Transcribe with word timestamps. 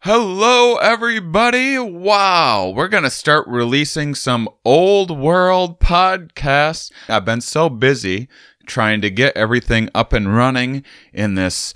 Hello, 0.00 0.74
everybody. 0.78 1.78
Wow, 1.78 2.72
we're 2.74 2.88
going 2.88 3.04
to 3.04 3.10
start 3.10 3.46
releasing 3.46 4.16
some 4.16 4.48
old 4.64 5.16
world 5.16 5.78
podcasts. 5.78 6.90
I've 7.08 7.24
been 7.24 7.42
so 7.42 7.68
busy 7.68 8.26
trying 8.66 9.00
to 9.02 9.10
get 9.10 9.36
everything 9.36 9.88
up 9.94 10.12
and 10.12 10.34
running 10.34 10.82
in 11.12 11.36
this 11.36 11.72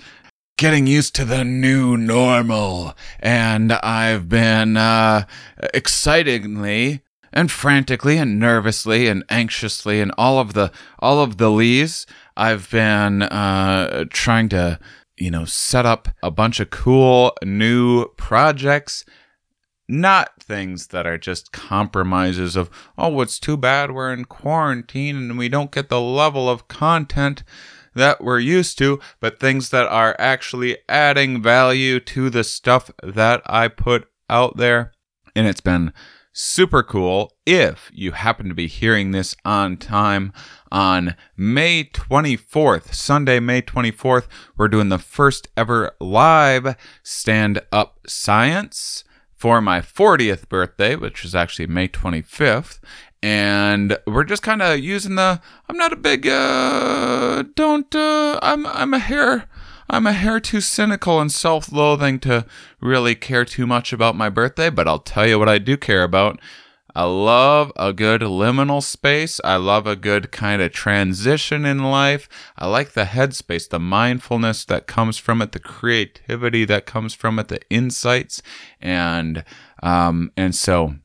getting 0.57 0.89
used 0.89 1.15
to 1.15 1.25
the 1.25 1.45
new 1.45 1.97
normal. 1.97 2.97
And 3.21 3.73
I've 3.73 4.29
been 4.29 4.77
uh, 4.77 5.27
excitingly 5.73 7.03
and 7.33 7.53
frantically 7.53 8.17
and 8.17 8.41
nervously 8.41 9.07
and 9.07 9.23
anxiously 9.29 10.01
and 10.01 10.13
all 10.19 10.41
of 10.41 10.55
the 10.55 10.73
all 10.99 11.23
of 11.23 11.37
the 11.39 11.49
lees 11.49 12.05
i've 12.37 12.69
been 12.71 13.23
uh, 13.23 14.05
trying 14.11 14.49
to 14.49 14.79
you 15.21 15.31
know 15.31 15.45
set 15.45 15.87
up 15.87 16.09
a 16.23 16.31
bunch 16.31 16.61
of 16.61 16.71
cool 16.71 17.33
new 17.45 18.09
projects 18.17 19.05
not 19.89 20.41
things 20.41 20.89
that 20.89 21.07
are 21.07 21.19
just 21.19 21.53
compromises 21.53 22.57
of 22.57 22.71
oh 22.97 23.21
it's 23.21 23.39
too 23.39 23.57
bad 23.57 23.91
we're 23.91 24.13
in 24.13 24.25
quarantine 24.25 25.17
and 25.17 25.39
we 25.39 25.49
don't 25.49 25.73
get 25.73 25.89
the 25.89 26.01
level 26.01 26.49
of 26.49 26.69
content 26.69 27.43
that 27.95 28.23
we're 28.23 28.39
used 28.39 28.79
to 28.79 29.01
but 29.19 29.41
things 29.41 29.71
that 29.71 29.87
are 29.87 30.17
actually 30.19 30.79
adding 30.89 31.43
value 31.43 31.99
to 31.99 32.31
the 32.31 32.45
stuff 32.45 32.91
that 33.03 33.43
i 33.47 33.69
put 33.69 34.09
out 34.31 34.57
there. 34.57 34.93
And 35.37 35.47
it's 35.47 35.61
been 35.61 35.93
super 36.33 36.83
cool 36.83 37.35
if 37.45 37.91
you 37.93 38.13
happen 38.13 38.49
to 38.49 38.55
be 38.55 38.69
hearing 38.69 39.11
this 39.11 39.35
on 39.45 39.77
time 39.77 40.33
on 40.71 41.15
May 41.37 41.85
24th, 41.85 42.95
Sunday, 42.95 43.41
May 43.41 43.63
24th. 43.63 44.27
We're 44.57 44.69
doing 44.69 44.89
the 44.89 44.99
first 44.99 45.49
ever 45.57 45.93
live 46.01 46.77
stand 47.03 47.63
up 47.73 47.99
science 48.07 49.05
for 49.35 49.61
my 49.61 49.81
40th 49.81 50.49
birthday, 50.49 50.97
which 50.97 51.25
is 51.25 51.35
actually 51.35 51.67
May 51.67 51.89
25th. 51.89 52.79
And 53.23 53.99
we're 54.07 54.25
just 54.25 54.43
kind 54.43 54.63
of 54.63 54.79
using 54.79 55.17
the. 55.17 55.41
I'm 55.69 55.77
not 55.77 55.93
a 55.93 55.97
big. 55.97 56.27
Uh, 56.27 57.45
don't. 57.55 57.95
Uh, 57.95 58.39
I'm. 58.43 58.67
I'm 58.67 58.95
a 58.95 58.99
hair. 58.99 59.47
I'm 59.91 60.07
a 60.07 60.13
hair 60.13 60.41
too 60.41 60.61
cynical 60.61 61.21
and 61.21 61.31
self 61.31 61.71
loathing 61.73 62.19
to 62.21 62.47
really 62.81 63.15
care 63.15 63.45
too 63.45 63.67
much 63.67 63.93
about 63.93 64.17
my 64.17 64.31
birthday, 64.31 64.71
but 64.71 64.89
I'll 64.89 65.01
tell 65.01 65.27
you 65.27 65.39
what 65.39 65.49
I 65.49 65.59
do 65.59 65.77
care 65.77 66.03
about. 66.03 66.41
I 66.95 67.05
love 67.05 67.73
a 67.77 67.93
good 67.93 68.21
liminal 68.21 68.83
space. 68.83 69.41
I 69.45 69.57
love 69.57 69.87
a 69.87 69.97
good 69.97 70.33
kind 70.33 70.61
of 70.63 70.73
transition 70.73 71.65
in 71.65 71.85
life. 71.85 72.29
I 72.57 72.67
like 72.67 72.93
the 72.93 73.05
headspace, 73.05 73.69
the 73.69 73.79
mindfulness 73.79 74.65
that 74.67 74.87
comes 74.87 75.19
from 75.19 75.41
it, 75.43 75.53
the 75.53 75.61
creativity 75.61 76.65
that 76.65 76.87
comes 76.87 77.15
from 77.15 77.39
it, 77.39 77.49
the 77.49 77.61
insights, 77.71 78.43
and 78.81 79.45
um, 79.83 80.33
and 80.37 80.55
so 80.55 80.97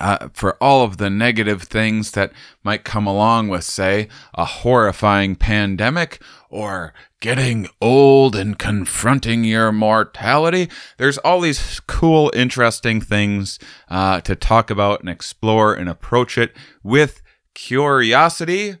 uh, 0.00 0.28
for 0.32 0.56
all 0.62 0.82
of 0.82 0.96
the 0.96 1.10
negative 1.10 1.62
things 1.62 2.12
that 2.12 2.32
might 2.64 2.84
come 2.84 3.06
along 3.06 3.48
with, 3.48 3.64
say, 3.64 4.08
a 4.34 4.44
horrifying 4.44 5.36
pandemic 5.36 6.20
or 6.48 6.92
getting 7.20 7.68
old 7.80 8.34
and 8.34 8.58
confronting 8.58 9.44
your 9.44 9.70
mortality. 9.70 10.68
There's 10.96 11.18
all 11.18 11.40
these 11.40 11.80
cool, 11.86 12.32
interesting 12.34 13.00
things 13.00 13.58
uh, 13.88 14.20
to 14.22 14.34
talk 14.34 14.70
about 14.70 15.00
and 15.00 15.08
explore 15.08 15.74
and 15.74 15.88
approach 15.88 16.38
it 16.38 16.56
with 16.82 17.22
curiosity 17.54 18.76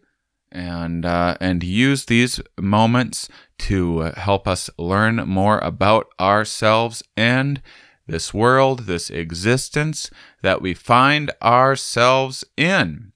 and 0.52 1.04
uh, 1.04 1.36
and 1.40 1.62
use 1.62 2.06
these 2.06 2.40
moments 2.58 3.28
to 3.58 4.00
help 4.16 4.48
us 4.48 4.70
learn 4.78 5.16
more 5.28 5.58
about 5.58 6.06
ourselves 6.18 7.02
and 7.16 7.62
this 8.10 8.34
world, 8.34 8.80
this 8.80 9.10
existence 9.10 10.10
that 10.42 10.60
we 10.60 10.74
find 10.74 11.30
ourselves 11.42 12.44
in. 12.56 13.12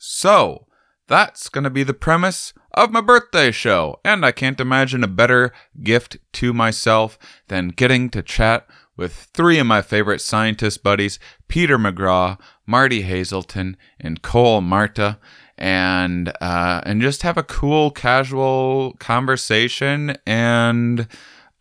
So, 0.00 0.66
that's 1.06 1.48
going 1.48 1.64
to 1.64 1.70
be 1.70 1.82
the 1.82 1.94
premise 1.94 2.54
of 2.72 2.90
my 2.90 3.00
birthday 3.00 3.50
show, 3.50 4.00
and 4.04 4.24
I 4.24 4.32
can't 4.32 4.60
imagine 4.60 5.04
a 5.04 5.08
better 5.08 5.52
gift 5.82 6.16
to 6.34 6.52
myself 6.52 7.18
than 7.48 7.68
getting 7.68 8.10
to 8.10 8.22
chat 8.22 8.66
with 8.96 9.12
three 9.34 9.58
of 9.58 9.66
my 9.66 9.82
favorite 9.82 10.20
scientist 10.20 10.82
buddies, 10.82 11.18
Peter 11.48 11.78
McGraw, 11.78 12.38
Martie 12.66 13.04
Haselton, 13.04 13.74
and 14.00 14.22
Cole 14.22 14.60
Marta, 14.60 15.18
and 15.56 16.32
uh, 16.40 16.80
and 16.84 17.00
just 17.00 17.22
have 17.22 17.36
a 17.36 17.42
cool, 17.42 17.90
casual 17.90 18.94
conversation 18.98 20.16
and 20.26 21.06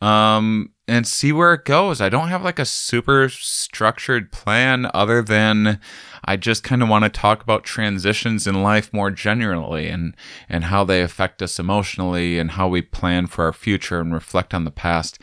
um 0.04 0.70
and 0.86 1.08
see 1.08 1.32
where 1.32 1.54
it 1.54 1.64
goes. 1.64 2.02
I 2.02 2.10
don't 2.10 2.28
have 2.28 2.44
like 2.44 2.60
a 2.60 2.66
super 2.66 3.30
structured 3.30 4.34
plan 4.34 4.92
other 4.94 5.22
than 5.22 5.80
I 6.26 6.36
just 6.36 6.62
kind 6.62 6.84
of 6.84 6.90
want 6.90 7.06
to 7.06 7.10
talk 7.10 7.42
about 7.42 7.64
transitions 7.64 8.46
in 8.46 8.62
life 8.62 8.92
more 8.94 9.10
generally 9.10 9.88
and 9.88 10.14
and 10.50 10.66
how 10.66 10.84
they 10.84 11.02
affect 11.02 11.42
us 11.42 11.58
emotionally 11.58 12.38
and 12.38 12.52
how 12.52 12.68
we 12.68 12.82
plan 12.82 13.28
for 13.28 13.46
our 13.46 13.54
future 13.54 14.02
and 14.02 14.14
reflect 14.14 14.54
on 14.54 14.66
the 14.66 14.72
past. 14.72 15.20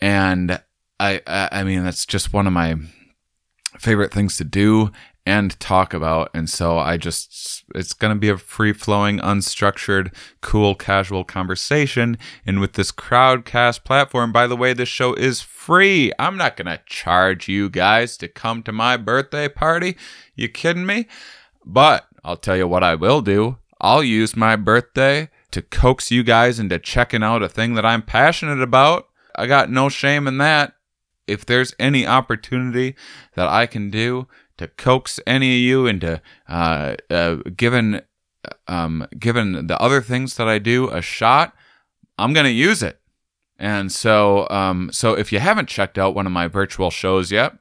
And 0.00 0.60
I 0.98 1.22
I, 1.26 1.48
I 1.52 1.64
mean 1.64 1.84
that's 1.84 2.04
just 2.04 2.32
one 2.32 2.48
of 2.48 2.52
my 2.52 2.74
favorite 3.78 4.12
things 4.12 4.36
to 4.38 4.44
do 4.44 4.90
and 5.28 5.60
talk 5.60 5.92
about. 5.92 6.30
And 6.32 6.48
so 6.48 6.78
I 6.78 6.96
just, 6.96 7.62
it's 7.74 7.92
going 7.92 8.14
to 8.14 8.18
be 8.18 8.30
a 8.30 8.38
free 8.38 8.72
flowing, 8.72 9.18
unstructured, 9.18 10.10
cool, 10.40 10.74
casual 10.74 11.22
conversation. 11.22 12.16
And 12.46 12.60
with 12.60 12.72
this 12.72 12.90
Crowdcast 12.90 13.84
platform, 13.84 14.32
by 14.32 14.46
the 14.46 14.56
way, 14.56 14.72
this 14.72 14.88
show 14.88 15.12
is 15.12 15.42
free. 15.42 16.12
I'm 16.18 16.38
not 16.38 16.56
going 16.56 16.66
to 16.66 16.80
charge 16.86 17.46
you 17.46 17.68
guys 17.68 18.16
to 18.16 18.28
come 18.28 18.62
to 18.62 18.72
my 18.72 18.96
birthday 18.96 19.50
party. 19.50 19.98
You 20.34 20.48
kidding 20.48 20.86
me? 20.86 21.06
But 21.62 22.06
I'll 22.24 22.38
tell 22.38 22.56
you 22.56 22.66
what 22.66 22.82
I 22.82 22.94
will 22.94 23.20
do. 23.20 23.58
I'll 23.82 24.02
use 24.02 24.34
my 24.34 24.56
birthday 24.56 25.28
to 25.50 25.60
coax 25.60 26.10
you 26.10 26.22
guys 26.22 26.58
into 26.58 26.78
checking 26.78 27.22
out 27.22 27.42
a 27.42 27.50
thing 27.50 27.74
that 27.74 27.84
I'm 27.84 28.00
passionate 28.00 28.62
about. 28.62 29.08
I 29.36 29.46
got 29.46 29.70
no 29.70 29.90
shame 29.90 30.26
in 30.26 30.38
that. 30.38 30.72
If 31.26 31.44
there's 31.44 31.74
any 31.78 32.06
opportunity 32.06 32.96
that 33.34 33.48
I 33.48 33.66
can 33.66 33.90
do 33.90 34.26
to 34.58 34.68
coax 34.68 35.18
any 35.26 35.54
of 35.54 35.60
you 35.60 35.86
into 35.86 36.20
uh, 36.48 36.96
uh, 37.10 37.36
giving 37.56 38.00
um, 38.66 39.06
given 39.18 39.66
the 39.66 39.80
other 39.80 40.00
things 40.00 40.36
that 40.36 40.48
I 40.48 40.58
do 40.58 40.88
a 40.90 41.02
shot, 41.02 41.54
I'm 42.18 42.32
gonna 42.32 42.50
use 42.50 42.82
it. 42.82 43.00
And 43.58 43.90
so, 43.90 44.48
um, 44.50 44.90
so 44.92 45.14
if 45.14 45.32
you 45.32 45.40
haven't 45.40 45.68
checked 45.68 45.98
out 45.98 46.14
one 46.14 46.26
of 46.26 46.32
my 46.32 46.46
virtual 46.46 46.90
shows 46.90 47.32
yet, 47.32 47.56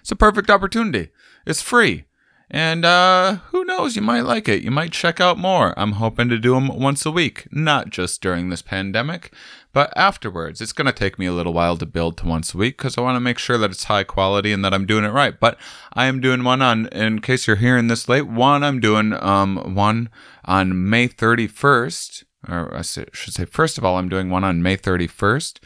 it's 0.00 0.10
a 0.10 0.16
perfect 0.16 0.50
opportunity. 0.50 1.10
It's 1.46 1.60
free. 1.60 2.04
And 2.50 2.84
uh, 2.84 3.36
who 3.46 3.64
knows, 3.64 3.96
you 3.96 4.02
might 4.02 4.20
like 4.20 4.48
it. 4.48 4.62
You 4.62 4.70
might 4.70 4.92
check 4.92 5.20
out 5.20 5.38
more. 5.38 5.72
I'm 5.78 5.92
hoping 5.92 6.28
to 6.28 6.38
do 6.38 6.54
them 6.54 6.68
once 6.68 7.06
a 7.06 7.10
week, 7.10 7.46
not 7.50 7.90
just 7.90 8.20
during 8.20 8.50
this 8.50 8.62
pandemic, 8.62 9.32
but 9.72 9.92
afterwards. 9.96 10.60
It's 10.60 10.72
going 10.72 10.86
to 10.86 10.92
take 10.92 11.18
me 11.18 11.26
a 11.26 11.32
little 11.32 11.52
while 11.52 11.76
to 11.78 11.86
build 11.86 12.18
to 12.18 12.26
once 12.26 12.54
a 12.54 12.58
week 12.58 12.76
because 12.76 12.98
I 12.98 13.00
want 13.00 13.16
to 13.16 13.20
make 13.20 13.38
sure 13.38 13.58
that 13.58 13.70
it's 13.70 13.84
high 13.84 14.04
quality 14.04 14.52
and 14.52 14.64
that 14.64 14.74
I'm 14.74 14.86
doing 14.86 15.04
it 15.04 15.08
right. 15.08 15.38
But 15.38 15.58
I 15.94 16.06
am 16.06 16.20
doing 16.20 16.44
one 16.44 16.60
on, 16.60 16.86
in 16.88 17.20
case 17.20 17.46
you're 17.46 17.56
hearing 17.56 17.88
this 17.88 18.08
late, 18.08 18.28
one 18.28 18.62
I'm 18.62 18.78
doing 18.78 19.14
um, 19.14 19.74
one 19.74 20.10
on 20.44 20.88
May 20.88 21.08
31st. 21.08 22.24
Or 22.46 22.76
I 22.76 22.82
should 22.82 23.34
say, 23.34 23.46
first 23.46 23.78
of 23.78 23.84
all, 23.84 23.96
I'm 23.96 24.10
doing 24.10 24.28
one 24.28 24.44
on 24.44 24.62
May 24.62 24.76
31st 24.76 25.60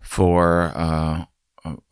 for 0.00 0.72
uh, 0.74 1.24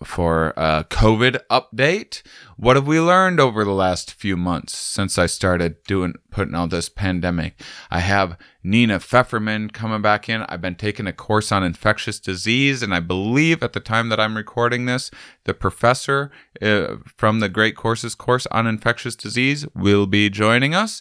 for 0.02 0.54
a 0.56 0.84
COVID 0.90 1.40
update. 1.50 2.22
What 2.56 2.76
have 2.76 2.86
we 2.86 3.00
learned 3.00 3.40
over 3.40 3.64
the 3.64 3.72
last 3.72 4.12
few 4.12 4.36
months 4.36 4.76
since 4.76 5.18
I 5.18 5.26
started 5.26 5.82
doing 5.84 6.14
putting 6.30 6.54
out 6.54 6.70
this 6.70 6.88
pandemic? 6.88 7.60
I 7.90 8.00
have 8.00 8.38
Nina 8.62 8.98
Fefferman 8.98 9.72
coming 9.72 10.02
back 10.02 10.28
in. 10.28 10.42
I've 10.42 10.60
been 10.60 10.76
taking 10.76 11.06
a 11.06 11.12
course 11.12 11.50
on 11.52 11.64
infectious 11.64 12.20
disease, 12.20 12.82
and 12.82 12.94
I 12.94 13.00
believe 13.00 13.62
at 13.62 13.72
the 13.72 13.80
time 13.80 14.08
that 14.08 14.20
I'm 14.20 14.36
recording 14.36 14.86
this, 14.86 15.10
the 15.44 15.54
professor 15.54 16.30
uh, 16.62 16.96
from 17.16 17.40
the 17.40 17.48
Great 17.48 17.76
Courses 17.76 18.14
course 18.14 18.46
on 18.50 18.66
infectious 18.66 19.16
disease 19.16 19.66
will 19.74 20.06
be 20.06 20.30
joining 20.30 20.74
us. 20.74 21.00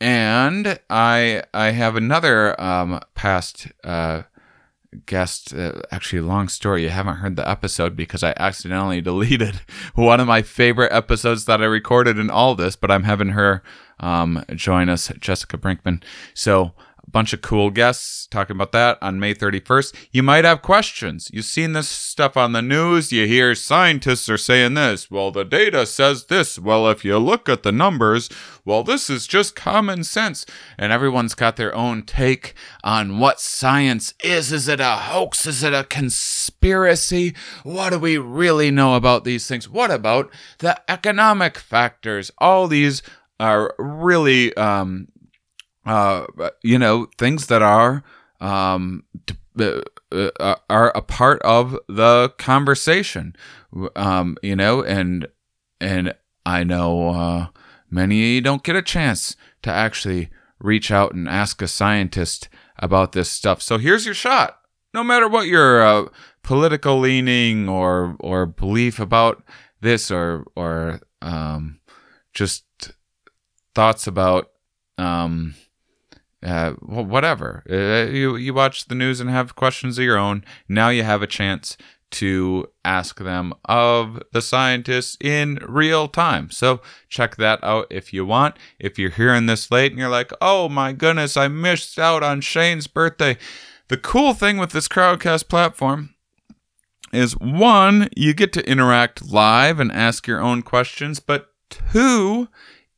And 0.00 0.78
I 0.90 1.44
I 1.54 1.70
have 1.70 1.96
another 1.96 2.60
um, 2.60 3.00
past. 3.14 3.68
Uh, 3.82 4.22
guest. 5.06 5.54
Uh, 5.54 5.80
actually, 5.90 6.20
long 6.20 6.48
story. 6.48 6.82
You 6.82 6.90
haven't 6.90 7.16
heard 7.16 7.36
the 7.36 7.48
episode 7.48 7.96
because 7.96 8.22
I 8.22 8.34
accidentally 8.36 9.00
deleted 9.02 9.60
one 9.94 10.20
of 10.20 10.26
my 10.26 10.42
favorite 10.42 10.92
episodes 10.92 11.44
that 11.46 11.62
I 11.62 11.66
recorded 11.66 12.18
in 12.18 12.30
all 12.30 12.54
this, 12.54 12.76
but 12.76 12.90
I'm 12.90 13.04
having 13.04 13.30
her 13.30 13.62
um, 14.00 14.44
join 14.54 14.88
us, 14.88 15.10
Jessica 15.20 15.58
Brinkman. 15.58 16.02
So, 16.34 16.72
bunch 17.14 17.32
of 17.32 17.40
cool 17.42 17.70
guests 17.70 18.26
talking 18.26 18.56
about 18.56 18.72
that 18.72 18.98
on 19.00 19.20
May 19.20 19.32
31st. 19.32 19.94
You 20.10 20.24
might 20.24 20.44
have 20.44 20.62
questions. 20.62 21.30
You've 21.32 21.44
seen 21.44 21.72
this 21.72 21.88
stuff 21.88 22.36
on 22.36 22.50
the 22.50 22.60
news. 22.60 23.12
You 23.12 23.24
hear 23.28 23.54
scientists 23.54 24.28
are 24.28 24.36
saying 24.36 24.74
this. 24.74 25.12
Well, 25.12 25.30
the 25.30 25.44
data 25.44 25.86
says 25.86 26.24
this. 26.24 26.58
Well, 26.58 26.90
if 26.90 27.04
you 27.04 27.16
look 27.18 27.48
at 27.48 27.62
the 27.62 27.70
numbers, 27.70 28.28
well, 28.64 28.82
this 28.82 29.08
is 29.08 29.28
just 29.28 29.54
common 29.54 30.02
sense. 30.02 30.44
And 30.76 30.92
everyone's 30.92 31.36
got 31.36 31.54
their 31.54 31.72
own 31.72 32.02
take 32.02 32.54
on 32.82 33.20
what 33.20 33.40
science 33.40 34.12
is. 34.24 34.50
Is 34.50 34.66
it 34.66 34.80
a 34.80 34.96
hoax? 34.96 35.46
Is 35.46 35.62
it 35.62 35.72
a 35.72 35.84
conspiracy? 35.84 37.32
What 37.62 37.90
do 37.90 38.00
we 38.00 38.18
really 38.18 38.72
know 38.72 38.96
about 38.96 39.22
these 39.22 39.46
things? 39.46 39.68
What 39.68 39.92
about 39.92 40.32
the 40.58 40.80
economic 40.90 41.58
factors? 41.58 42.32
All 42.38 42.66
these 42.66 43.02
are 43.38 43.72
really 43.78 44.54
um, 44.56 45.08
uh, 45.86 46.26
you 46.62 46.78
know, 46.78 47.08
things 47.18 47.46
that 47.46 47.62
are 47.62 48.02
um, 48.40 49.04
uh, 49.58 49.80
uh, 50.12 50.56
are 50.68 50.92
a 50.94 51.02
part 51.02 51.40
of 51.42 51.78
the 51.88 52.32
conversation. 52.38 53.36
Um, 53.96 54.36
you 54.42 54.56
know, 54.56 54.82
and 54.82 55.28
and 55.80 56.14
I 56.46 56.64
know 56.64 57.10
uh, 57.10 57.46
many 57.90 58.40
don't 58.40 58.62
get 58.62 58.76
a 58.76 58.82
chance 58.82 59.36
to 59.62 59.70
actually 59.70 60.30
reach 60.58 60.90
out 60.90 61.14
and 61.14 61.28
ask 61.28 61.60
a 61.62 61.68
scientist 61.68 62.48
about 62.78 63.12
this 63.12 63.30
stuff. 63.30 63.62
So 63.62 63.78
here's 63.78 64.04
your 64.04 64.14
shot. 64.14 64.58
No 64.92 65.02
matter 65.02 65.28
what 65.28 65.46
your 65.46 65.82
uh, 65.82 66.08
political 66.42 66.98
leaning 66.98 67.68
or 67.68 68.16
or 68.20 68.46
belief 68.46 69.00
about 69.00 69.42
this, 69.80 70.10
or 70.10 70.44
or 70.56 71.00
um, 71.20 71.80
just 72.32 72.64
thoughts 73.74 74.06
about 74.06 74.50
um, 74.98 75.54
uh, 76.44 76.72
whatever. 76.72 77.62
Uh, 77.68 78.10
you 78.10 78.36
you 78.36 78.54
watch 78.54 78.86
the 78.86 78.94
news 78.94 79.20
and 79.20 79.30
have 79.30 79.56
questions 79.56 79.98
of 79.98 80.04
your 80.04 80.18
own. 80.18 80.44
Now 80.68 80.90
you 80.90 81.02
have 81.02 81.22
a 81.22 81.26
chance 81.26 81.76
to 82.12 82.68
ask 82.84 83.18
them 83.18 83.52
of 83.64 84.22
the 84.32 84.42
scientists 84.42 85.16
in 85.20 85.58
real 85.66 86.06
time. 86.06 86.50
So 86.50 86.80
check 87.08 87.36
that 87.36 87.58
out 87.64 87.86
if 87.90 88.12
you 88.12 88.24
want. 88.24 88.56
If 88.78 88.98
you're 88.98 89.10
hearing 89.10 89.46
this 89.46 89.70
late 89.70 89.90
and 89.90 89.98
you're 89.98 90.08
like, 90.08 90.30
"Oh 90.40 90.68
my 90.68 90.92
goodness, 90.92 91.36
I 91.36 91.48
missed 91.48 91.98
out 91.98 92.22
on 92.22 92.40
Shane's 92.40 92.86
birthday." 92.86 93.36
The 93.88 93.96
cool 93.96 94.32
thing 94.32 94.56
with 94.58 94.70
this 94.70 94.88
Crowdcast 94.88 95.48
platform 95.48 96.14
is 97.12 97.36
one, 97.38 98.08
you 98.16 98.34
get 98.34 98.52
to 98.54 98.68
interact 98.68 99.30
live 99.30 99.78
and 99.78 99.92
ask 99.92 100.26
your 100.26 100.40
own 100.40 100.62
questions, 100.62 101.20
but 101.20 101.52
two, 101.70 102.48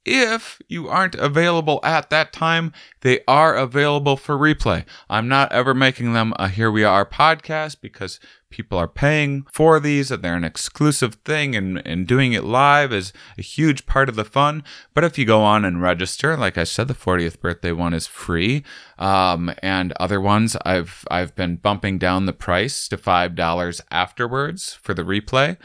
if 0.07 0.63
you 0.69 0.89
aren't 0.89 1.17
available 1.17 1.81
at 1.83 2.11
that 2.11 2.33
time, 2.33 2.73
they 3.01 3.21
are 3.27 3.57
available 3.57 4.17
for 4.17 4.37
replay. 4.37 4.85
I'm 5.11 5.27
not 5.27 5.51
ever 5.53 5.75
making 5.75 6.13
them 6.13 6.33
a 6.39 6.49
Here 6.49 6.71
We 6.71 6.85
Are 6.85 7.05
podcast 7.05 7.81
because 7.81 8.21
people 8.51 8.79
are 8.79 8.89
paying 8.89 9.45
for 9.53 9.81
these 9.81 10.11
and 10.11 10.23
they're 10.23 10.37
an 10.37 10.45
exclusive 10.45 11.17
thing 11.25 11.57
and, 11.57 11.85
and 11.87 12.07
doing 12.07 12.33
it 12.33 12.45
live 12.45 12.93
is 12.93 13.13
a 13.37 13.43
huge 13.43 13.87
part 13.87 14.09
of 14.09 14.15
the 14.15 14.25
fun. 14.25 14.63
But 14.95 15.05
if 15.05 15.19
you 15.19 15.25
go 15.25 15.43
on 15.43 15.65
and 15.65 15.83
register, 15.83 16.37
like 16.37 16.57
I 16.57 16.65
said, 16.65 16.89
the 16.89 16.95
40th 16.95 17.41
birthday 17.41 17.73
one 17.73 17.93
is 17.93 18.07
free. 18.07 18.65
Um, 18.99 19.53
and 19.63 19.93
other 20.01 20.21
ones 20.21 20.57
I've 20.65 21.05
I've 21.11 21.35
been 21.35 21.57
bumping 21.57 21.99
down 21.99 22.25
the 22.25 22.33
price 22.33 22.89
to 22.89 22.97
five 22.97 23.35
dollars 23.35 23.83
afterwards 23.91 24.75
for 24.75 24.95
the 24.95 25.03
replay. 25.03 25.59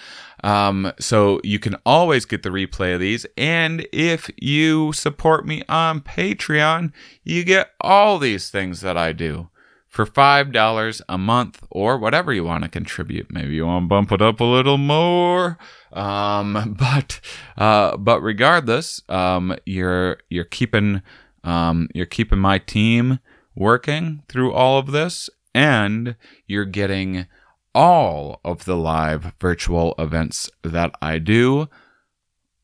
Um, 0.44 0.92
so 1.00 1.40
you 1.44 1.60
can 1.60 1.76
always 1.86 2.26
get 2.26 2.44
the 2.44 2.50
replay 2.50 2.94
of 2.94 3.00
these. 3.00 3.26
And 3.38 3.88
if 3.94 4.30
you 4.38 4.92
support 4.92 5.46
me 5.46 5.64
on 5.70 6.02
Patreon, 6.02 6.92
you 7.24 7.44
get 7.44 7.72
all 7.80 8.20
these 8.20 8.50
things 8.50 8.82
that 8.82 8.98
I 8.98 9.14
do 9.14 9.50
for 9.92 10.06
$5 10.06 11.02
a 11.10 11.18
month 11.18 11.64
or 11.70 11.98
whatever 11.98 12.34
you 12.34 12.46
want 12.46 12.64
to 12.64 12.70
contribute. 12.70 13.30
Maybe 13.30 13.56
you 13.56 13.66
want 13.66 13.84
to 13.84 13.88
bump 13.90 14.14
it 14.14 14.22
up 14.22 14.40
a 14.40 14.46
little 14.46 14.78
more. 14.78 15.58
Um, 15.92 16.76
but, 16.80 17.20
uh, 17.58 17.98
but 17.98 18.22
regardless, 18.22 19.02
um, 19.10 19.54
you're, 19.66 20.20
you're 20.30 20.46
keeping, 20.46 21.02
um, 21.44 21.90
you're 21.94 22.06
keeping 22.06 22.40
my 22.40 22.58
team 22.58 23.20
working 23.54 24.24
through 24.30 24.54
all 24.54 24.80
of 24.80 24.94
this 24.94 25.30
and 25.54 26.16
you're 26.48 26.64
getting 26.64 27.28
all 27.76 28.40
of 28.46 28.64
the 28.64 28.78
live 28.78 29.34
virtual 29.42 29.94
events 30.00 30.50
that 30.64 30.96
I 31.02 31.18
do 31.18 31.68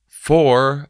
for 0.07 0.87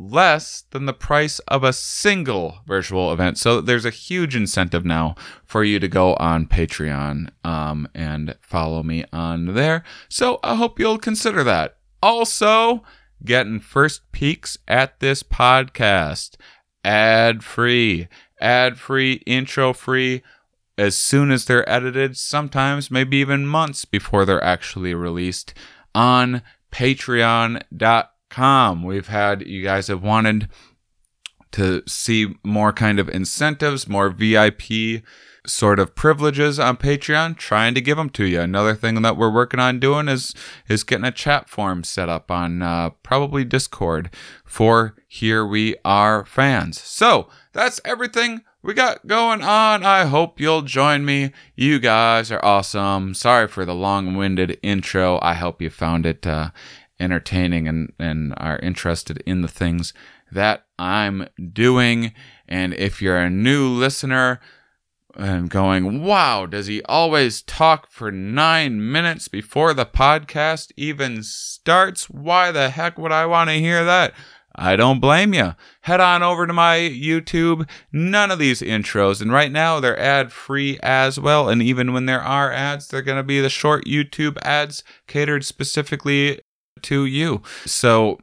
less 0.00 0.64
than 0.70 0.86
the 0.86 0.94
price 0.94 1.38
of 1.40 1.62
a 1.62 1.72
single 1.72 2.60
virtual 2.66 3.12
event. 3.12 3.36
So 3.36 3.60
there's 3.60 3.84
a 3.84 3.90
huge 3.90 4.34
incentive 4.34 4.84
now 4.84 5.14
for 5.44 5.62
you 5.62 5.78
to 5.78 5.88
go 5.88 6.14
on 6.14 6.46
Patreon 6.46 7.28
um, 7.44 7.86
and 7.94 8.34
follow 8.40 8.82
me 8.82 9.04
on 9.12 9.54
there. 9.54 9.84
So 10.08 10.40
I 10.42 10.54
hope 10.54 10.80
you'll 10.80 10.98
consider 10.98 11.44
that. 11.44 11.76
Also, 12.02 12.82
getting 13.24 13.60
first 13.60 14.10
peeks 14.10 14.56
at 14.66 15.00
this 15.00 15.22
podcast 15.22 16.36
ad 16.82 17.44
free, 17.44 18.08
ad 18.40 18.78
free, 18.78 19.22
intro 19.26 19.74
free 19.74 20.22
as 20.78 20.96
soon 20.96 21.30
as 21.30 21.44
they're 21.44 21.68
edited, 21.68 22.16
sometimes 22.16 22.90
maybe 22.90 23.18
even 23.18 23.46
months 23.46 23.84
before 23.84 24.24
they're 24.24 24.42
actually 24.42 24.94
released 24.94 25.52
on 25.94 26.40
patreon.com. 26.72 28.08
We've 28.84 29.08
had, 29.08 29.46
you 29.46 29.62
guys 29.62 29.88
have 29.88 30.02
wanted 30.02 30.48
to 31.52 31.82
see 31.86 32.34
more 32.44 32.72
kind 32.72 32.98
of 32.98 33.08
incentives, 33.08 33.88
more 33.88 34.08
VIP 34.08 35.02
sort 35.46 35.78
of 35.78 35.94
privileges 35.94 36.58
on 36.58 36.76
Patreon, 36.76 37.36
trying 37.36 37.74
to 37.74 37.80
give 37.80 37.96
them 37.96 38.10
to 38.10 38.24
you. 38.24 38.40
Another 38.40 38.74
thing 38.74 39.00
that 39.02 39.16
we're 39.16 39.32
working 39.32 39.60
on 39.60 39.80
doing 39.80 40.08
is 40.08 40.34
is 40.68 40.84
getting 40.84 41.04
a 41.04 41.12
chat 41.12 41.48
forum 41.48 41.82
set 41.82 42.08
up 42.08 42.30
on 42.30 42.62
uh, 42.62 42.90
probably 43.02 43.44
Discord 43.44 44.10
for 44.44 44.94
Here 45.08 45.44
We 45.46 45.76
Are 45.84 46.24
fans. 46.24 46.80
So 46.80 47.28
that's 47.52 47.80
everything 47.84 48.42
we 48.62 48.74
got 48.74 49.06
going 49.06 49.42
on. 49.42 49.82
I 49.82 50.04
hope 50.04 50.38
you'll 50.38 50.62
join 50.62 51.04
me. 51.04 51.32
You 51.56 51.78
guys 51.78 52.30
are 52.30 52.44
awesome. 52.44 53.14
Sorry 53.14 53.48
for 53.48 53.64
the 53.64 53.74
long 53.74 54.16
winded 54.16 54.58
intro. 54.62 55.18
I 55.22 55.34
hope 55.34 55.62
you 55.62 55.70
found 55.70 56.04
it 56.04 56.26
uh, 56.26 56.50
entertaining 57.00 57.66
and, 57.66 57.92
and 57.98 58.34
are 58.36 58.58
interested 58.58 59.22
in 59.26 59.40
the 59.40 59.48
things 59.48 59.92
that 60.30 60.66
I'm 60.78 61.26
doing. 61.52 62.12
And 62.46 62.74
if 62.74 63.02
you're 63.02 63.18
a 63.18 63.30
new 63.30 63.68
listener, 63.68 64.40
and 65.16 65.50
going, 65.50 66.04
wow, 66.04 66.46
does 66.46 66.66
he 66.66 66.82
always 66.84 67.42
talk 67.42 67.90
for 67.90 68.12
nine 68.12 68.92
minutes 68.92 69.28
before 69.28 69.74
the 69.74 69.86
podcast 69.86 70.70
even 70.76 71.22
starts? 71.22 72.08
Why 72.08 72.52
the 72.52 72.70
heck 72.70 72.96
would 72.96 73.12
I 73.12 73.26
want 73.26 73.50
to 73.50 73.58
hear 73.58 73.84
that? 73.84 74.14
I 74.54 74.76
don't 74.76 75.00
blame 75.00 75.32
you. 75.32 75.54
Head 75.82 76.00
on 76.00 76.22
over 76.22 76.46
to 76.46 76.52
my 76.52 76.76
YouTube. 76.76 77.68
None 77.92 78.30
of 78.30 78.38
these 78.38 78.60
intros, 78.60 79.22
and 79.22 79.32
right 79.32 79.50
now 79.50 79.80
they're 79.80 79.98
ad 79.98 80.32
free 80.32 80.78
as 80.82 81.18
well. 81.20 81.48
And 81.48 81.62
even 81.62 81.92
when 81.92 82.06
there 82.06 82.20
are 82.20 82.52
ads, 82.52 82.88
they're 82.88 83.02
going 83.02 83.16
to 83.16 83.22
be 83.22 83.40
the 83.40 83.48
short 83.48 83.84
YouTube 83.86 84.38
ads 84.42 84.82
catered 85.06 85.44
specifically 85.44 86.40
to 86.82 87.04
you. 87.04 87.42
So 87.66 88.18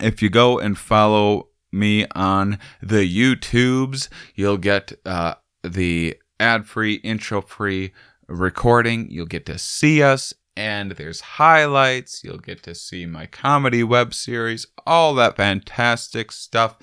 if 0.00 0.22
you 0.22 0.30
go 0.30 0.58
and 0.58 0.76
follow 0.76 1.48
me 1.72 2.06
on 2.14 2.58
the 2.82 3.08
YouTubes, 3.08 4.08
you'll 4.34 4.56
get 4.58 4.92
uh, 5.04 5.34
the 5.62 6.16
ad 6.38 6.66
free, 6.66 6.94
intro 6.94 7.40
free 7.40 7.92
recording. 8.26 9.10
You'll 9.10 9.26
get 9.26 9.46
to 9.46 9.58
see 9.58 10.02
us 10.02 10.34
and 10.56 10.92
there's 10.92 11.20
highlights. 11.20 12.24
You'll 12.24 12.38
get 12.38 12.62
to 12.64 12.74
see 12.74 13.06
my 13.06 13.26
comedy 13.26 13.82
web 13.82 14.12
series, 14.14 14.66
all 14.86 15.14
that 15.14 15.36
fantastic 15.36 16.32
stuff. 16.32 16.76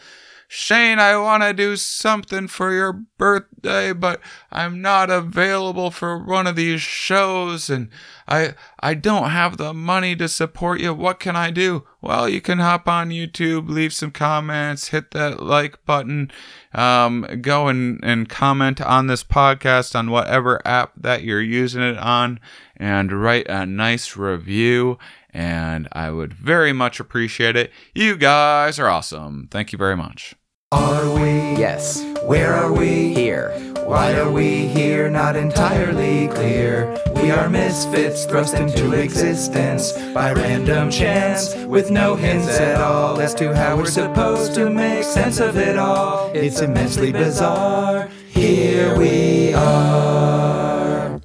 Shane, 0.50 0.98
I 0.98 1.18
want 1.18 1.44
to 1.44 1.54
do 1.54 1.76
something 1.76 2.48
for 2.48 2.72
your 2.72 2.94
birthday, 2.94 3.92
but 3.92 4.22
I'm 4.50 4.82
not 4.82 5.10
available 5.10 5.92
for 5.92 6.18
one 6.18 6.48
of 6.48 6.56
these 6.56 6.82
shows 6.82 7.70
and 7.70 7.90
I 8.30 8.54
I 8.80 8.94
don't 8.94 9.30
have 9.32 9.58
the 9.58 9.74
money 9.74 10.16
to 10.16 10.30
support 10.30 10.80
you. 10.80 10.94
What 10.94 11.20
can 11.20 11.36
I 11.36 11.52
do? 11.52 11.84
Well, 12.02 12.30
you 12.30 12.40
can 12.40 12.60
hop 12.60 12.88
on 12.88 13.10
YouTube, 13.10 13.68
leave 13.68 13.92
some 13.92 14.12
comments, 14.12 14.90
hit 14.90 15.12
that 15.12 15.44
like 15.44 15.84
button, 15.86 16.32
um, 16.74 17.26
go 17.42 17.68
and, 17.68 18.00
and 18.02 18.30
comment 18.30 18.80
on 18.80 19.08
this 19.08 19.26
podcast 19.26 19.96
on 19.96 20.12
whatever 20.12 20.66
app 20.66 20.94
that 20.96 21.24
you're 21.24 21.42
using 21.42 21.82
it 21.82 21.98
on, 21.98 22.40
and 22.78 23.12
write 23.12 23.48
a 23.50 23.66
nice 23.66 24.16
review 24.16 24.98
and 25.34 25.88
I 25.92 26.12
would 26.12 26.34
very 26.34 26.74
much 26.74 27.00
appreciate 27.00 27.56
it. 27.56 27.72
You 27.94 28.18
guys 28.18 28.80
are 28.80 28.88
awesome. 28.88 29.48
Thank 29.52 29.72
you 29.72 29.78
very 29.78 29.96
much. 29.96 30.36
Are 30.72 31.14
we? 31.14 31.22
Yes. 31.58 32.04
Where 32.24 32.54
are 32.54 32.74
we? 32.74 33.14
Here. 33.14 33.52
Why 33.86 34.20
are 34.20 34.30
we 34.30 34.68
here? 34.68 35.10
Not 35.10 35.38
entirely 35.38 36.28
clear. 36.28 36.98
We 37.22 37.32
are 37.32 37.50
misfits 37.50 38.26
thrust 38.26 38.56
into 38.56 38.92
existence 38.92 39.94
by 40.14 40.34
random 40.34 40.92
chance, 40.92 41.56
with 41.66 41.90
no 41.90 42.16
hints 42.16 42.50
at 42.60 42.82
all 42.82 43.22
as 43.22 43.34
to 43.36 43.56
how 43.56 43.78
we're 43.78 43.86
supposed 43.86 44.56
to 44.56 44.70
make 44.70 45.06
sense 45.06 45.40
of 45.40 45.56
it 45.56 45.78
all. 45.78 46.32
It's 46.34 46.60
immensely 46.60 47.14
bizarre. 47.14 48.10
here 48.28 48.98
we 48.98 49.54
are. 49.54 51.22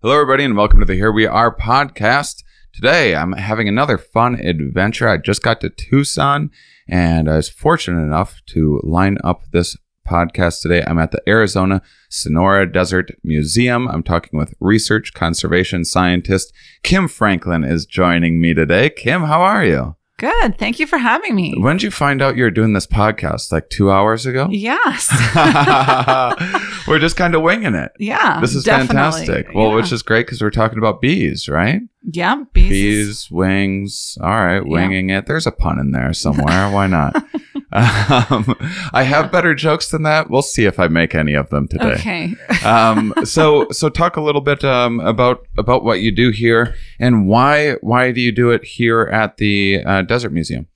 Hello, 0.00 0.14
everybody, 0.14 0.44
and 0.44 0.56
welcome 0.56 0.80
to 0.80 0.86
the 0.86 0.94
Here 0.94 1.12
We 1.12 1.26
Are 1.26 1.54
podcast. 1.54 2.42
Today, 2.80 3.16
I'm 3.16 3.32
having 3.32 3.66
another 3.66 3.98
fun 3.98 4.36
adventure. 4.36 5.08
I 5.08 5.16
just 5.16 5.42
got 5.42 5.60
to 5.62 5.68
Tucson, 5.68 6.52
and 6.88 7.28
I 7.28 7.34
was 7.34 7.48
fortunate 7.48 8.00
enough 8.00 8.40
to 8.50 8.80
line 8.84 9.18
up 9.24 9.42
this 9.50 9.76
podcast 10.06 10.62
today. 10.62 10.84
I'm 10.86 11.00
at 11.00 11.10
the 11.10 11.20
Arizona 11.26 11.82
Sonora 12.08 12.70
Desert 12.70 13.10
Museum. 13.24 13.88
I'm 13.88 14.04
talking 14.04 14.38
with 14.38 14.54
research 14.60 15.12
conservation 15.12 15.84
scientist 15.84 16.52
Kim 16.84 17.08
Franklin 17.08 17.64
is 17.64 17.84
joining 17.84 18.40
me 18.40 18.54
today. 18.54 18.90
Kim, 18.90 19.22
how 19.22 19.42
are 19.42 19.64
you? 19.64 19.96
Good. 20.18 20.58
Thank 20.58 20.78
you 20.80 20.86
for 20.86 20.98
having 20.98 21.34
me. 21.34 21.54
When 21.58 21.76
did 21.76 21.84
you 21.84 21.90
find 21.90 22.20
out 22.20 22.36
you 22.36 22.42
were 22.42 22.50
doing 22.50 22.72
this 22.74 22.86
podcast? 22.86 23.50
Like 23.52 23.70
two 23.70 23.90
hours 23.90 24.26
ago? 24.26 24.48
Yes. 24.58 25.08
we're 26.88 26.98
just 26.98 27.16
kind 27.16 27.34
of 27.34 27.42
winging 27.42 27.74
it. 27.74 27.92
yeah. 27.98 28.40
This 28.40 28.54
is 28.54 28.64
definitely. 28.64 28.96
fantastic. 28.96 29.54
Well, 29.54 29.68
yeah. 29.68 29.74
which 29.76 29.92
is 29.92 30.02
great 30.02 30.26
because 30.26 30.42
we're 30.42 30.50
talking 30.50 30.78
about 30.78 31.00
bees, 31.00 31.48
right? 31.48 31.80
yeah, 32.10 32.42
bees. 32.52 32.70
Bees, 32.70 33.30
wings. 33.30 34.16
All 34.20 34.28
right, 34.30 34.56
Yeah. 34.56 34.62
winging 34.64 35.10
it. 35.10 35.26
There's 35.26 35.46
a 35.46 35.52
pun 35.52 35.78
in 35.78 35.90
there 35.92 36.12
somewhere. 36.14 36.70
Why 36.70 36.86
not? 36.86 37.14
um, 37.72 38.54
I 38.92 39.02
have 39.02 39.30
better 39.30 39.54
jokes 39.54 39.90
than 39.90 40.02
that. 40.02 40.30
We'll 40.30 40.42
see 40.42 40.64
if 40.64 40.78
I 40.78 40.88
make 40.88 41.14
any 41.14 41.34
of 41.34 41.50
them 41.50 41.68
today. 41.68 41.94
Okay. 41.94 42.34
um, 42.64 43.12
so, 43.24 43.68
so 43.70 43.88
talk 43.88 44.16
a 44.16 44.22
little 44.22 44.40
bit 44.40 44.64
um, 44.64 45.00
about 45.00 45.46
about 45.58 45.84
what 45.84 46.00
you 46.00 46.10
do 46.10 46.30
here 46.30 46.74
and 46.98 47.26
why 47.26 47.72
why 47.80 48.12
do 48.12 48.20
you 48.20 48.32
do 48.32 48.50
it 48.50 48.64
here 48.64 49.02
at 49.02 49.36
the 49.36 49.82
uh, 49.84 50.02
Desert 50.02 50.32
Museum? 50.32 50.66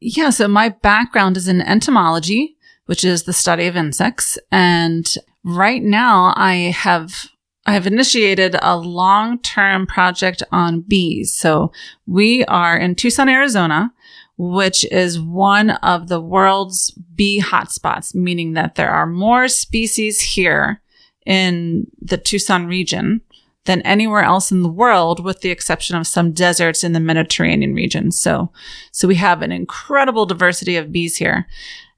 Yeah. 0.00 0.30
So 0.30 0.46
my 0.46 0.68
background 0.68 1.36
is 1.36 1.48
in 1.48 1.60
entomology, 1.60 2.56
which 2.86 3.04
is 3.04 3.24
the 3.24 3.32
study 3.32 3.66
of 3.66 3.76
insects, 3.76 4.38
and 4.52 5.12
right 5.44 5.82
now 5.82 6.32
I 6.36 6.72
have. 6.76 7.30
I 7.66 7.72
have 7.72 7.86
initiated 7.86 8.56
a 8.62 8.78
long 8.78 9.40
term 9.40 9.86
project 9.86 10.42
on 10.50 10.80
bees. 10.80 11.34
So 11.34 11.70
we 12.06 12.42
are 12.46 12.78
in 12.78 12.94
Tucson, 12.94 13.28
Arizona, 13.28 13.92
which 14.38 14.84
is 14.92 15.20
one 15.20 15.70
of 15.70 16.08
the 16.08 16.20
world's 16.20 16.92
bee 17.14 17.42
hotspots, 17.42 18.14
meaning 18.14 18.52
that 18.52 18.76
there 18.76 18.90
are 18.90 19.06
more 19.06 19.48
species 19.48 20.20
here 20.20 20.80
in 21.26 21.86
the 22.00 22.16
Tucson 22.16 22.66
region 22.66 23.20
than 23.64 23.82
anywhere 23.82 24.22
else 24.22 24.50
in 24.50 24.62
the 24.62 24.68
world, 24.68 25.22
with 25.22 25.40
the 25.40 25.50
exception 25.50 25.96
of 25.96 26.06
some 26.06 26.32
deserts 26.32 26.82
in 26.82 26.92
the 26.92 27.00
Mediterranean 27.00 27.74
region. 27.74 28.10
So, 28.12 28.50
so 28.92 29.06
we 29.06 29.16
have 29.16 29.42
an 29.42 29.52
incredible 29.52 30.24
diversity 30.24 30.76
of 30.76 30.92
bees 30.92 31.16
here. 31.16 31.46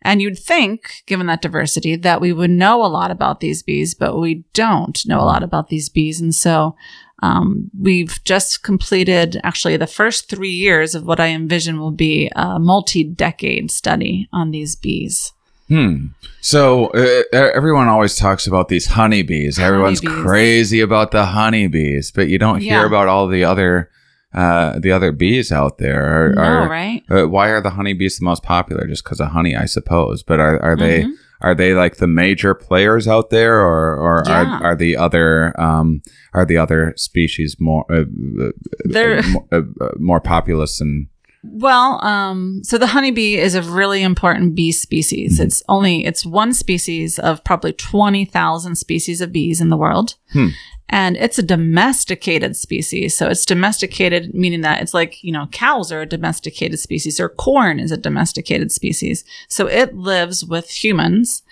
And 0.02 0.22
you'd 0.22 0.38
think, 0.38 1.02
given 1.06 1.26
that 1.26 1.42
diversity, 1.42 1.94
that 1.94 2.22
we 2.22 2.32
would 2.32 2.50
know 2.50 2.82
a 2.84 2.88
lot 2.88 3.10
about 3.10 3.40
these 3.40 3.62
bees, 3.62 3.94
but 3.94 4.18
we 4.18 4.44
don't 4.54 5.06
know 5.06 5.20
a 5.20 5.28
lot 5.28 5.42
about 5.42 5.68
these 5.68 5.90
bees. 5.90 6.20
And 6.20 6.34
so 6.34 6.74
um, 7.22 7.70
we've 7.78 8.18
just 8.24 8.62
completed 8.62 9.40
actually 9.44 9.76
the 9.76 9.86
first 9.86 10.28
three 10.30 10.50
years 10.52 10.94
of 10.94 11.04
what 11.06 11.20
I 11.20 11.26
envision 11.28 11.78
will 11.80 11.90
be 11.90 12.30
a 12.34 12.58
multi 12.58 13.04
decade 13.04 13.70
study 13.70 14.28
on 14.32 14.50
these 14.50 14.76
bees. 14.76 15.32
Hmm. 15.68 16.06
So 16.40 16.86
uh, 16.88 17.22
everyone 17.32 17.86
always 17.88 18.16
talks 18.16 18.46
about 18.46 18.68
these 18.68 18.86
honeybees. 18.86 19.58
Everyone's 19.58 20.00
crazy 20.00 20.80
about 20.80 21.12
the 21.12 21.24
honeybees, 21.26 22.10
but 22.10 22.28
you 22.28 22.38
don't 22.38 22.60
hear 22.60 22.80
Yeah. 22.80 22.86
about 22.86 23.06
all 23.08 23.28
the 23.28 23.44
other 23.44 23.90
uh, 24.32 24.78
the 24.78 24.92
other 24.92 25.10
bees 25.12 25.50
out 25.50 25.78
there. 25.78 26.04
Are, 26.06 26.32
no, 26.34 26.42
are- 26.42 26.68
right? 26.68 27.02
uh, 27.10 27.26
why 27.28 27.48
are 27.48 27.60
the 27.60 27.70
honeybees 27.70 28.18
the 28.18 28.24
most 28.24 28.42
popular? 28.44 28.86
Just 28.86 29.02
because 29.04 29.20
of 29.20 29.28
honey, 29.28 29.54
I 29.56 29.66
suppose. 29.66 30.22
But 30.22 30.38
are 30.40 30.60
are 30.62 30.76
they 30.76 31.02
Mhm. 31.04 31.12
Are 31.42 31.54
they 31.54 31.74
like 31.74 31.96
the 31.96 32.06
major 32.06 32.54
players 32.54 33.08
out 33.08 33.30
there, 33.30 33.60
or 33.60 33.96
or 33.96 34.22
Yeah. 34.26 34.58
are 34.60 34.64
are 34.64 34.76
the 34.76 34.96
other 34.96 35.58
um 35.60 36.02
are 36.34 36.44
the 36.44 36.56
other 36.56 36.92
species 36.96 37.56
more 37.58 37.84
uh, 37.90 38.02
uh, 38.44 38.50
They're- 38.84 39.22
more, 39.22 39.46
uh, 39.52 39.62
uh, 39.80 39.90
more 39.98 40.20
populous 40.20 40.80
and 40.80 41.06
Well, 41.42 42.04
um, 42.04 42.60
so 42.64 42.76
the 42.76 42.88
honeybee 42.88 43.36
is 43.36 43.54
a 43.54 43.62
really 43.62 44.02
important 44.02 44.54
bee 44.54 44.72
species. 44.72 45.40
It's 45.40 45.62
only 45.68 46.04
it's 46.04 46.26
one 46.26 46.52
species 46.52 47.18
of 47.18 47.42
probably 47.44 47.72
twenty 47.72 48.24
thousand 48.26 48.76
species 48.76 49.20
of 49.22 49.32
bees 49.32 49.60
in 49.60 49.70
the 49.70 49.76
world, 49.78 50.16
Hmm. 50.32 50.48
and 50.90 51.16
it's 51.16 51.38
a 51.38 51.42
domesticated 51.42 52.56
species. 52.56 53.16
So 53.16 53.28
it's 53.28 53.46
domesticated, 53.46 54.34
meaning 54.34 54.60
that 54.60 54.82
it's 54.82 54.92
like 54.92 55.24
you 55.24 55.32
know 55.32 55.46
cows 55.50 55.90
are 55.90 56.02
a 56.02 56.06
domesticated 56.06 56.78
species, 56.78 57.18
or 57.18 57.30
corn 57.30 57.80
is 57.80 57.90
a 57.90 57.96
domesticated 57.96 58.70
species. 58.70 59.24
So 59.48 59.66
it 59.66 59.94
lives 59.96 60.44
with 60.44 60.68
humans, 60.84 61.42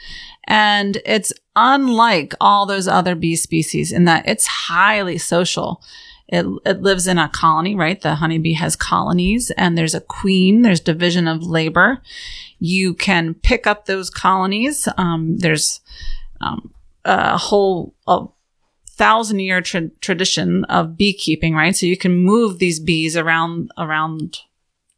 and 0.47 0.99
it's 1.07 1.33
unlike 1.57 2.35
all 2.43 2.67
those 2.67 2.87
other 2.89 3.15
bee 3.15 3.37
species 3.37 3.91
in 3.91 4.05
that 4.05 4.29
it's 4.29 4.47
highly 4.47 5.17
social. 5.17 5.83
It, 6.29 6.45
it 6.67 6.83
lives 6.83 7.07
in 7.07 7.19
a 7.19 7.29
colony, 7.29 7.75
right? 7.75 8.01
The 8.01 8.17
honeybee 8.17 8.53
has 8.53 8.77
colonies 8.77 9.51
and 9.57 9.79
there's 9.79 9.95
a 9.95 10.01
queen, 10.01 10.63
there's 10.63 10.81
division 10.81 11.27
of 11.27 11.43
labor. 11.43 12.03
You 12.59 12.93
can 12.95 13.35
pick 13.35 13.67
up 13.67 13.87
those 13.87 14.11
colonies. 14.11 14.87
Um, 14.99 15.39
there's 15.39 15.81
um, 16.41 16.75
a 17.05 17.39
whole 17.39 17.95
a 18.07 18.27
thousand 18.91 19.39
year 19.39 19.63
tra- 19.63 19.91
tradition 20.01 20.65
of 20.65 20.97
beekeeping, 20.97 21.55
right? 21.55 21.75
So 21.75 21.87
you 21.87 21.97
can 21.97 22.17
move 22.17 22.59
these 22.59 22.81
bees 22.81 23.17
around 23.17 23.71
around 23.79 24.41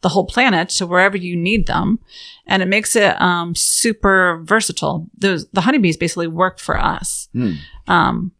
the 0.02 0.08
whole 0.08 0.24
planet 0.24 0.70
to 0.70 0.86
wherever 0.86 1.16
you 1.16 1.36
need 1.36 1.66
them, 1.66 1.98
and 2.46 2.62
it 2.62 2.66
makes 2.66 2.96
it 2.96 3.20
um, 3.20 3.54
super 3.54 4.40
versatile. 4.42 5.06
Those 5.16 5.48
the 5.50 5.60
honeybees 5.60 5.98
basically 5.98 6.26
work 6.26 6.58
for 6.58 6.78
us. 6.78 7.28
Hmm. 7.32 7.52
Um, 7.86 8.32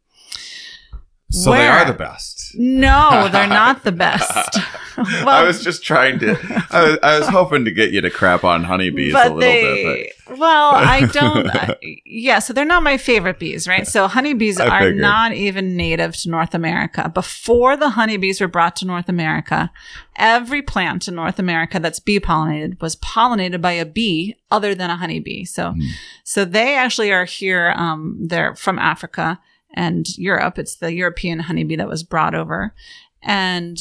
so 1.30 1.52
they 1.52 1.66
are 1.66 1.84
the 1.84 1.92
best. 1.92 2.54
no, 2.56 3.28
they're 3.30 3.46
not 3.62 3.84
the 3.84 3.92
best. 3.92 4.58
I 4.96 5.44
was 5.44 5.62
just 5.64 5.82
trying 5.84 6.18
to. 6.18 6.36
I 6.70 6.82
was, 6.82 6.98
I 7.02 7.18
was 7.18 7.28
hoping 7.28 7.64
to 7.64 7.70
get 7.70 7.90
you 7.92 8.00
to 8.02 8.10
crap 8.10 8.44
on 8.44 8.64
honeybees 8.64 9.12
a 9.12 9.16
but 9.16 9.24
little 9.34 9.40
they, 9.40 10.12
bit. 10.28 10.38
well, 10.38 10.70
I 10.74 11.06
don't. 11.06 11.46
I, 11.48 11.76
yeah, 12.04 12.38
so 12.40 12.52
they're 12.52 12.64
not 12.66 12.82
my 12.82 12.96
favorite 12.98 13.38
bees, 13.38 13.66
right? 13.66 13.86
So 13.86 14.08
honeybees 14.08 14.60
I 14.60 14.66
are 14.66 14.80
figured. 14.80 15.00
not 15.00 15.32
even 15.32 15.76
native 15.76 16.16
to 16.18 16.30
North 16.30 16.54
America. 16.54 17.08
Before 17.14 17.76
the 17.76 17.90
honeybees 17.90 18.40
were 18.40 18.48
brought 18.48 18.76
to 18.76 18.84
North 18.84 19.08
America, 19.08 19.70
every 20.16 20.60
plant 20.60 21.08
in 21.08 21.14
North 21.14 21.38
America 21.38 21.78
that's 21.78 22.00
bee 22.00 22.20
pollinated 22.20 22.80
was 22.82 22.96
pollinated 22.96 23.60
by 23.62 23.72
a 23.72 23.86
bee 23.86 24.34
other 24.50 24.74
than 24.74 24.90
a 24.90 24.96
honeybee. 24.96 25.44
So, 25.44 25.70
Hmm. 25.72 25.80
so 26.24 26.44
they 26.44 26.74
actually 26.76 27.10
are 27.12 27.24
here. 27.24 27.72
Um, 27.76 28.18
they're 28.20 28.54
from 28.56 28.78
Africa 28.78 29.40
and 29.74 30.06
Europe. 30.18 30.58
It's 30.58 30.76
the 30.76 30.92
European 30.92 31.40
honeybee 31.40 31.76
that 31.76 31.88
was 31.88 32.02
brought 32.02 32.34
over, 32.34 32.74
and 33.22 33.78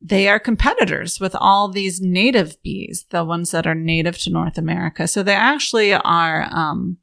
they 0.00 0.28
are 0.28 0.38
competitors 0.38 1.18
with 1.20 1.34
all 1.34 1.68
these 1.68 2.00
native 2.00 2.62
bees, 2.62 3.06
the 3.10 3.24
ones 3.24 3.50
that 3.50 3.66
are 3.66 3.74
native 3.74 4.18
to 4.18 4.30
North 4.30 4.58
America. 4.58 5.08
So 5.08 5.22
they 5.22 5.34
actually 5.34 5.94
are, 5.94 6.48
um, 6.50 6.98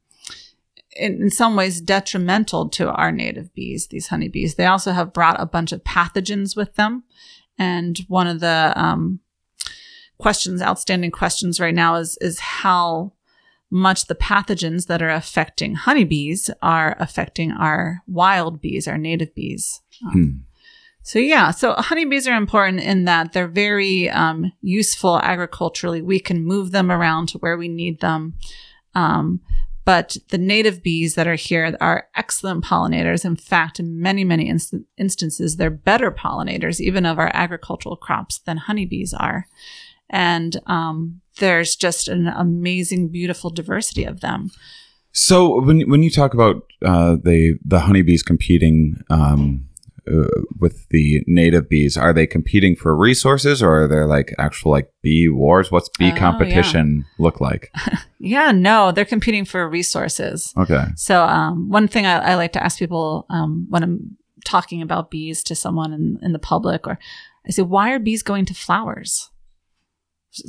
in, 0.96 1.24
in 1.24 1.32
some 1.32 1.56
ways, 1.56 1.82
detrimental 1.82 2.70
to 2.70 2.92
our 2.92 3.12
native 3.12 3.54
bees, 3.54 3.88
these 3.88 4.08
honeybees. 4.08 4.56
They 4.56 4.68
also 4.68 4.92
have 4.92 5.12
brought 5.12 5.42
a 5.42 5.46
bunch 5.46 5.72
of 5.72 5.84
pathogens 5.84 6.56
with 6.56 6.76
them. 6.76 7.04
And 7.58 8.00
one 8.08 8.28
of 8.28 8.40
the 8.40 8.74
um, 8.76 9.20
questions, 10.18 10.62
outstanding 10.62 11.12
questions 11.12 11.60
right 11.60 11.76
now 11.76 11.96
is, 11.96 12.18
is 12.22 12.40
how 12.40 13.14
much 13.74 14.06
the 14.06 14.14
pathogens 14.16 14.86
that 14.86 15.02
are 15.02 15.10
affecting 15.10 15.74
honeybees 15.74 16.50
are 16.62 16.96
affecting 17.00 17.52
our 17.52 18.04
wild 18.08 18.62
bees, 18.62 18.88
our 18.88 19.00
native 19.00 19.34
bees. 19.34 19.82
Um, 20.06 20.12
Hmm. 20.12 20.30
so 21.02 21.18
yeah, 21.18 21.50
so 21.50 21.74
honeybees 21.74 22.28
are 22.28 22.38
important 22.38 22.82
in 22.82 23.06
that 23.06 23.34
they're 23.34 23.48
very 23.48 24.10
um, 24.12 24.52
useful 24.62 25.20
agriculturally. 25.20 26.04
We 26.04 26.20
can 26.20 26.46
move 26.46 26.72
them 26.72 26.92
around 26.92 27.30
to 27.30 27.40
where 27.40 27.58
we 27.58 27.68
need 27.68 28.00
them. 28.00 28.36
Um, 28.94 29.42
but 29.86 30.18
the 30.30 30.38
native 30.38 30.84
bees 30.84 31.16
that 31.16 31.28
are 31.28 31.36
here 31.36 31.76
are 31.82 32.08
excellent 32.16 32.64
pollinators. 32.64 33.26
In 33.26 33.36
fact, 33.36 33.80
in 33.80 34.00
many, 34.00 34.24
many 34.24 34.48
inst- 34.48 34.76
instances, 34.98 35.58
they're 35.58 35.70
better 35.72 36.12
pollinators, 36.12 36.80
even 36.80 37.06
of 37.08 37.18
our 37.18 37.32
agricultural 37.34 37.98
crops, 37.98 38.38
than 38.46 38.58
honeybees 38.58 39.14
are. 39.14 39.48
And 40.10 40.56
um, 40.68 41.22
there's 41.40 41.76
just 41.76 42.08
an 42.08 42.28
amazing, 42.28 43.10
beautiful 43.10 43.50
diversity 43.50 44.04
of 44.04 44.22
them. 44.22 44.52
So 45.12 45.62
when 45.62 45.82
when 45.82 46.04
you 46.04 46.10
talk 46.10 46.34
about 46.34 46.64
uh, 46.84 47.18
the 47.24 47.58
the 47.64 47.82
honeybees 47.82 48.24
competing 48.24 48.96
um, 49.10 49.66
uh, 50.12 50.26
with 50.60 50.88
the 50.90 51.24
native 51.28 51.70
bees, 51.70 51.96
are 51.98 52.14
they 52.14 52.26
competing 52.26 52.76
for 52.76 52.96
resources, 52.96 53.62
or 53.62 53.84
are 53.84 53.88
there 53.88 54.08
like 54.08 54.34
actual 54.40 54.72
like 54.72 54.92
bee 55.04 55.30
wars? 55.30 55.72
What's 55.72 55.90
bee 56.00 56.12
Oh, 56.16 56.20
competition 56.20 57.06
look 57.20 57.40
like? 57.40 57.72
Yeah, 58.26 58.54
no, 58.54 58.94
they're 58.94 59.04
competing 59.04 59.44
for 59.44 59.68
resources. 59.68 60.54
Okay. 60.58 60.86
So, 60.96 61.26
um, 61.26 61.68
one 61.68 61.90
thing 61.90 62.06
I, 62.06 62.32
I 62.32 62.36
like 62.36 62.54
to 62.54 62.64
ask 62.64 62.80
people 62.80 63.26
um, 63.30 63.68
when 63.70 63.84
I'm 63.84 64.18
talking 64.46 64.82
about 64.82 65.12
bees 65.12 65.44
to 65.44 65.56
someone 65.56 65.92
in, 65.92 66.20
in 66.22 66.32
the 66.32 66.40
public, 66.40 66.88
or 66.88 66.98
I 67.46 67.52
say, 67.52 67.64
why 67.64 67.92
are 67.92 68.00
bees 68.00 68.24
going 68.24 68.46
to 68.46 68.54
flowers? 68.54 69.30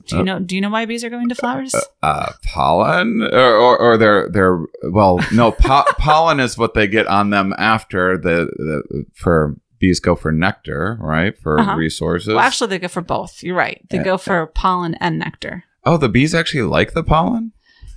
Do 0.07 0.17
you 0.17 0.21
Uh, 0.21 0.25
know? 0.25 0.39
Do 0.39 0.55
you 0.55 0.61
know 0.63 0.71
why 0.71 0.87
bees 0.87 1.05
are 1.05 1.11
going 1.11 1.29
to 1.29 1.35
flowers? 1.35 1.75
Uh, 2.03 2.33
pollen, 2.45 3.23
or, 3.23 3.55
or, 3.57 3.79
or 3.79 3.97
they're 3.99 4.29
they're 4.31 4.61
well, 4.91 5.21
no, 5.33 5.53
po- 5.53 5.85
pollen 5.99 6.41
is 6.41 6.57
what 6.57 6.75
they 6.75 6.87
get 6.87 7.07
on 7.07 7.31
them 7.31 7.55
after 7.59 8.17
the, 8.17 8.47
the 8.57 9.05
for 9.15 9.57
bees 9.79 10.01
go 10.01 10.15
for 10.15 10.33
nectar, 10.33 10.97
right? 11.01 11.39
For 11.39 11.59
Uh-huh. 11.61 11.75
resources. 11.77 12.29
well, 12.29 12.39
actually, 12.39 12.69
they 12.69 12.79
go 12.79 12.89
for 12.89 13.03
both. 13.03 13.43
You're 13.43 13.57
right. 13.57 13.81
They 13.91 13.99
Yeah. 13.99 14.05
go 14.05 14.17
for 14.19 14.47
pollen 14.47 14.95
and 14.97 15.19
nectar. 15.19 15.65
oh, 15.85 15.99
the 15.99 16.09
bees 16.09 16.35
actually 16.35 16.63
like 16.63 16.95
the 16.95 17.05
pollen. 17.05 17.53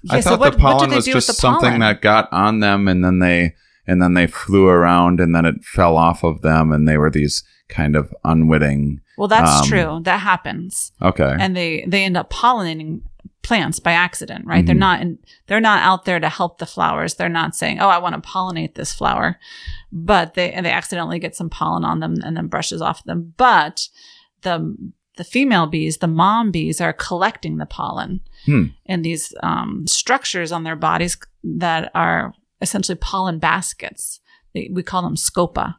I 0.09 0.15
Yeah, 0.17 0.21
so 0.21 0.29
thought 0.31 0.39
what- 0.39 0.53
the 0.53 0.59
pollen 0.59 0.91
was 0.91 1.05
just 1.05 1.33
something 1.37 1.61
pollen? 1.69 1.79
that 1.79 2.01
got 2.01 2.27
on 2.33 2.59
them, 2.59 2.87
and 2.87 3.03
then 3.03 3.19
they 3.19 3.55
and 3.89 4.01
then 4.01 4.13
they 4.15 4.27
flew 4.27 4.67
around, 4.67 5.21
and 5.21 5.33
then 5.33 5.45
it 5.45 5.63
fell 5.63 5.95
off 5.95 6.21
of 6.25 6.41
them, 6.41 6.73
and 6.73 6.85
they 6.85 6.97
were 6.97 7.09
these 7.09 7.43
kind 7.69 7.95
of 7.95 8.13
unwitting. 8.25 8.99
Well, 9.17 9.27
that's 9.27 9.61
Um, 9.61 9.67
true. 9.67 9.99
That 10.03 10.19
happens, 10.21 10.91
Okay. 11.01 11.35
and 11.39 11.55
they 11.55 11.83
they 11.87 12.03
end 12.05 12.15
up 12.17 12.29
pollinating 12.31 13.01
plants 13.43 13.79
by 13.79 13.93
accident, 13.93 14.45
right? 14.45 14.65
They're 14.65 14.75
Mhm. 14.75 14.79
not 14.79 15.01
in, 15.01 15.19
they're 15.47 15.61
not 15.61 15.81
out 15.81 16.05
there 16.05 16.19
to 16.19 16.27
help 16.29 16.57
the 16.57 16.65
flowers. 16.65 17.15
They're 17.15 17.29
not 17.29 17.55
saying, 17.55 17.79
"Oh, 17.79 17.87
I 17.89 17.97
want 17.97 18.21
to 18.21 18.29
pollinate 18.29 18.75
this 18.75 18.93
flower," 18.93 19.39
but 19.91 20.33
they 20.33 20.51
and 20.51 20.65
they 20.65 20.71
accidentally 20.71 21.17
get 21.19 21.35
some 21.35 21.49
pollen 21.49 21.83
on 21.85 21.99
them 21.99 22.15
and 22.23 22.35
then 22.37 22.47
brushes 22.47 22.81
off 22.81 23.03
them. 23.05 23.33
But 23.37 23.87
the 24.41 24.75
the 25.15 25.23
female 25.23 25.65
bees, 25.65 25.97
the 25.97 26.07
mom 26.07 26.51
bees, 26.51 26.79
are 26.79 26.93
collecting 26.93 27.57
the 27.57 27.65
pollen 27.65 28.19
Hmm. 28.45 28.65
in 28.85 29.01
these 29.01 29.33
um, 29.41 29.87
structures 29.87 30.51
on 30.51 30.63
their 30.63 30.75
bodies 30.75 31.17
that 31.43 31.89
are 31.95 32.33
essentially 32.61 32.95
pollen 32.97 33.39
baskets. 33.39 34.19
They, 34.53 34.69
we 34.71 34.83
call 34.83 35.01
them 35.01 35.15
scopa. 35.15 35.75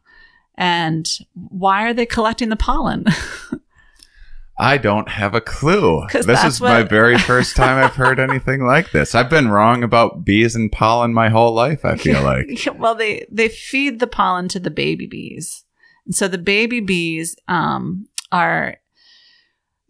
And 0.59 1.09
why 1.35 1.85
are 1.85 1.95
they 1.95 2.05
collecting 2.05 2.49
the 2.49 2.57
pollen? 2.57 3.07
I 4.59 4.77
don't 4.77 5.09
have 5.09 5.37
a 5.37 5.41
clue. 5.41 6.05
This 6.13 6.43
is 6.43 6.61
my 6.61 6.83
very 6.83 7.17
first 7.17 7.55
time 7.57 7.83
I've 7.83 7.95
heard 7.95 8.19
anything 8.19 8.65
like 8.65 8.91
this. 8.91 9.15
I've 9.15 9.31
been 9.31 9.49
wrong 9.49 9.85
about 9.85 10.25
bees 10.25 10.57
and 10.57 10.71
pollen 10.71 11.15
my 11.15 11.29
whole 11.29 11.55
life, 11.55 11.85
I 11.85 11.95
feel 11.97 12.23
like. 12.25 12.67
well, 12.77 12.97
they 12.97 13.25
they 13.31 13.49
feed 13.49 14.01
the 14.01 14.09
pollen 14.09 14.49
to 14.49 14.59
the 14.59 14.71
baby 14.71 15.07
bees, 15.07 15.65
and 16.05 16.15
so 16.15 16.27
the 16.27 16.39
baby 16.39 16.81
bees 16.81 17.37
um, 17.47 18.09
are. 18.33 18.79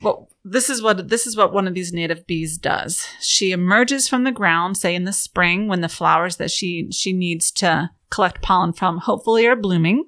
Well, 0.03 0.29
this 0.45 0.69
is 0.69 0.83
what 0.83 1.09
this 1.09 1.27
is 1.27 1.35
what 1.35 1.55
one 1.55 1.67
of 1.67 1.73
these 1.73 1.95
native 1.95 2.27
bees 2.27 2.59
does. 2.59 3.07
She 3.23 3.53
emerges 3.53 4.07
from 4.07 4.25
the 4.25 4.33
ground, 4.33 4.77
say 4.77 4.95
in 4.95 5.05
the 5.05 5.15
spring, 5.15 5.67
when 5.67 5.81
the 5.81 5.89
flowers 5.89 6.37
that 6.37 6.51
she 6.51 6.89
she 6.93 7.15
needs 7.15 7.51
to 7.53 7.91
collect 8.11 8.43
pollen 8.43 8.75
from 8.75 8.99
hopefully 8.99 9.47
are 9.47 9.57
blooming. 9.57 10.05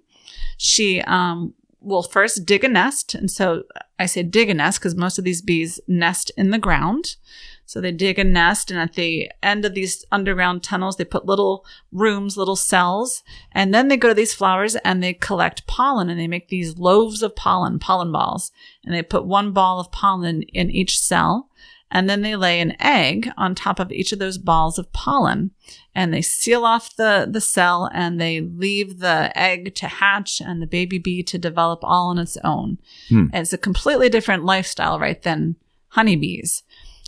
She 0.63 1.01
um, 1.01 1.55
will 1.81 2.03
first 2.03 2.45
dig 2.45 2.65
a 2.65 2.69
nest, 2.69 3.15
and 3.15 3.31
so 3.31 3.63
I 3.99 4.05
say 4.05 4.23
dig 4.23 4.51
a 4.51 4.55
nest 4.55 4.79
because 4.79 4.95
most 4.95 5.19
of 5.19 5.25
these 5.25 5.41
bees 5.41 5.81
nest 5.89 6.31
in 6.37 6.51
the 6.51 6.59
ground. 6.59 7.17
So 7.65 7.81
they 7.81 7.93
dig 7.93 8.19
a 8.19 8.25
nest, 8.25 8.71
and 8.71 8.79
at 8.79 8.93
the 8.93 9.31
end 9.43 9.65
of 9.65 9.73
these 9.73 10.05
underground 10.13 10.63
tunnels, 10.63 10.97
they 10.97 11.07
put 11.07 11.25
little 11.25 11.65
rooms, 11.93 12.37
little 12.37 12.57
cells, 12.57 13.23
and 13.53 13.73
then 13.73 13.89
they 13.89 13.97
go 13.97 14.09
to 14.09 14.15
these 14.15 14.35
flowers 14.35 14.77
and 14.77 15.03
they 15.03 15.15
collect 15.15 15.67
pollen 15.67 16.11
and 16.11 16.21
they 16.21 16.29
make 16.29 16.49
these 16.49 16.77
loaves 16.77 17.23
of 17.23 17.35
pollen, 17.35 17.79
pollen 17.79 18.13
balls, 18.13 18.53
and 18.85 18.95
they 18.95 19.03
put 19.03 19.25
one 19.25 19.53
ball 19.53 19.81
of 19.81 19.91
pollen 19.91 20.43
in 20.43 20.71
each 20.71 21.01
cell. 21.01 21.49
And 21.91 22.09
then 22.09 22.23
they 22.23 22.37
lay 22.37 22.61
an 22.61 22.77
egg 22.81 23.31
on 23.37 23.55
top 23.55 23.81
of 23.81 23.91
each 23.91 24.13
of 24.13 24.19
those 24.19 24.39
balls 24.39 24.79
of 24.79 24.93
pollen 24.93 25.51
and 25.95 26.15
they 26.15 26.23
seal 26.23 26.65
off 26.65 26.95
the, 26.95 27.29
the 27.29 27.41
cell 27.41 27.91
and 27.93 28.21
they 28.21 28.41
leave 28.41 29.01
the 29.01 29.37
egg 29.37 29.75
to 29.77 29.89
hatch 29.89 30.41
and 30.41 30.63
the 30.63 30.67
baby 30.67 30.99
bee 30.99 31.23
to 31.25 31.39
develop 31.39 31.81
all 31.83 32.11
on 32.11 32.19
its 32.19 32.37
own. 32.45 32.79
Hmm. 33.09 33.27
It's 33.33 33.53
a 33.53 33.59
completely 33.59 34.09
different 34.09 34.45
lifestyle, 34.45 35.01
right, 35.01 35.21
than 35.21 35.57
honeybees. 35.89 36.63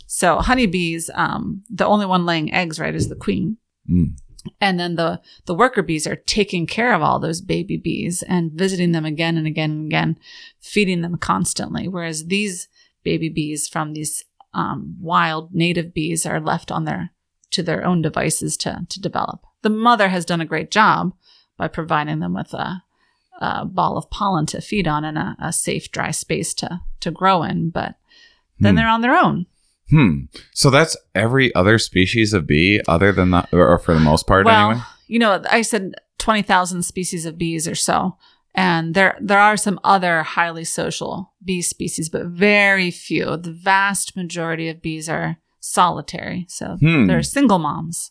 So 0.06 0.38
honeybees, 0.38 1.10
um, 1.14 1.62
the 1.70 1.86
only 1.86 2.06
one 2.06 2.26
laying 2.26 2.52
eggs, 2.52 2.80
right, 2.80 2.94
is 2.94 3.08
the 3.08 3.14
queen. 3.14 3.58
Mm. 3.88 4.16
And 4.60 4.78
then 4.78 4.96
the, 4.96 5.20
the 5.46 5.54
worker 5.54 5.82
bees 5.82 6.06
are 6.06 6.16
taking 6.16 6.66
care 6.66 6.92
of 6.92 7.02
all 7.02 7.18
those 7.18 7.40
baby 7.40 7.76
bees 7.76 8.22
and 8.22 8.52
visiting 8.52 8.92
them 8.92 9.04
again 9.04 9.36
and 9.36 9.46
again 9.46 9.70
and 9.70 9.86
again, 9.86 10.18
feeding 10.60 11.00
them 11.00 11.16
constantly. 11.16 11.86
Whereas 11.86 12.26
these 12.26 12.68
baby 13.04 13.28
bees 13.28 13.68
from 13.68 13.92
these 13.92 14.24
um, 14.54 14.96
wild 15.00 15.54
native 15.54 15.94
bees 15.94 16.26
are 16.26 16.40
left 16.40 16.70
on 16.70 16.84
their 16.84 17.10
to 17.50 17.62
their 17.62 17.84
own 17.84 18.02
devices 18.02 18.56
to 18.58 18.86
to 18.88 19.00
develop. 19.00 19.40
The 19.62 19.70
mother 19.70 20.08
has 20.08 20.24
done 20.24 20.40
a 20.40 20.46
great 20.46 20.70
job 20.70 21.12
by 21.56 21.68
providing 21.68 22.20
them 22.20 22.34
with 22.34 22.52
a, 22.54 22.82
a 23.40 23.64
ball 23.64 23.96
of 23.96 24.10
pollen 24.10 24.46
to 24.46 24.60
feed 24.60 24.88
on 24.88 25.04
and 25.04 25.18
a, 25.18 25.36
a 25.40 25.52
safe, 25.52 25.90
dry 25.92 26.10
space 26.10 26.54
to 26.54 26.80
to 27.00 27.10
grow 27.10 27.42
in. 27.42 27.70
But 27.70 27.96
then 28.58 28.74
Hmm. 28.74 28.76
they're 28.76 28.88
on 28.88 29.00
their 29.00 29.16
own. 29.16 29.46
Hmm. 29.90 30.24
So 30.52 30.70
that's 30.70 30.96
every 31.14 31.54
other 31.54 31.78
species 31.78 32.32
of 32.32 32.46
bee, 32.46 32.80
other 32.88 33.12
than 33.12 33.30
that, 33.32 33.48
or, 33.52 33.68
or 33.68 33.78
for 33.78 33.92
the 33.94 34.00
most 34.00 34.26
part, 34.26 34.46
well, 34.46 34.70
anyway. 34.70 34.84
you 35.06 35.18
know, 35.18 35.42
I 35.50 35.62
said 35.62 35.94
twenty 36.18 36.42
thousand 36.42 36.84
species 36.84 37.26
of 37.26 37.36
bees 37.36 37.68
or 37.68 37.74
so, 37.74 38.16
and 38.54 38.94
there 38.94 39.16
there 39.20 39.38
are 39.40 39.56
some 39.56 39.78
other 39.84 40.22
highly 40.22 40.64
social 40.64 41.32
bee 41.44 41.62
species, 41.62 42.08
but 42.08 42.26
very 42.26 42.90
few. 42.90 43.36
The 43.36 43.52
vast 43.52 44.16
majority 44.16 44.68
of 44.68 44.82
bees 44.82 45.08
are 45.08 45.38
solitary, 45.60 46.46
so 46.48 46.76
Hmm. 46.80 47.06
they're 47.06 47.22
single 47.22 47.58
moms. 47.58 48.10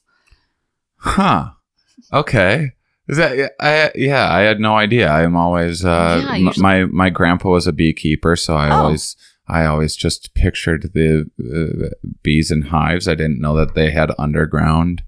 Huh. 0.97 1.51
Okay. 2.13 2.71
Is 3.08 3.17
that 3.17 3.51
I 3.60 3.91
yeah, 3.95 4.32
I 4.32 4.41
had 4.41 4.60
no 4.60 4.75
idea. 4.77 5.10
I'm 5.12 5.36
always 5.36 5.84
uh 5.84 6.21
Yeah, 6.25 6.36
usually- 6.36 6.62
my 6.63 6.86
my 6.86 7.10
grandpa 7.10 7.49
was 7.49 7.67
a 7.67 7.73
beekeeper, 7.73 8.36
so 8.36 8.56
I 8.56 8.69
Oh. 8.69 8.84
always 8.84 9.15
I 9.47 9.65
always 9.65 9.95
just 9.97 10.34
pictured 10.34 10.91
the 10.93 11.25
uh, 11.39 11.89
bees 12.23 12.51
in 12.51 12.62
hives. 12.63 13.08
I 13.08 13.15
didn't 13.15 13.41
know 13.41 13.56
that 13.58 13.75
they 13.75 13.91
had 13.91 14.12
underground 14.17 15.04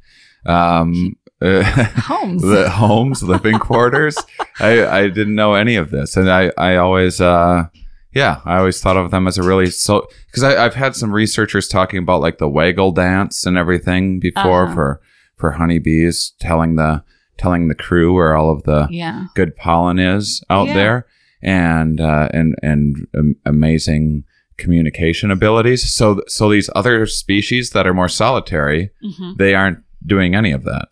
um 0.46 1.15
uh, 1.43 1.63
Homes. 2.08 2.41
the 2.41 2.69
homes, 2.69 3.21
living 3.23 3.60
quarters. 3.69 4.17
I 4.60 4.86
I 4.86 5.08
didn't 5.10 5.36
know 5.36 5.53
any 5.56 5.75
of 5.75 5.89
this, 5.91 6.15
and 6.17 6.29
I 6.32 6.51
I 6.58 6.75
always 6.77 7.19
uh 7.21 7.65
yeah 8.13 8.41
I 8.45 8.58
always 8.58 8.79
thought 8.82 8.97
of 8.97 9.12
them 9.12 9.27
as 9.27 9.38
a 9.38 9.43
really 9.43 9.69
so 9.71 10.08
because 10.27 10.43
I've 10.43 10.75
had 10.75 10.95
some 10.95 11.12
researchers 11.12 11.67
talking 11.67 11.99
about 11.99 12.21
like 12.21 12.38
the 12.38 12.49
waggle 12.49 12.91
dance 12.91 13.45
and 13.45 13.58
everything 13.58 14.19
before 14.19 14.63
Uh-huh. 14.65 14.73
for 14.75 15.01
for 15.36 15.51
honeybees 15.51 16.34
telling 16.39 16.75
the 16.75 17.03
telling 17.38 17.67
the 17.67 17.75
crew 17.75 18.13
where 18.13 18.36
all 18.38 18.51
of 18.51 18.63
the 18.63 18.88
yeah. 18.91 19.25
good 19.36 19.56
pollen 19.56 19.97
is 19.99 20.43
out 20.49 20.67
Yeah. 20.67 20.73
there 20.75 21.06
and 21.41 21.99
uh, 21.99 22.29
and 22.34 22.56
and 22.62 23.08
um, 23.17 23.36
amazing 23.45 24.23
communication 24.58 25.32
abilities. 25.32 25.91
So 25.93 26.21
so 26.27 26.49
these 26.49 26.69
other 26.75 27.06
species 27.08 27.71
that 27.71 27.86
are 27.88 27.93
more 27.93 28.08
solitary, 28.10 28.91
hmm 29.01 29.34
they 29.38 29.56
aren't 29.56 29.79
doing 30.06 30.36
any 30.36 30.51
of 30.51 30.63
that. 30.63 30.89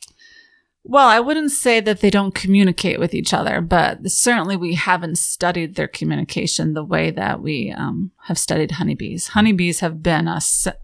Well, 0.83 1.07
I 1.07 1.19
wouldn't 1.19 1.51
say 1.51 1.79
that 1.79 2.01
they 2.01 2.09
don't 2.09 2.33
communicate 2.33 2.99
with 2.99 3.13
each 3.13 3.33
other, 3.33 3.61
but 3.61 4.09
certainly 4.09 4.57
we 4.57 4.73
haven't 4.73 5.19
studied 5.19 5.75
their 5.75 5.87
communication 5.87 6.73
the 6.73 6.83
way 6.83 7.11
that 7.11 7.39
we 7.39 7.71
um, 7.71 8.11
have 8.23 8.39
studied 8.39 8.71
honeybees. 8.71 9.27
Honeybees 9.29 9.81
have 9.81 10.01
been 10.01 10.27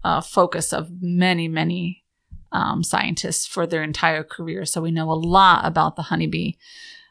a 0.04 0.22
focus 0.22 0.72
of 0.72 1.02
many, 1.02 1.48
many 1.48 2.04
um, 2.52 2.84
scientists 2.84 3.46
for 3.46 3.66
their 3.66 3.82
entire 3.82 4.22
career. 4.22 4.64
So 4.64 4.80
we 4.80 4.92
know 4.92 5.10
a 5.10 5.14
lot 5.14 5.66
about 5.66 5.96
the 5.96 6.02
honeybee. 6.02 6.52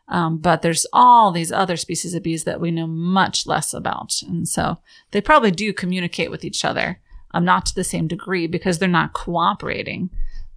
Um, 0.08 0.38
but 0.38 0.62
there's 0.62 0.86
all 0.94 1.32
these 1.34 1.52
other 1.52 1.76
species 1.76 2.14
of 2.14 2.24
bees 2.24 2.46
that 2.46 2.62
we 2.62 2.72
know 2.72 2.88
much 2.88 3.46
less 3.46 3.74
about. 3.74 4.22
And 4.22 4.48
so 4.48 4.78
they 5.12 5.20
probably 5.20 5.52
do 5.52 5.74
communicate 5.74 6.32
with 6.32 6.46
each 6.46 6.64
other, 6.64 7.02
um, 7.32 7.44
not 7.44 7.66
to 7.66 7.76
the 7.76 7.84
same 7.84 8.08
degree 8.08 8.48
because 8.48 8.80
they're 8.80 8.88
not 8.88 9.12
cooperating 9.12 10.10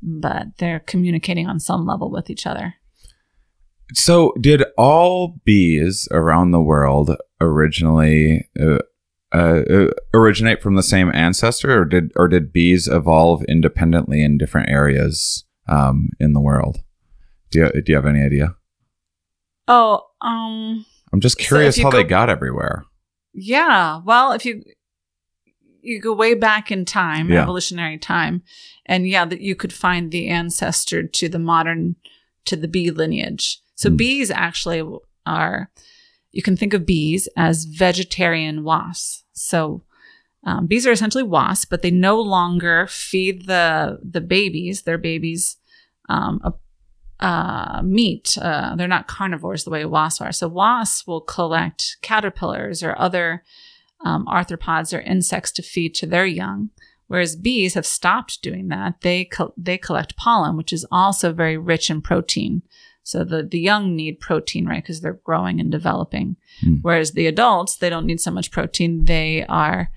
but 0.02 0.46
they're 0.58 0.80
communicating 0.80 1.46
on 1.46 1.60
some 1.60 1.86
level 1.86 2.10
with 2.10 2.30
each 2.30 2.46
other. 2.46 2.74
So, 3.92 4.32
did 4.40 4.64
all 4.78 5.36
bees 5.44 6.06
around 6.12 6.52
the 6.52 6.60
world 6.62 7.16
originally 7.40 8.48
uh, 8.60 8.78
uh, 9.32 9.62
uh, 9.68 9.86
originate 10.14 10.62
from 10.62 10.76
the 10.76 10.82
same 10.82 11.10
ancestor, 11.12 11.80
or 11.80 11.84
did 11.84 12.12
or 12.16 12.28
did 12.28 12.52
bees 12.52 12.86
evolve 12.86 13.42
independently 13.48 14.22
in 14.22 14.38
different 14.38 14.68
areas 14.68 15.44
um, 15.68 16.10
in 16.20 16.32
the 16.34 16.40
world? 16.40 16.78
Do 17.50 17.58
you, 17.60 17.82
do 17.82 17.92
you 17.92 17.96
have 17.96 18.06
any 18.06 18.22
idea? 18.22 18.54
Oh, 19.66 20.02
um, 20.20 20.84
I'm 21.12 21.20
just 21.20 21.38
curious 21.38 21.76
you 21.76 21.84
how 21.84 21.90
they 21.90 22.04
got 22.04 22.30
everywhere. 22.30 22.84
yeah. 23.32 24.00
Well, 24.04 24.32
if 24.32 24.44
you 24.44 24.62
you 25.82 26.00
go 26.00 26.12
way 26.12 26.34
back 26.34 26.70
in 26.70 26.84
time, 26.84 27.28
Yeah. 27.30 27.42
evolutionary 27.42 27.98
time, 27.98 28.42
and 28.90 29.08
yeah, 29.08 29.24
that 29.24 29.40
you 29.40 29.54
could 29.54 29.72
find 29.72 30.10
the 30.10 30.28
ancestor 30.28 31.04
to 31.04 31.28
the 31.28 31.38
modern 31.38 31.94
to 32.44 32.56
the 32.56 32.68
bee 32.68 32.90
lineage. 32.90 33.60
So 33.76 33.88
Hmm. 33.88 33.96
bees 33.96 34.30
actually 34.30 34.82
are. 35.24 35.70
You 36.32 36.42
can 36.42 36.56
think 36.56 36.74
of 36.74 36.84
bees 36.84 37.28
as 37.36 37.64
vegetarian 37.64 38.64
wasps. 38.64 39.24
So 39.32 39.84
um, 40.44 40.66
bees 40.66 40.86
are 40.86 40.92
essentially 40.92 41.22
wasps, 41.22 41.66
but 41.66 41.82
they 41.82 41.90
no 41.90 42.20
longer 42.20 42.86
feed 42.88 43.46
the 43.46 44.00
the 44.02 44.20
babies, 44.20 44.82
their 44.82 44.98
babies, 44.98 45.56
um, 46.08 46.40
a 46.44 46.52
uh, 47.24 47.82
meat. 47.84 48.38
Uh, 48.40 48.74
they're 48.76 48.88
not 48.88 49.06
carnivores 49.06 49.64
the 49.64 49.70
way 49.70 49.84
wasps 49.84 50.20
are. 50.20 50.32
So 50.32 50.48
wasps 50.48 51.06
will 51.06 51.20
collect 51.20 51.98
caterpillars 52.02 52.82
or 52.82 52.98
other 52.98 53.44
um, 54.04 54.24
arthropods 54.26 54.96
or 54.96 55.00
insects 55.00 55.52
to 55.52 55.62
feed 55.62 55.94
to 55.96 56.06
their 56.06 56.26
young. 56.26 56.70
Whereas 57.10 57.34
bees 57.34 57.74
have 57.74 57.86
stopped 57.86 58.40
doing 58.40 58.68
that. 58.68 59.00
They 59.00 59.24
co- 59.24 59.52
they 59.56 59.76
collect 59.76 60.16
pollen, 60.16 60.56
which 60.56 60.72
is 60.72 60.86
also 60.92 61.32
very 61.32 61.56
rich 61.56 61.90
in 61.90 62.02
protein. 62.02 62.62
So 63.02 63.24
the, 63.24 63.42
the 63.42 63.58
young 63.58 63.96
need 63.96 64.20
protein, 64.20 64.66
right? 64.66 64.80
Because 64.80 65.00
they're 65.00 65.14
growing 65.24 65.58
and 65.58 65.72
developing. 65.72 66.36
Hmm. 66.60 66.76
Whereas 66.82 67.10
the 67.10 67.26
adults, 67.26 67.74
they 67.74 67.90
don't 67.90 68.06
need 68.06 68.20
so 68.20 68.30
much 68.30 68.52
protein. 68.52 69.06
They 69.06 69.44
are 69.48 69.90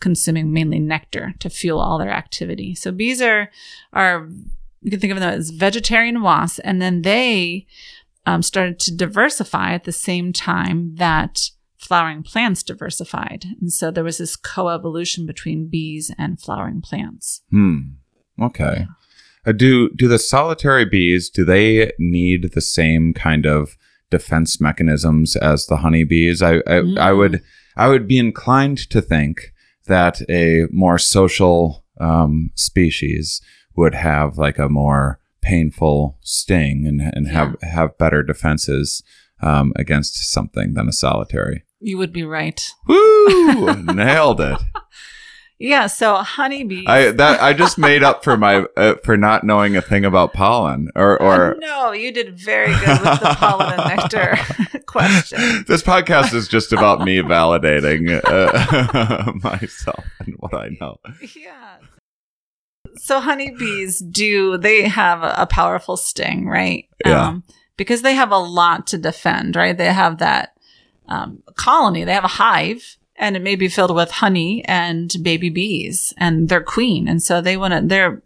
consuming 0.00 0.52
mainly 0.52 0.80
nectar 0.80 1.34
to 1.38 1.48
fuel 1.48 1.78
all 1.78 1.98
their 1.98 2.10
activity. 2.10 2.74
So 2.74 2.90
bees 2.90 3.22
are 3.22 3.48
are 3.92 4.28
you 4.82 4.90
can 4.90 4.98
think 4.98 5.12
of 5.12 5.20
them 5.20 5.34
as 5.34 5.50
vegetarian 5.50 6.20
wasps, 6.20 6.58
and 6.58 6.82
then 6.82 7.02
they 7.02 7.68
um, 8.26 8.42
started 8.42 8.80
to 8.80 8.96
diversify 8.96 9.70
at 9.70 9.84
the 9.84 9.92
same 9.92 10.32
time 10.32 10.96
that 10.96 11.50
flowering 11.78 12.22
plants 12.22 12.62
diversified, 12.62 13.44
and 13.60 13.72
so 13.72 13.90
there 13.90 14.04
was 14.04 14.18
this 14.18 14.36
coevolution 14.36 15.26
between 15.26 15.68
bees 15.68 16.10
and 16.18 16.40
flowering 16.40 16.80
plants. 16.80 17.42
Hmm. 17.50 17.78
Okay. 18.40 18.86
Uh, 19.46 19.52
do 19.52 19.90
do 19.90 20.08
the 20.08 20.18
solitary 20.18 20.84
bees 20.84 21.30
do 21.30 21.44
they 21.44 21.92
need 21.98 22.52
the 22.52 22.60
same 22.60 23.14
kind 23.14 23.46
of 23.46 23.76
defense 24.10 24.60
mechanisms 24.60 25.36
as 25.36 25.66
the 25.66 25.76
honeybees? 25.78 26.42
I 26.42 26.54
I, 26.66 26.78
I 26.78 26.80
Mm. 26.80 27.16
would 27.18 27.42
I 27.76 27.88
would 27.88 28.08
be 28.08 28.18
inclined 28.18 28.78
to 28.90 29.00
think 29.00 29.52
that 29.86 30.20
a 30.28 30.66
more 30.70 30.98
social 30.98 31.84
um, 32.00 32.50
species 32.54 33.40
would 33.76 33.94
have 33.94 34.36
like 34.38 34.58
a 34.58 34.68
more 34.68 35.20
painful 35.42 36.18
sting 36.22 36.86
and 36.86 37.00
and 37.14 37.28
have 37.28 37.54
have 37.62 37.96
better 37.98 38.22
defenses 38.22 39.02
um, 39.42 39.72
against 39.76 40.32
something 40.32 40.74
than 40.74 40.88
a 40.88 40.92
solitary. 40.92 41.62
You 41.80 41.98
would 41.98 42.12
be 42.12 42.24
right. 42.24 42.72
Woo! 42.86 43.82
Nailed 43.82 44.40
it. 44.40 44.58
Yeah. 45.58 45.86
So 45.86 46.16
honeybees. 46.16 46.84
I 46.86 47.10
that 47.12 47.42
I 47.42 47.52
just 47.52 47.78
made 47.78 48.02
up 48.02 48.22
for 48.22 48.36
my 48.36 48.64
uh, 48.76 48.96
for 49.04 49.16
not 49.16 49.44
knowing 49.44 49.76
a 49.76 49.82
thing 49.82 50.04
about 50.04 50.32
pollen 50.32 50.88
or 50.94 51.20
or 51.20 51.56
no, 51.58 51.92
you 51.92 52.12
did 52.12 52.38
very 52.38 52.68
good 52.68 53.00
with 53.00 53.20
the 53.20 53.34
pollen 53.38 53.78
and 53.78 53.96
nectar 53.96 54.36
question. 54.86 55.64
this 55.66 55.82
podcast 55.82 56.34
is 56.34 56.48
just 56.48 56.72
about 56.72 57.00
me 57.00 57.18
validating 57.18 58.20
uh, 58.24 59.32
myself 59.42 60.04
and 60.20 60.34
what 60.38 60.54
I 60.54 60.70
know. 60.80 60.98
Yeah. 61.34 61.76
So 62.96 63.20
honeybees 63.20 63.98
do 64.00 64.58
they 64.58 64.88
have 64.88 65.22
a 65.22 65.34
a 65.38 65.46
powerful 65.46 65.96
sting, 65.96 66.46
right? 66.46 66.86
Yeah. 67.04 67.28
Um, 67.28 67.44
because 67.76 68.02
they 68.02 68.14
have 68.14 68.30
a 68.30 68.38
lot 68.38 68.86
to 68.88 68.98
defend, 68.98 69.54
right? 69.56 69.76
They 69.76 69.92
have 69.92 70.18
that 70.18 70.55
um, 71.08 71.42
colony. 71.56 72.04
They 72.04 72.14
have 72.14 72.24
a 72.24 72.28
hive, 72.28 72.96
and 73.16 73.36
it 73.36 73.42
may 73.42 73.56
be 73.56 73.68
filled 73.68 73.94
with 73.94 74.10
honey 74.10 74.64
and 74.66 75.12
baby 75.22 75.48
bees, 75.50 76.12
and 76.18 76.48
they're 76.48 76.62
queen, 76.62 77.08
and 77.08 77.22
so 77.22 77.40
they 77.40 77.56
want 77.56 77.74
to. 77.74 77.80
They're 77.84 78.22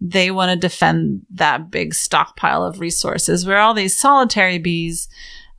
they 0.00 0.30
want 0.30 0.50
to 0.50 0.56
defend 0.56 1.22
that 1.30 1.70
big 1.70 1.94
stockpile 1.94 2.62
of 2.64 2.80
resources. 2.80 3.46
Where 3.46 3.58
all 3.58 3.74
these 3.74 3.96
solitary 3.96 4.58
bees, 4.58 5.08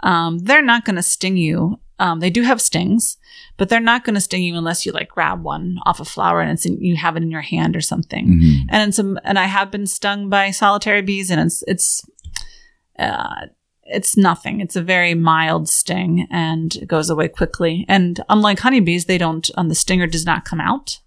um, 0.02 0.40
they're 0.40 0.62
not 0.62 0.86
going 0.86 0.96
to 0.96 1.04
sting 1.04 1.38
you. 1.38 1.80
Um, 2.00 2.22
they 2.22 2.30
do 2.30 2.44
have 2.44 2.62
stings, 2.62 3.18
but 3.58 3.68
they're 3.68 3.82
not 3.82 4.06
going 4.06 4.16
to 4.16 4.22
sting 4.22 4.44
you 4.44 4.56
unless 4.56 4.86
you 4.86 4.94
like 4.94 5.10
grab 5.10 5.44
one 5.44 5.80
off 5.86 6.00
a 6.00 6.06
flower 6.06 6.40
and 6.40 6.52
it's 6.52 6.66
in, 6.66 6.82
you 6.82 6.96
have 6.96 7.18
it 7.18 7.24
in 7.24 7.32
your 7.32 7.42
hand 7.42 7.76
or 7.76 7.82
something. 7.82 8.28
Mhm. 8.28 8.60
And 8.70 8.90
it's 8.90 9.00
um, 9.00 9.20
and 9.26 9.38
I 9.38 9.46
have 9.46 9.72
been 9.72 9.86
stung 9.86 10.30
by 10.30 10.52
solitary 10.52 11.02
bees, 11.02 11.30
and 11.30 11.42
it's 11.42 11.64
it's 11.68 12.06
uh, 12.98 13.48
it's 13.92 14.18
nothing. 14.18 14.62
It's 14.62 14.76
a 14.76 14.82
very 14.82 15.14
mild 15.14 15.70
sting, 15.70 16.28
and 16.30 16.76
it 16.76 16.88
goes 16.88 17.10
away 17.10 17.28
quickly. 17.28 17.86
And 17.88 18.20
unlike 18.30 18.60
honeybees, 18.60 19.06
they 19.06 19.18
don't. 19.18 19.50
Um, 19.56 19.70
the 19.70 19.76
stinger 19.76 20.08
does 20.08 20.26
not 20.26 20.46
come 20.46 20.62
out, 20.62 21.00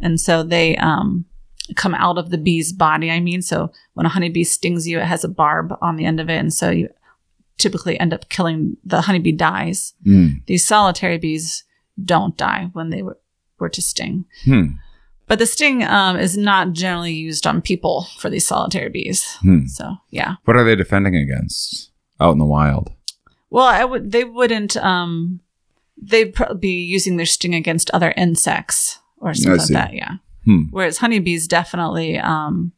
and 0.00 0.20
so 0.20 0.42
they 0.42 0.76
um 0.76 1.24
come 1.74 1.94
out 1.94 2.18
of 2.18 2.30
the 2.30 2.38
bee's 2.38 2.72
body. 2.72 3.10
I 3.10 3.20
mean, 3.20 3.42
so 3.42 3.72
when 3.94 4.06
a 4.06 4.10
honeybee 4.10 4.44
stings 4.44 4.86
you, 4.86 5.00
it 5.00 5.06
has 5.06 5.24
a 5.24 5.28
barb 5.28 5.74
on 5.82 5.96
the 5.96 6.04
end 6.04 6.20
of 6.20 6.30
it, 6.30 6.36
and 6.36 6.52
so 6.52 6.70
you 6.70 6.88
typically 7.58 7.98
end 7.98 8.12
up 8.12 8.28
killing 8.28 8.76
the 8.84 9.00
honeybee 9.00 9.32
dies. 9.32 9.94
Mm. 10.06 10.44
These 10.46 10.66
solitary 10.66 11.18
bees 11.18 11.64
don't 12.02 12.36
die 12.36 12.68
when 12.72 12.90
they 12.90 13.02
were, 13.02 13.18
were 13.58 13.70
to 13.70 13.80
sting. 13.80 14.26
Hmm. 14.44 14.66
But 15.26 15.38
the 15.38 15.46
sting 15.46 15.82
um, 15.82 16.18
is 16.18 16.36
not 16.36 16.72
generally 16.72 17.14
used 17.14 17.46
on 17.46 17.62
people 17.62 18.06
for 18.18 18.30
these 18.30 18.46
solitary 18.46 18.90
bees. 18.90 19.24
Hmm. 19.40 19.66
So 19.66 19.96
yeah. 20.10 20.34
What 20.44 20.56
are 20.56 20.64
they 20.64 20.76
defending 20.76 21.16
against 21.16 21.90
out 22.20 22.32
in 22.32 22.38
the 22.38 22.44
wild? 22.44 22.90
Well, 23.50 23.66
I 23.66 23.84
would. 23.84 24.12
They 24.12 24.24
wouldn't. 24.24 24.76
Um, 24.76 25.40
they'd 26.00 26.34
probably 26.34 26.58
be 26.58 26.82
using 26.84 27.16
their 27.16 27.26
sting 27.26 27.54
against 27.54 27.90
other 27.90 28.12
insects 28.16 28.98
or 29.18 29.34
something 29.34 29.58
like 29.58 29.68
that. 29.68 29.94
Yeah. 29.94 30.12
Hmm. 30.44 30.64
Whereas 30.70 30.98
honeybees 30.98 31.48
definitely 31.48 32.18
um, 32.18 32.72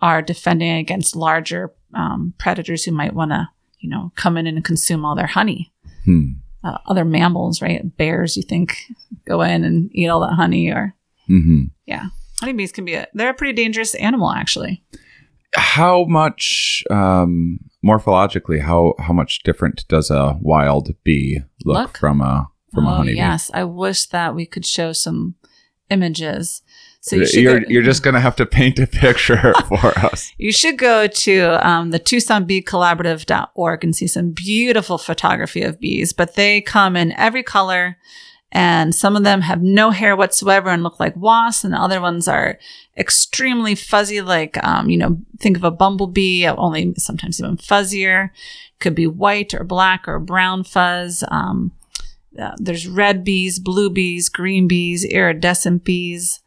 are 0.00 0.22
defending 0.22 0.72
against 0.72 1.16
larger 1.16 1.72
um, 1.94 2.34
predators 2.38 2.84
who 2.84 2.92
might 2.92 3.14
want 3.14 3.30
to, 3.30 3.48
you 3.78 3.88
know, 3.88 4.12
come 4.16 4.36
in 4.36 4.46
and 4.46 4.64
consume 4.64 5.04
all 5.04 5.14
their 5.14 5.26
honey. 5.26 5.72
Hmm. 6.04 6.32
Uh, 6.64 6.78
other 6.86 7.04
mammals, 7.04 7.62
right? 7.62 7.96
Bears, 7.96 8.36
you 8.36 8.42
think, 8.42 8.78
go 9.24 9.40
in 9.42 9.64
and 9.64 9.88
eat 9.92 10.08
all 10.08 10.20
that 10.20 10.34
honey, 10.34 10.68
or 10.68 10.94
hmm 11.26 11.64
yeah. 11.86 12.06
Honeybees 12.40 12.72
can 12.72 12.84
be 12.84 12.94
a. 12.94 13.06
They're 13.14 13.30
a 13.30 13.34
pretty 13.34 13.54
dangerous 13.54 13.94
animal, 13.94 14.30
actually. 14.30 14.82
How 15.54 16.04
much 16.04 16.84
um, 16.90 17.60
morphologically? 17.86 18.60
How 18.60 18.94
how 18.98 19.12
much 19.12 19.42
different 19.42 19.84
does 19.88 20.10
a 20.10 20.38
wild 20.40 20.90
bee 21.04 21.40
look, 21.64 21.76
Look? 21.78 21.98
from 21.98 22.20
a 22.20 22.48
from 22.74 22.86
a 22.86 22.92
oh, 22.92 22.94
honeybee? 22.96 23.16
yes. 23.16 23.50
I 23.54 23.64
wish 23.64 24.06
that 24.06 24.34
we 24.34 24.46
could 24.46 24.66
show 24.66 24.92
some 24.92 25.34
images. 25.90 26.62
So 27.00 27.16
you 27.16 27.26
you're, 27.40 27.60
go- 27.60 27.66
you're 27.68 27.82
just 27.82 28.02
gonna 28.02 28.20
have 28.20 28.36
to 28.36 28.46
paint 28.46 28.78
a 28.80 28.86
picture 28.86 29.54
for 29.68 29.98
us. 29.98 30.32
You 30.38 30.52
should 30.52 30.76
go 30.78 31.06
to 31.06 31.68
um, 31.68 31.90
the 31.90 32.00
TucsonBeeCollaborative.org 32.00 33.84
and 33.84 33.94
see 33.94 34.06
some 34.06 34.30
beautiful 34.32 34.98
photography 34.98 35.62
of 35.62 35.80
bees, 35.80 36.12
but 36.12 36.34
they 36.34 36.60
come 36.60 36.96
in 36.96 37.12
every 37.12 37.42
color. 37.42 37.96
And 38.52 38.94
some 38.94 39.16
of 39.16 39.24
them 39.24 39.42
have 39.42 39.60
no 39.60 39.90
hair 39.90 40.16
whatsoever 40.16 40.70
and 40.70 40.82
look 40.82 41.00
like 41.00 41.16
wasps, 41.16 41.64
and 41.64 41.74
the 41.74 41.78
other 41.78 42.00
ones 42.00 42.28
are 42.28 42.58
extremely 42.96 43.74
fuzzy, 43.74 44.22
like, 44.22 44.62
um, 44.64 44.88
you 44.88 44.96
know, 44.96 45.18
think 45.38 45.56
of 45.56 45.64
a 45.64 45.70
bumblebee, 45.70 46.46
only 46.46 46.94
sometimes 46.96 47.40
even 47.40 47.56
fuzzier. 47.56 48.30
Could 48.78 48.94
be 48.94 49.06
white 49.06 49.52
or 49.52 49.64
black 49.64 50.06
or 50.06 50.18
brown 50.18 50.62
fuzz. 50.62 51.24
Um, 51.28 51.72
uh, 52.38 52.52
there's 52.58 52.86
red 52.86 53.24
bees, 53.24 53.58
blue 53.58 53.90
bees, 53.90 54.28
green 54.28 54.68
bees, 54.68 55.04
iridescent 55.04 55.84
bees 55.84 56.40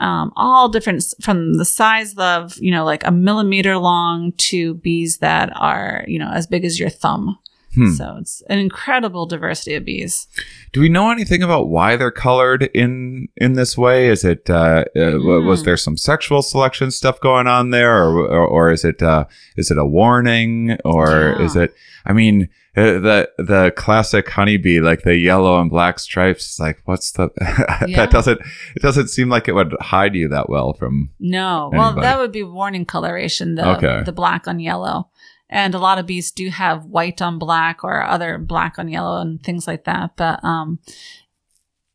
um, 0.00 0.32
all 0.34 0.68
different 0.68 1.04
from 1.20 1.54
the 1.54 1.64
size 1.64 2.14
of 2.16 2.56
you 2.58 2.70
know 2.70 2.84
like 2.84 3.06
a 3.06 3.10
millimeter 3.10 3.76
long 3.76 4.32
to 4.32 4.74
bees 4.74 5.18
that 5.18 5.52
are 5.54 6.04
you 6.06 6.18
know 6.18 6.30
as 6.32 6.46
big 6.46 6.64
as 6.64 6.80
your 6.80 6.90
thumb 6.90 7.38
Hmm. 7.74 7.90
so 7.92 8.16
it's 8.20 8.42
an 8.48 8.58
incredible 8.58 9.26
diversity 9.26 9.74
of 9.76 9.84
bees 9.84 10.26
Do 10.72 10.80
we 10.80 10.88
know 10.88 11.10
anything 11.12 11.40
about 11.42 11.68
why 11.68 11.94
they're 11.96 12.10
colored 12.10 12.64
in 12.74 13.28
in 13.36 13.52
this 13.52 13.78
way? 13.78 14.08
Is 14.08 14.24
it 14.24 14.50
uh, 14.50 14.84
uh, 14.96 15.18
was 15.46 15.60
Hmm. 15.60 15.64
there 15.66 15.76
some 15.76 15.96
sexual 15.96 16.42
selection 16.42 16.90
stuff 16.90 17.20
going 17.20 17.46
on 17.46 17.70
there, 17.70 18.02
or 18.04 18.26
or, 18.28 18.46
or 18.46 18.70
is 18.72 18.84
it 18.84 19.00
uh, 19.02 19.24
is 19.56 19.70
it 19.70 19.78
a 19.78 19.84
warning, 19.86 20.78
or 20.84 21.36
Yeah. 21.38 21.44
is 21.44 21.54
it? 21.56 21.72
I 22.04 22.12
mean, 22.12 22.48
uh, 22.76 22.98
the 22.98 23.30
the 23.38 23.72
classic 23.76 24.28
honeybee, 24.30 24.80
like 24.80 25.02
the 25.02 25.16
yellow 25.16 25.60
and 25.60 25.70
black 25.70 25.98
stripes. 26.00 26.44
It's 26.46 26.60
like, 26.60 26.78
what's 26.86 27.12
the? 27.12 27.28
Yeah. 27.86 27.96
that 27.96 28.10
doesn't 28.10 28.40
it 28.76 28.82
doesn't 28.82 29.08
seem 29.08 29.28
like 29.28 29.48
it 29.48 29.54
would 29.54 29.74
hide 29.80 30.14
you 30.14 30.28
that 30.28 30.48
well 30.48 30.72
from. 30.74 31.10
no 31.20 31.70
well 31.72 31.94
that 31.94 32.18
would 32.18 32.32
be 32.32 32.42
warning 32.42 32.84
coloration 32.84 33.54
the, 33.54 33.66
Okay. 33.76 34.02
the 34.04 34.12
black 34.12 34.46
on 34.48 34.58
yellow 34.60 35.08
and 35.50 35.74
a 35.74 35.78
lot 35.78 35.98
of 35.98 36.06
bees 36.06 36.30
do 36.30 36.48
have 36.48 36.86
white 36.86 37.20
on 37.20 37.38
black 37.38 37.84
or 37.84 38.02
other 38.02 38.38
black 38.38 38.78
on 38.78 38.88
yellow 38.88 39.20
and 39.20 39.42
things 39.42 39.66
like 39.66 39.84
that. 39.84 40.16
But 40.16 40.42
um 40.44 40.78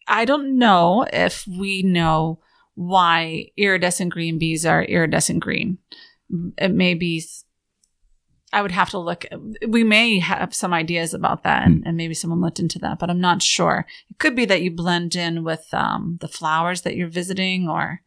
i 0.07 0.23
don't 0.23 0.59
know 0.59 1.05
if 1.11 1.47
we 1.47 1.81
know 1.81 2.39
why 2.75 3.47
iridescent 3.57 4.11
green 4.11 4.37
bees 4.37 4.65
are 4.65 4.83
iridescent 4.83 5.39
green. 5.39 5.77
It 6.57 6.71
may 6.71 6.93
be 6.93 7.23
i 8.53 8.61
would 8.61 8.71
have 8.71 8.89
to 8.89 8.99
look 8.99 9.25
we 9.67 9.83
may 9.83 10.19
have 10.19 10.53
some 10.53 10.73
ideas 10.73 11.13
about 11.13 11.43
that 11.43 11.65
and, 11.65 11.83
and 11.85 11.97
maybe 11.97 12.13
someone 12.13 12.41
looked 12.41 12.59
into 12.59 12.79
that 12.79 12.99
but 12.99 13.09
i'm 13.09 13.21
not 13.21 13.41
sure. 13.41 13.85
It 14.09 14.19
could 14.19 14.35
be 14.35 14.45
that 14.45 14.61
you 14.61 14.71
blend 14.71 15.15
in 15.15 15.43
with 15.43 15.73
um, 15.73 16.17
the 16.21 16.27
flowers 16.27 16.81
that 16.81 16.95
you're 16.95 17.07
visiting 17.07 17.67
or 17.69 18.01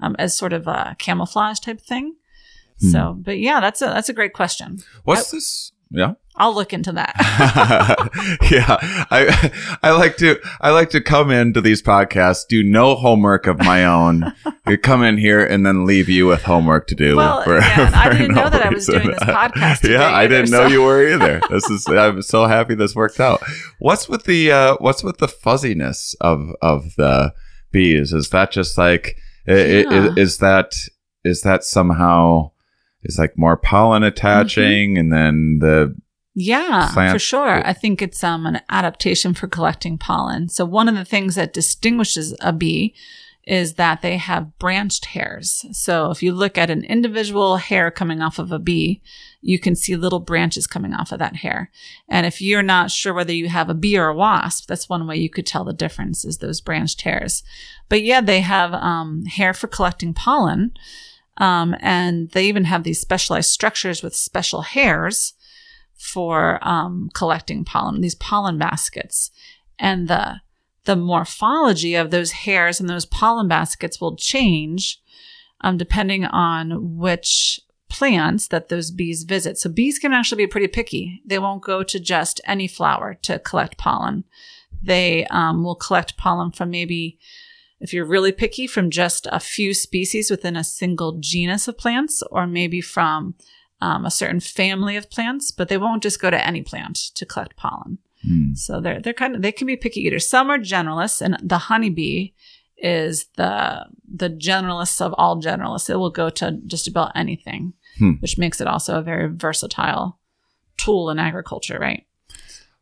um, 0.00 0.16
as 0.18 0.36
sort 0.36 0.52
of 0.52 0.66
a 0.66 0.96
camouflage 0.98 1.60
type 1.60 1.80
thing 1.80 2.16
Hmm. 2.84 2.90
so 2.90 3.16
but 3.20 3.38
yeah 3.38 3.60
that's 3.60 3.80
a 3.82 3.86
that's 3.86 4.08
a 4.08 4.12
great 4.14 4.32
question 4.32 4.78
What's 5.04 5.30
this? 5.30 5.72
Yeah. 5.90 6.14
I'll 6.36 6.54
look 6.54 6.72
into 6.72 6.90
that. 6.92 7.14
yeah, 8.50 8.76
I 9.12 9.52
I 9.82 9.90
like 9.92 10.16
to 10.16 10.40
I 10.60 10.70
like 10.70 10.90
to 10.90 11.00
come 11.00 11.30
into 11.30 11.60
these 11.60 11.80
podcasts, 11.82 12.46
do 12.48 12.64
no 12.64 12.96
homework 12.96 13.46
of 13.46 13.58
my 13.58 13.84
own, 13.84 14.32
You 14.66 14.76
come 14.76 15.04
in 15.04 15.18
here 15.18 15.44
and 15.44 15.64
then 15.64 15.86
leave 15.86 16.08
you 16.08 16.26
with 16.26 16.42
homework 16.42 16.88
to 16.88 16.96
do. 16.96 17.14
Well, 17.16 17.44
yeah, 17.46 17.92
I 17.94 18.08
didn't 18.10 18.34
know 18.34 18.50
that 18.50 18.66
I 18.66 18.70
was 18.70 18.86
doing 18.86 19.06
this 19.06 19.20
podcast 19.20 19.80
today 19.82 19.94
yeah, 19.94 20.12
I 20.12 20.26
didn't 20.26 20.50
know 20.50 20.66
so- 20.66 20.72
you 20.72 20.82
were 20.82 21.06
either. 21.06 21.40
This 21.50 21.70
is 21.70 21.86
I'm 21.86 22.22
so 22.22 22.46
happy 22.46 22.74
this 22.74 22.96
worked 22.96 23.20
out. 23.20 23.40
What's 23.78 24.08
with 24.08 24.24
the 24.24 24.50
uh, 24.50 24.76
what's 24.80 25.04
with 25.04 25.18
the 25.18 25.28
fuzziness 25.28 26.16
of 26.20 26.48
of 26.60 26.96
the 26.96 27.32
bees? 27.70 28.12
Is 28.12 28.30
that 28.30 28.50
just 28.50 28.76
like 28.76 29.16
i- 29.46 29.52
i- 29.52 29.56
Yeah. 29.56 30.06
is, 30.10 30.16
is 30.16 30.38
that 30.38 30.72
is 31.24 31.42
that 31.42 31.62
somehow 31.62 32.50
is 33.04 33.18
like 33.18 33.36
more 33.36 33.56
pollen 33.56 34.02
attaching 34.02 34.98
and 34.98 35.12
then 35.12 35.58
the 35.60 35.94
Yeah, 36.34 36.90
plant- 36.92 37.12
for 37.12 37.18
sure. 37.18 37.66
I 37.66 37.72
think 37.72 38.02
it's 38.02 38.24
um, 38.24 38.46
an 38.46 38.60
adaptation 38.68 39.34
for 39.34 39.46
collecting 39.46 39.98
pollen. 39.98 40.48
So 40.48 40.64
one 40.64 40.88
of 40.88 40.94
the 40.94 41.04
things 41.04 41.34
that 41.36 41.52
distinguishes 41.52 42.34
a 42.40 42.52
bee 42.52 42.94
is 43.46 43.74
that 43.74 44.00
they 44.00 44.16
have 44.16 44.58
branched 44.58 45.04
hairs. 45.06 45.66
So 45.72 46.10
if 46.10 46.22
you 46.22 46.32
look 46.32 46.56
at 46.56 46.70
an 46.70 46.82
individual 46.84 47.58
hair 47.58 47.90
coming 47.90 48.22
off 48.22 48.38
of 48.38 48.50
a 48.50 48.58
bee, 48.58 49.02
you 49.42 49.58
can 49.58 49.76
see 49.76 49.96
little 49.96 50.20
branches 50.20 50.66
coming 50.66 50.94
off 50.94 51.12
of 51.12 51.18
that 51.18 51.36
hair. 51.36 51.70
And 52.08 52.24
if 52.24 52.40
you're 52.40 52.62
not 52.62 52.90
sure 52.90 53.12
whether 53.12 53.34
you 53.34 53.50
have 53.50 53.68
a 53.68 53.74
bee 53.74 53.98
or 53.98 54.06
a 54.08 54.14
wasp, 54.16 54.66
that's 54.66 54.88
one 54.88 55.06
way 55.06 55.16
you 55.16 55.28
could 55.28 55.44
tell 55.44 55.64
the 55.64 55.74
difference 55.74 56.24
is 56.24 56.38
those 56.38 56.62
branched 56.62 57.02
hairs. 57.02 57.42
But 57.90 58.02
yeah, 58.02 58.22
they 58.22 58.40
have 58.40 58.72
um, 58.72 59.26
hair 59.26 59.52
for 59.52 59.66
collecting 59.66 60.14
pollen. 60.14 60.72
Um, 61.38 61.74
and 61.80 62.30
they 62.30 62.46
even 62.46 62.64
have 62.64 62.84
these 62.84 63.00
specialized 63.00 63.50
structures 63.50 64.02
with 64.02 64.14
special 64.14 64.62
hairs 64.62 65.34
for 65.96 66.58
um, 66.66 67.10
collecting 67.14 67.64
pollen, 67.64 68.00
these 68.00 68.14
pollen 68.14 68.58
baskets. 68.58 69.30
And 69.78 70.08
the 70.08 70.40
the 70.84 70.96
morphology 70.96 71.94
of 71.94 72.10
those 72.10 72.32
hairs 72.32 72.78
and 72.78 72.90
those 72.90 73.06
pollen 73.06 73.48
baskets 73.48 74.00
will 74.00 74.16
change 74.16 75.00
um, 75.62 75.78
depending 75.78 76.26
on 76.26 76.98
which 76.98 77.58
plants 77.88 78.48
that 78.48 78.68
those 78.68 78.90
bees 78.90 79.22
visit. 79.22 79.56
So 79.58 79.70
bees 79.70 79.98
can 79.98 80.12
actually 80.12 80.44
be 80.44 80.46
pretty 80.46 80.68
picky. 80.68 81.22
They 81.24 81.38
won't 81.38 81.62
go 81.62 81.82
to 81.82 82.00
just 82.00 82.40
any 82.44 82.68
flower 82.68 83.14
to 83.22 83.38
collect 83.38 83.78
pollen. 83.78 84.24
They 84.82 85.26
um, 85.30 85.64
will 85.64 85.76
collect 85.76 86.16
pollen 86.16 86.52
from 86.52 86.70
maybe, 86.70 87.18
if 87.80 87.92
you're 87.92 88.06
really 88.06 88.32
picky, 88.32 88.66
from 88.66 88.90
just 88.90 89.26
a 89.30 89.40
few 89.40 89.74
species 89.74 90.30
within 90.30 90.56
a 90.56 90.64
single 90.64 91.18
genus 91.20 91.68
of 91.68 91.76
plants, 91.78 92.22
or 92.30 92.46
maybe 92.46 92.80
from 92.80 93.34
um, 93.80 94.06
a 94.06 94.10
certain 94.10 94.40
family 94.40 94.96
of 94.96 95.10
plants, 95.10 95.50
but 95.50 95.68
they 95.68 95.76
won't 95.76 96.02
just 96.02 96.20
go 96.20 96.30
to 96.30 96.46
any 96.46 96.62
plant 96.62 96.96
to 97.14 97.26
collect 97.26 97.56
pollen. 97.56 97.98
hmm. 98.22 98.54
So 98.54 98.80
they're 98.80 99.00
they're 99.00 99.12
kind 99.12 99.34
of 99.36 99.42
they 99.42 99.52
can 99.52 99.66
be 99.66 99.76
picky 99.76 100.00
eaters. 100.00 100.28
Some 100.28 100.50
are 100.50 100.58
generalists, 100.58 101.20
and 101.20 101.36
the 101.42 101.58
honeybee 101.58 102.30
is 102.78 103.26
the 103.36 103.86
the 104.06 104.30
generalist 104.30 105.00
of 105.00 105.14
all 105.18 105.40
generalists. 105.40 105.90
It 105.90 105.96
will 105.96 106.10
go 106.10 106.30
to 106.30 106.58
just 106.66 106.88
about 106.88 107.12
anything, 107.14 107.74
Hmm. 107.98 108.12
which 108.20 108.38
makes 108.38 108.60
it 108.60 108.66
also 108.66 108.98
a 108.98 109.02
very 109.02 109.28
versatile 109.34 110.18
tool 110.76 111.10
in 111.10 111.18
agriculture, 111.18 111.78
right? 111.78 112.06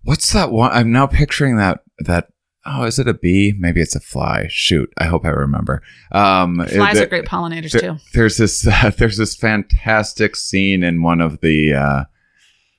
What's 0.05 0.33
that 0.33 0.51
one? 0.51 0.71
I'm 0.73 0.93
now 0.93 1.07
picturing 1.07 1.57
that 1.57 1.81
that. 1.99 2.29
Oh, 2.65 2.85
is 2.85 2.99
it 2.99 3.09
a 3.09 3.15
bee? 3.15 3.55
Maybe 3.59 3.81
it's 3.81 3.97
a 3.97 4.01
fly. 4.01 4.47
Shoot, 4.49 4.93
I 4.97 5.05
hope 5.07 5.25
I 5.25 5.31
remember. 5.31 5.83
Um, 6.13 6.65
Flies 6.69 7.01
are 7.01 7.07
great 7.07 7.25
pollinators 7.25 7.73
there- 7.73 7.81
too. 7.81 7.97
There's 8.15 8.37
this 8.37 8.67
uh, 8.67 8.91
there's 8.99 9.17
this 9.17 9.35
fantastic 9.35 10.37
scene 10.37 10.83
in 10.85 11.03
one 11.03 11.21
of 11.21 11.41
the 11.41 11.75
uh, 11.75 12.05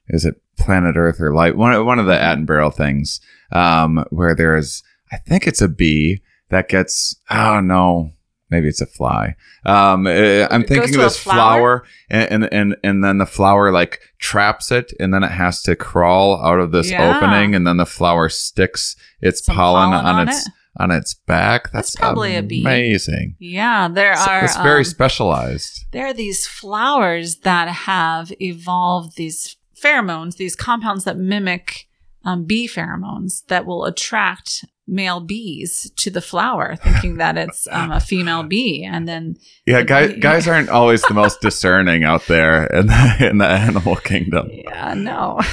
is 0.07 0.25
it 0.25 0.35
Planet 0.57 0.95
Earth 0.95 1.19
or 1.19 1.33
Life 1.33 1.55
one 1.55 1.85
one 1.85 1.99
of 1.99 2.05
the 2.05 2.13
Attenborough 2.13 2.73
things 2.73 3.19
um, 3.51 4.05
where 4.09 4.35
there's 4.35 4.83
I 5.11 5.17
think 5.17 5.47
it's 5.47 5.61
a 5.61 5.67
bee 5.67 6.21
that 6.49 6.69
gets 6.69 7.15
oh 7.29 7.59
no 7.59 8.11
maybe 8.49 8.67
it's 8.67 8.81
a 8.81 8.85
fly 8.85 9.35
um, 9.65 10.05
uh, 10.07 10.47
I'm 10.51 10.63
thinking 10.63 10.95
of 10.95 11.01
this 11.01 11.17
flower? 11.17 11.79
flower 11.79 11.83
and, 12.09 12.43
and 12.43 12.53
and 12.53 12.75
and 12.83 13.03
then 13.03 13.17
the 13.17 13.25
flower 13.25 13.71
like 13.71 13.99
traps 14.19 14.71
it 14.71 14.91
and 14.99 15.13
then 15.13 15.23
it 15.23 15.31
has 15.31 15.61
to 15.63 15.75
crawl 15.75 16.43
out 16.45 16.59
of 16.59 16.71
this 16.71 16.91
Yeah. 16.91 17.15
opening 17.17 17.55
and 17.55 17.65
then 17.65 17.77
the 17.77 17.85
flower 17.85 18.29
sticks 18.29 18.95
its 19.21 19.41
pollen, 19.41 19.89
pollen 19.91 20.05
on, 20.05 20.15
on 20.19 20.27
its 20.29 20.45
it. 20.45 20.53
on 20.77 20.91
its 20.91 21.13
back 21.13 21.71
that's, 21.71 21.91
That's 21.91 21.95
probably 21.95 22.35
a 22.35 22.43
bee. 22.43 22.61
amazing 22.61 23.35
Yeah, 23.39 23.87
there 23.87 24.13
are. 24.13 24.43
it's 24.45 24.57
very 24.57 24.79
um, 24.79 24.83
specialized 24.85 25.85
there 25.91 26.07
are 26.07 26.13
these 26.13 26.45
flowers 26.47 27.37
that 27.37 27.67
have 27.69 28.31
evolved 28.41 29.15
these 29.17 29.55
pheromones, 29.79 30.37
these 30.37 30.55
compounds 30.55 31.03
that 31.03 31.17
mimic 31.17 31.87
um, 32.23 32.45
bee 32.45 32.67
pheromones 32.69 33.45
that 33.47 33.65
will 33.65 33.83
attract 33.85 34.63
male 34.93 35.19
bees 35.19 35.91
to 35.97 36.09
the 36.11 36.21
flower, 36.21 36.75
thinking 36.75 37.17
that 37.17 37.37
it's 37.37 37.67
um, 37.71 37.91
a 37.91 37.99
female 37.99 38.43
bee, 38.43 38.83
and 38.83 39.07
then 39.07 39.35
Yeah, 39.65 39.81
guys, 39.83 40.13
bee- 40.13 40.19
guys 40.29 40.47
aren't 40.47 40.69
always 40.69 41.01
the 41.03 41.13
most 41.13 41.41
discerning 41.41 42.03
out 42.03 42.25
there 42.27 42.67
in 42.67 42.87
the, 42.87 43.27
in 43.29 43.37
the 43.39 43.47
animal 43.47 43.95
kingdom. 43.95 44.49
yeah, 44.51 44.93
no, 44.93 45.39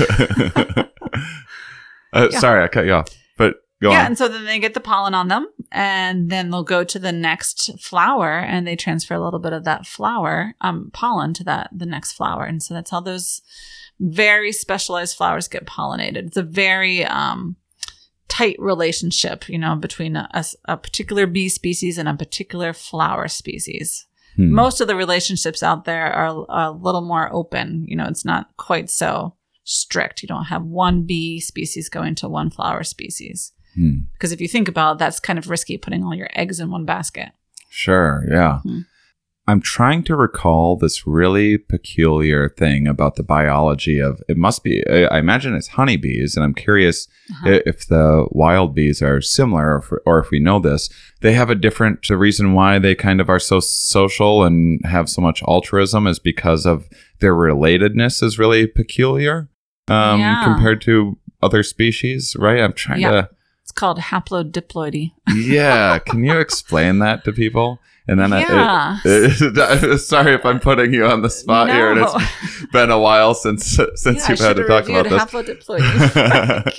uh, 2.13 2.29
Yeah. 2.31 2.39
Sorry, 2.39 2.63
I 2.65 2.69
cut 2.69 2.87
you 2.87 2.93
off, 2.93 3.09
but 3.37 3.55
go 3.83 3.89
on. 3.91 3.95
yeah, 3.95 4.01
on. 4.01 4.07
and 4.07 4.19
so 4.19 4.29
then 4.29 4.45
they 4.45 4.59
get 4.59 4.75
the 4.75 4.81
pollen 4.81 5.15
on 5.15 5.29
them, 5.29 5.47
and 5.73 6.31
then 6.31 6.51
they'll 6.51 6.65
go 6.65 6.85
to 6.85 6.99
the 6.99 7.13
next 7.13 7.79
flower, 7.81 8.39
and 8.39 8.67
they 8.67 8.77
transfer 8.77 9.15
a 9.15 9.21
little 9.25 9.41
bit 9.41 9.53
of 9.53 9.65
that 9.65 9.87
flower 9.87 10.55
um, 10.61 10.91
pollen 10.93 11.33
to 11.35 11.45
that 11.45 11.71
the 11.73 11.87
next 11.87 12.13
flower, 12.13 12.45
and 12.45 12.63
so 12.63 12.75
that's 12.75 12.91
how 12.91 13.01
those 13.01 13.43
very 14.03 14.51
specialized 14.51 15.17
flowers 15.17 15.47
get 15.49 15.67
pollinated. 15.67 16.27
It's 16.27 16.37
a 16.37 16.43
very 16.43 17.05
um, 17.05 17.57
tight 18.31 18.57
relationship, 18.59 19.49
you 19.49 19.59
know, 19.59 19.77
between 19.77 20.17
a, 20.17 20.29
a- 20.65 20.77
particular 20.79 21.27
bee 21.27 21.51
species 21.51 21.99
and 21.99 22.09
a 22.09 22.15
particular 22.15 22.73
flower 22.73 23.29
species. 23.29 24.07
Hmm. 24.37 24.53
Most 24.55 24.81
of 24.81 24.87
the 24.87 24.97
relationships 24.97 25.63
out 25.63 25.85
there 25.85 26.07
are 26.13 26.47
a 26.49 26.71
little 26.71 27.03
more 27.03 27.31
open. 27.33 27.85
You 27.89 27.97
know, 27.97 28.07
it's 28.07 28.25
not 28.25 28.57
quite 28.57 28.89
so 28.89 29.35
strict. 29.65 30.23
You 30.23 30.29
don't 30.29 30.45
have 30.45 30.63
one 30.63 31.03
bee 31.03 31.41
species 31.41 31.89
going 31.89 32.15
to 32.17 32.29
one 32.29 32.51
flower 32.51 32.85
species. 32.85 33.53
Hmm. 33.75 34.03
Because 34.13 34.33
if 34.33 34.41
you 34.41 34.49
think 34.49 34.69
about 34.69 34.93
it, 34.93 34.99
that's 34.99 35.21
kind 35.21 35.39
of 35.39 35.51
risky 35.51 35.77
putting 35.77 36.05
all 36.05 36.15
your 36.15 36.31
eggs 36.35 36.61
in 36.61 36.71
one 36.71 36.85
basket. 36.85 37.31
Sure, 37.69 38.25
yeah. 38.31 38.61
Hmm. 38.61 38.81
I'm 39.51 39.61
trying 39.61 40.03
to 40.05 40.17
recall 40.17 40.77
this 40.77 41.07
really 41.07 41.59
peculiar 41.59 42.49
thing 42.49 42.87
about 42.87 43.17
the 43.17 43.23
biology 43.23 43.99
of 43.99 44.21
it 44.29 44.37
must 44.37 44.63
be 44.65 44.83
I 44.89 45.19
imagine 45.19 45.55
it's 45.55 45.69
honeybees 45.69 46.37
and 46.37 46.45
I'm 46.45 46.55
curious 46.55 47.09
Uh-huh. 47.31 47.61
if 47.67 47.87
the 47.87 48.27
wild 48.31 48.75
bees 48.75 49.03
are 49.03 49.21
similar 49.21 49.67
or 49.75 49.79
if, 49.79 49.93
or 50.07 50.19
if 50.19 50.31
we 50.31 50.41
know 50.41 50.59
this 50.59 50.89
they 51.21 51.33
have 51.35 51.51
a 51.51 51.55
different 51.67 52.07
the 52.09 52.17
reason 52.17 52.55
why 52.55 52.79
they 52.79 52.95
kind 52.95 53.21
of 53.21 53.29
are 53.29 53.39
so 53.39 53.61
social 53.61 54.45
and 54.45 54.81
have 54.85 55.09
so 55.09 55.21
much 55.23 55.43
altruism 55.47 56.07
is 56.07 56.19
because 56.19 56.67
of 56.67 56.89
their 57.21 57.35
relatedness 57.35 58.23
is 58.23 58.39
really 58.39 58.67
peculiar 58.67 59.49
um, 59.89 60.21
Yeah. 60.21 60.43
compared 60.45 60.81
to 60.83 61.19
other 61.43 61.63
species 61.63 62.37
right 62.39 62.61
i'm 62.61 62.73
trying 62.75 63.01
Yeah. 63.01 63.11
to 63.11 63.31
It's 63.63 63.73
called 63.73 63.99
haplodiploidy. 64.11 65.13
yeah 65.35 65.99
can 65.99 66.25
you 66.25 66.39
explain 66.47 66.99
that 67.01 67.25
to 67.25 67.33
people 67.33 67.79
and 68.11 68.19
then 68.21 68.33
I- 68.33 68.41
Yeah. 68.41 68.99
it- 69.05 69.99
sorry 70.13 70.35
if 70.35 70.45
i'm 70.45 70.61
putting 70.61 70.93
you 70.93 71.07
on 71.07 71.23
the 71.23 71.31
spot 71.31 71.71
here 71.71 71.91
and 71.93 72.01
No. 72.01 72.13
it's 72.17 72.67
been 72.73 72.91
a 72.91 72.99
while 72.99 73.35
since 73.35 73.79
since 73.95 74.19
yeah, 74.23 74.31
you've 74.31 74.41
had 74.41 74.57
to 74.57 74.67
talk 74.67 74.89
about 74.89 75.09
this 75.09 75.23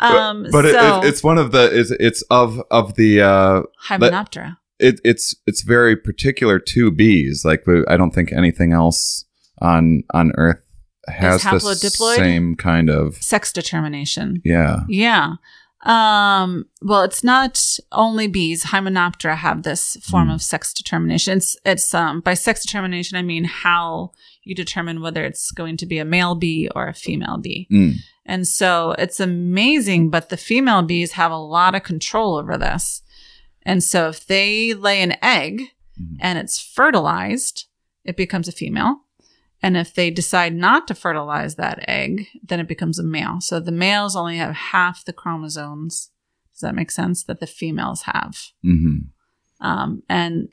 Um, 0.00 0.46
but 0.50 0.64
it, 0.64 0.72
so, 0.74 1.00
it, 1.00 1.04
it's 1.08 1.22
one 1.22 1.38
of 1.38 1.52
the 1.52 1.64
it's 1.78 1.90
it's 1.92 2.22
of 2.30 2.60
of 2.72 2.94
the 2.96 3.20
uh 3.20 3.62
Hymenoptera. 3.88 4.56
it, 4.80 5.00
it's 5.04 5.36
it's 5.46 5.62
very 5.62 5.94
particular 5.96 6.58
to 6.58 6.90
bees 6.90 7.44
like 7.44 7.62
i 7.88 7.96
don't 7.96 8.10
think 8.12 8.32
anything 8.32 8.72
else 8.72 9.24
on 9.60 10.02
on 10.12 10.32
earth 10.36 10.58
has 11.06 11.42
the 11.44 11.90
same 12.16 12.56
kind 12.56 12.88
of 12.90 13.14
Sex 13.16 13.52
determination. 13.52 14.40
yeah 14.44 14.80
Yeah. 14.88 15.34
Um, 15.84 16.66
well, 16.80 17.02
it's 17.02 17.24
not 17.24 17.78
only 17.90 18.28
bees. 18.28 18.64
Hymenoptera 18.66 19.36
have 19.36 19.62
this 19.62 19.96
form 20.02 20.28
Mm. 20.28 20.34
of 20.34 20.42
sex 20.42 20.72
determination. 20.72 21.38
It's, 21.38 21.56
it's 21.64 21.92
um, 21.94 22.20
by 22.20 22.34
sex 22.34 22.62
determination, 22.64 23.18
I 23.18 23.22
mean 23.22 23.44
how 23.44 24.12
you 24.44 24.54
determine 24.54 25.00
whether 25.00 25.24
it's 25.24 25.50
going 25.50 25.76
to 25.78 25.86
be 25.86 25.98
a 25.98 26.04
male 26.04 26.34
bee 26.34 26.68
or 26.74 26.88
a 26.88 26.94
female 26.94 27.36
bee. 27.38 27.66
Mm. 27.70 27.94
And 28.24 28.46
so 28.46 28.92
it's 28.98 29.18
amazing, 29.20 30.10
but 30.10 30.28
the 30.28 30.36
female 30.36 30.82
bees 30.82 31.12
have 31.12 31.32
a 31.32 31.36
lot 31.36 31.74
of 31.74 31.82
control 31.82 32.36
over 32.36 32.56
this. 32.56 33.02
And 33.62 33.82
so 33.82 34.08
if 34.08 34.24
they 34.26 34.74
lay 34.74 35.02
an 35.02 35.16
egg 35.22 35.62
Mhm. 36.00 36.16
and 36.20 36.38
it's 36.38 36.60
fertilized, 36.60 37.66
it 38.04 38.16
becomes 38.16 38.46
a 38.48 38.52
female. 38.52 38.98
And 39.62 39.76
if 39.76 39.94
they 39.94 40.10
decide 40.10 40.54
not 40.54 40.88
to 40.88 40.94
fertilize 40.94 41.54
that 41.54 41.84
egg, 41.88 42.26
then 42.42 42.58
it 42.58 42.66
becomes 42.66 42.98
a 42.98 43.04
male. 43.04 43.40
So 43.40 43.60
the 43.60 43.70
males 43.70 44.16
only 44.16 44.36
have 44.38 44.54
half 44.54 45.04
the 45.04 45.12
chromosomes. 45.12 46.10
Does 46.52 46.60
that 46.60 46.74
make 46.74 46.90
sense? 46.90 47.22
That 47.24 47.40
the 47.40 47.46
females 47.46 48.02
have. 48.02 48.36
hmm 48.62 48.96
Um, 49.60 50.02
and 50.08 50.48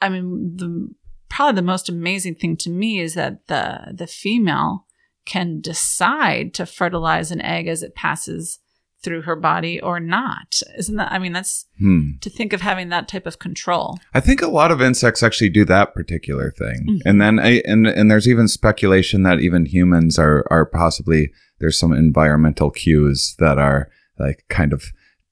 I 0.00 0.08
mean, 0.08 0.56
the 0.56 0.88
probably 1.28 1.56
the 1.56 1.62
most 1.62 1.88
amazing 1.88 2.36
thing 2.36 2.56
to 2.56 2.70
me 2.70 3.00
is 3.00 3.14
that 3.14 3.46
the 3.48 3.92
the 3.92 4.06
female 4.06 4.86
can 5.24 5.60
decide 5.60 6.54
to 6.54 6.66
fertilize 6.66 7.30
an 7.30 7.40
egg 7.40 7.66
as 7.66 7.82
it 7.82 7.94
passes 7.94 8.60
through 9.04 9.22
her 9.22 9.36
body 9.36 9.80
or 9.80 10.00
not. 10.00 10.60
Isn't 10.78 10.96
that, 10.96 11.12
I 11.12 11.18
mean, 11.18 11.32
that's 11.32 11.66
Hmm. 11.78 12.12
to 12.22 12.30
think 12.30 12.52
of 12.52 12.60
having 12.62 12.88
that 12.88 13.06
type 13.06 13.26
of 13.26 13.38
control. 13.38 13.98
I 14.14 14.20
think 14.20 14.40
a 14.42 14.48
lot 14.48 14.70
of 14.72 14.80
insects 14.82 15.22
actually 15.22 15.50
do 15.50 15.64
that 15.66 15.92
particular 15.94 16.50
thing, 16.50 16.86
Mhm. 16.88 17.00
and 17.04 17.20
then 17.20 17.38
I, 17.38 17.62
and 17.66 17.86
and 17.86 18.10
there's 18.10 18.26
even 18.28 18.48
speculation 18.48 19.22
that 19.24 19.40
even 19.40 19.66
humans 19.66 20.18
are 20.18 20.44
are 20.50 20.64
possibly 20.66 21.30
there's 21.60 21.78
some 21.78 21.92
environmental 21.92 22.70
cues 22.70 23.36
that 23.38 23.58
are 23.58 23.88
like 24.18 24.44
kind 24.48 24.72
of 24.72 24.84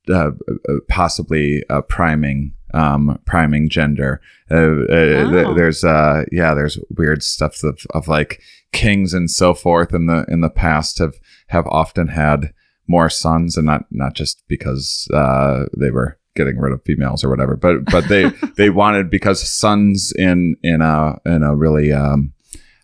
uh, 0.09 0.31
uh, 0.69 0.75
possibly 0.89 1.63
uh, 1.71 1.81
priming 1.83 2.53
um, 2.75 3.19
priming 3.27 3.69
gender. 3.69 4.21
Uh, 4.51 4.55
uh, 4.91 5.31
th- 5.31 5.47
Oh. 5.47 5.55
there's 5.55 5.85
uh 5.85 6.25
yeah 6.33 6.55
there's 6.55 6.79
weird 6.97 7.23
stuff 7.23 7.63
of, 7.63 7.79
of 7.95 8.09
like 8.09 8.41
kings 8.73 9.13
and 9.15 9.31
so 9.31 9.53
forth 9.55 9.93
in 9.95 10.07
the 10.07 10.25
in 10.29 10.41
the 10.41 10.51
past 10.51 10.99
have 10.99 11.15
have 11.49 11.67
often 11.67 12.09
had 12.09 12.53
more 12.89 13.09
sons 13.11 13.57
and 13.57 13.67
not 13.67 13.85
not 13.91 14.15
just 14.15 14.43
because 14.49 15.09
uh, 15.15 15.65
they 15.79 15.91
were 15.91 16.19
getting 16.35 16.59
rid 16.59 16.73
of 16.73 16.83
females 16.85 17.23
or 17.23 17.29
whatever 17.31 17.57
but 17.57 17.85
but 17.87 18.09
they 18.09 18.25
they 18.57 18.71
wanted 18.71 19.11
because 19.11 19.47
sons 19.49 20.13
in 20.17 20.57
in 20.63 20.81
a 20.83 21.19
in 21.27 21.43
a 21.43 21.55
really 21.55 21.93
um, 21.93 22.33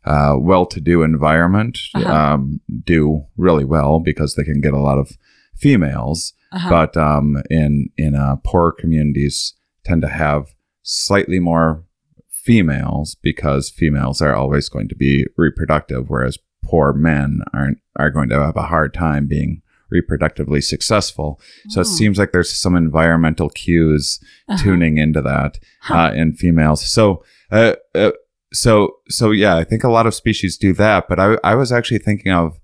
uh, 0.05 0.37
well-to-do 0.39 1.03
environment 1.03 1.79
Uh-huh. 1.95 2.13
um, 2.35 2.61
do 2.85 3.23
really 3.37 3.65
well 3.65 4.01
because 4.01 4.35
they 4.35 4.45
can 4.45 4.61
get 4.61 4.73
a 4.75 4.79
lot 4.81 4.99
of 4.99 5.11
females 5.57 6.33
Uh-huh. 6.53 6.71
but 6.71 6.97
um, 6.97 7.43
in 7.51 7.89
in 7.97 8.15
uh, 8.15 8.37
poorer 8.45 8.73
communities 8.73 9.55
tend 9.85 10.03
to 10.03 10.09
have 10.09 10.55
slightly 10.83 11.41
more 11.41 11.85
females 12.31 13.17
because 13.23 13.69
females 13.71 14.23
are 14.23 14.35
always 14.35 14.69
going 14.69 14.89
to 14.89 14.95
be 14.97 15.27
reproductive, 15.37 16.09
whereas 16.09 16.39
poor 16.65 16.93
men 16.93 17.41
aren't 17.53 17.79
are 17.97 18.11
going 18.11 18.29
to 18.29 18.41
have 18.41 18.57
a 18.57 18.63
hard 18.75 18.95
time 18.95 19.27
being 19.27 19.61
reproductively 19.92 20.62
successful. 20.62 21.40
So 21.70 21.81
it 21.81 21.87
Oh. 21.87 21.90
seems 21.96 22.18
like 22.18 22.33
there's 22.33 22.53
some 22.57 22.77
environmental 22.77 23.48
cues 23.51 24.20
Uh-huh. 24.48 24.62
tuning 24.62 24.98
into 24.98 25.20
that 25.22 25.59
Huh. 25.83 25.94
uh, 25.94 26.11
in 26.12 26.33
females. 26.35 26.87
So, 26.87 27.24
uh, 27.51 27.74
uh, 27.94 28.12
so, 28.53 28.96
so 29.09 29.31
yeah, 29.31 29.57
I 29.57 29.64
think 29.64 29.85
a 29.85 29.90
lot 29.90 30.07
of 30.07 30.14
species 30.14 30.57
do 30.59 30.72
that. 30.74 31.07
But 31.09 31.18
I, 31.20 31.37
I 31.44 31.55
was 31.55 31.72
actually 31.72 31.98
thinking 31.98 32.33
of 32.33 32.59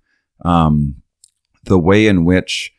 um, 0.45 0.97
the 1.65 1.79
way 1.79 2.07
in 2.07 2.25
which 2.25 2.73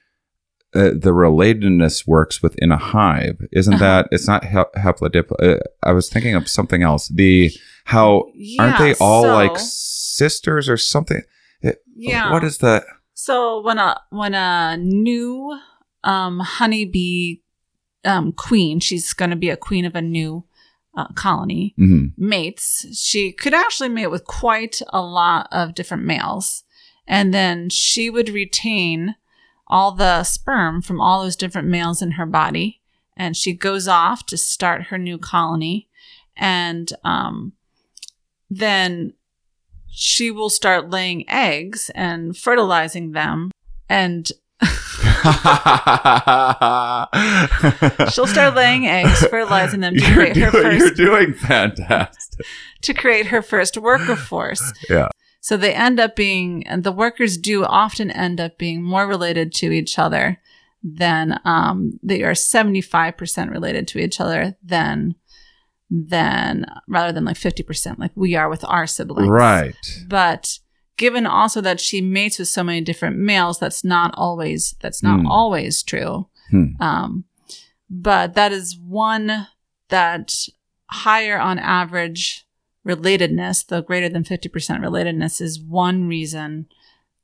uh, 0.76 0.90
the 0.92 1.12
relatedness 1.14 2.06
works 2.06 2.44
within 2.44 2.70
a 2.72 2.78
hive. 2.78 3.38
Isn't 3.54 3.76
Uh-huh. 3.76 3.84
that 3.84 4.08
it's 4.12 4.28
not 4.28 4.44
he- 4.46 4.80
haplodip? 4.82 5.32
Uh, 5.42 5.60
I 5.84 5.94
was 5.94 6.10
thinking 6.10 6.36
of 6.36 6.50
something 6.50 6.84
else. 6.84 7.08
The 7.08 7.52
how 7.86 8.26
yeah, 8.36 8.62
aren't 8.64 8.78
they 8.80 8.94
all 8.96 9.24
so- 9.24 9.34
like 9.34 9.58
sisters 9.58 10.68
or 10.70 10.76
something? 10.78 11.22
It- 11.62 11.82
Yeah. 11.96 12.32
What 12.34 12.44
is 12.44 12.58
that? 12.58 12.84
So 13.26 13.60
when 13.60 13.80
a 13.80 14.00
when 14.12 14.36
a 14.36 14.78
new 14.78 15.60
um, 16.04 16.42
honeybee 16.42 17.38
um, 18.04 18.32
queen, 18.34 18.80
she's 18.80 19.14
going 19.14 19.32
to 19.32 19.36
be 19.36 19.50
a 19.50 19.58
queen 19.58 19.84
of 19.84 19.96
a 19.96 20.02
new 20.02 20.44
uh, 20.96 21.08
colony, 21.16 21.74
hmm 21.76 22.10
mates. 22.18 22.86
She 22.96 23.32
could 23.32 23.56
actually 23.56 23.90
mate 23.90 24.12
with 24.12 24.26
quite 24.26 24.80
a 24.90 25.02
lot 25.02 25.48
of 25.52 25.74
different 25.74 26.04
males, 26.04 26.66
and 27.08 27.34
then 27.34 27.70
she 27.72 28.12
would 28.12 28.30
retain 28.30 29.16
all 29.66 29.92
the 29.92 30.24
sperm 30.24 30.84
from 30.84 31.02
all 31.02 31.24
those 31.24 31.36
different 31.36 31.68
males 31.68 32.04
in 32.04 32.12
her 32.12 32.28
body, 32.28 32.80
and 33.18 33.36
she 33.36 33.54
goes 33.54 33.88
off 33.88 34.28
to 34.28 34.38
start 34.38 34.90
her 34.90 35.00
new 35.00 35.18
colony, 35.18 35.90
and 36.38 36.94
um, 37.04 37.54
then 38.52 39.14
she 39.96 40.30
will 40.32 40.50
start 40.50 40.90
laying 40.90 41.28
eggs 41.30 41.90
and 41.96 42.36
fertilizing 42.38 43.12
them 43.12 43.50
and 43.90 44.32
she'll 48.12 48.28
start 48.28 48.56
laying 48.56 48.88
eggs 48.88 49.26
fertilizing 49.28 49.80
them 49.82 49.96
to 49.96 50.02
you're, 50.02 50.14
create 50.14 50.38
her 50.38 50.52
doing, 50.52 50.78
you're 50.78 50.92
doing 50.92 51.34
fantastic. 51.34 52.46
to 52.82 52.94
create 52.94 53.28
her 53.28 53.42
first 53.42 53.78
worker 53.78 54.16
force 54.30 54.74
Yeah. 54.90 55.10
so 55.42 55.58
they 55.58 55.74
end 55.74 56.00
up 56.00 56.16
being 56.16 56.66
and 56.68 56.84
the 56.84 56.92
workers 56.92 57.38
do 57.38 57.64
often 57.66 58.12
end 58.12 58.40
up 58.40 58.58
being 58.58 58.82
more 58.84 59.08
related 59.08 59.54
to 59.56 59.72
each 59.72 59.98
other 60.00 60.42
than 60.84 61.40
um, 61.46 62.00
they 62.04 62.22
are 62.24 62.34
75% 62.34 63.50
related 63.52 63.88
to 63.90 64.00
each 64.00 64.20
other 64.22 64.56
than 64.64 65.16
than 65.90 66.66
rather 66.88 67.12
than 67.12 67.26
like 67.26 67.38
50% 67.38 68.00
like 68.00 68.12
we 68.16 68.36
are 68.36 68.50
with 68.50 68.64
our 68.66 68.88
siblings 68.88 69.30
Right. 69.30 69.76
but 70.08 70.60
given 70.98 71.26
also 71.28 71.62
that 71.62 71.80
she 71.80 72.02
mates 72.02 72.40
with 72.40 72.48
so 72.48 72.64
many 72.64 72.82
different 72.82 73.18
males 73.18 73.60
that's 73.60 73.84
not 73.84 74.14
always 74.18 74.76
that's 74.82 75.04
not 75.04 75.20
Hmm. 75.22 75.28
always 75.28 75.84
true 75.84 76.28
Hmm. 76.50 76.66
um 76.82 77.26
but 77.90 78.34
that 78.34 78.52
is 78.52 78.78
one 78.78 79.48
that 79.90 80.34
higher 80.90 81.40
on 81.40 81.60
average 81.60 82.48
relatedness 82.86 83.66
the 83.68 83.82
greater 83.82 84.10
than 84.10 84.24
50% 84.24 84.50
relatedness 84.82 85.42
is 85.42 85.60
one 85.62 86.08
reason 86.08 86.68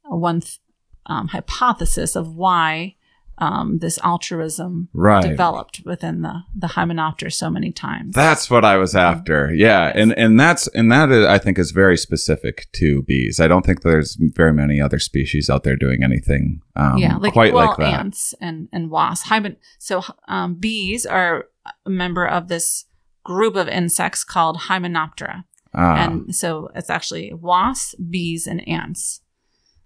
one 0.03 0.41
th- 0.41 0.59
um, 1.07 1.29
hypothesis 1.29 2.15
of 2.15 2.35
why 2.35 2.95
um, 3.37 3.79
this 3.79 3.97
altruism 4.03 4.89
Right. 4.93 5.23
developed 5.27 5.81
within 5.85 6.21
the 6.21 6.43
the 6.55 6.67
hymenoptera 6.67 7.31
so 7.33 7.49
many 7.49 7.71
times 7.71 8.13
That's 8.13 8.49
what 8.49 8.63
I 8.63 8.77
was 8.77 8.95
after. 8.95 9.53
Yeah, 9.53 9.91
and 9.95 10.13
and 10.17 10.39
that's 10.39 10.67
and 10.69 10.91
that 10.91 11.11
is, 11.11 11.25
I 11.25 11.37
think 11.39 11.57
is 11.57 11.71
very 11.71 11.97
specific 11.97 12.67
to 12.73 13.01
bees. 13.03 13.39
I 13.39 13.47
don't 13.47 13.65
think 13.65 13.81
there's 13.81 14.15
very 14.35 14.53
many 14.53 14.79
other 14.81 14.99
species 14.99 15.49
out 15.49 15.63
there 15.63 15.75
doing 15.75 16.03
anything 16.03 16.61
um, 16.75 16.97
yeah, 16.97 17.17
like 17.17 17.33
quite 17.33 17.53
well, 17.53 17.67
like 17.67 17.77
that. 17.77 17.99
ants 17.99 18.33
and 18.39 18.67
and 18.71 18.89
wasps. 18.91 19.27
Hymen- 19.27 19.57
so 19.79 20.03
um, 20.27 20.55
bees 20.55 21.05
are 21.05 21.45
a 21.85 21.89
member 21.89 22.25
of 22.27 22.47
this 22.47 22.85
group 23.23 23.55
of 23.55 23.67
insects 23.67 24.23
called 24.23 24.57
Hymenoptera, 24.67 25.43
Ah, 25.73 25.95
and 25.97 26.35
so 26.35 26.69
it's 26.75 26.89
actually 26.89 27.33
wasps, 27.33 27.95
bees, 27.95 28.45
and 28.47 28.67
ants. 28.67 29.21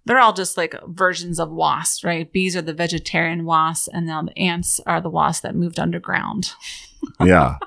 They're 0.05 0.19
all 0.19 0.33
just 0.33 0.57
like 0.57 0.75
versions 0.87 1.39
of 1.39 1.49
wasps, 1.49 2.03
right? 2.03 2.31
Bees 2.31 2.55
are 2.55 2.61
the 2.61 2.73
vegetarian 2.73 3.45
wasps, 3.45 3.87
and 3.87 4.05
now 4.05 4.21
the 4.21 4.37
ants 4.37 4.79
are 4.85 5.01
the 5.01 5.09
wasps 5.09 5.41
that 5.41 5.55
moved 5.55 5.79
underground. 5.79 6.53
yeah. 7.23 7.57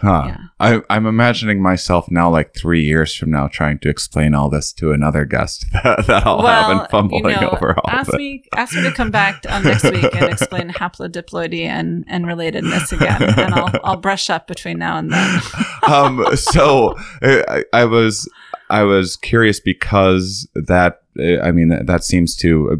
Huh. 0.00 0.24
Yeah. 0.26 0.38
I, 0.60 0.82
I'm 0.90 1.06
imagining 1.06 1.62
myself 1.62 2.10
now, 2.10 2.28
like 2.28 2.54
three 2.54 2.82
years 2.82 3.14
from 3.14 3.30
now, 3.30 3.46
trying 3.48 3.78
to 3.78 3.88
explain 3.88 4.34
all 4.34 4.50
this 4.50 4.72
to 4.74 4.92
another 4.92 5.24
guest 5.24 5.64
that, 5.72 6.06
that 6.06 6.26
I'll 6.26 6.42
have 6.42 6.70
and 6.70 6.90
fumbling 6.90 7.24
you 7.34 7.40
know, 7.40 7.50
over 7.50 7.78
all 7.78 7.90
ask 7.90 8.08
of 8.08 8.14
it. 8.16 8.18
me, 8.18 8.44
ask 8.54 8.74
me 8.74 8.82
to 8.82 8.92
come 8.92 9.10
back 9.10 9.44
on 9.48 9.62
next 9.62 9.84
week 9.84 10.14
and 10.14 10.30
explain 10.30 10.68
haplodiploidy 10.70 11.62
and, 11.62 12.04
and 12.08 12.24
relatedness 12.26 12.92
again, 12.92 13.22
and 13.22 13.54
I'll 13.54 13.80
I'll 13.84 13.96
brush 13.96 14.28
up 14.28 14.46
between 14.46 14.78
now 14.78 14.98
and 14.98 15.10
then. 15.12 15.40
um, 15.88 16.26
so 16.34 16.96
I, 17.22 17.64
I 17.72 17.84
was 17.84 18.28
I 18.68 18.82
was 18.82 19.16
curious 19.16 19.60
because 19.60 20.48
that 20.54 21.03
I 21.20 21.52
mean 21.52 21.68
that, 21.68 21.86
that 21.86 22.04
seems 22.04 22.36
to 22.36 22.70
uh, 22.72 22.76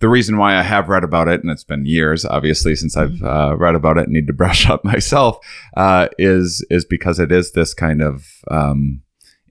the 0.00 0.08
reason 0.08 0.36
why 0.36 0.56
I 0.58 0.62
have 0.62 0.88
read 0.88 1.04
about 1.04 1.28
it, 1.28 1.42
and 1.42 1.50
it's 1.50 1.62
been 1.64 1.86
years, 1.86 2.24
obviously, 2.24 2.74
since 2.74 2.96
I've 2.96 3.22
uh, 3.22 3.54
read 3.56 3.74
about 3.76 3.98
it 3.98 4.04
and 4.04 4.12
need 4.12 4.26
to 4.26 4.32
brush 4.42 4.68
up 4.68 4.84
myself, 4.84 5.38
uh, 5.76 6.08
is 6.18 6.64
is 6.70 6.84
because 6.84 7.18
it 7.18 7.30
is 7.32 7.52
this 7.52 7.72
kind 7.74 8.02
of 8.02 8.24
um, 8.50 9.02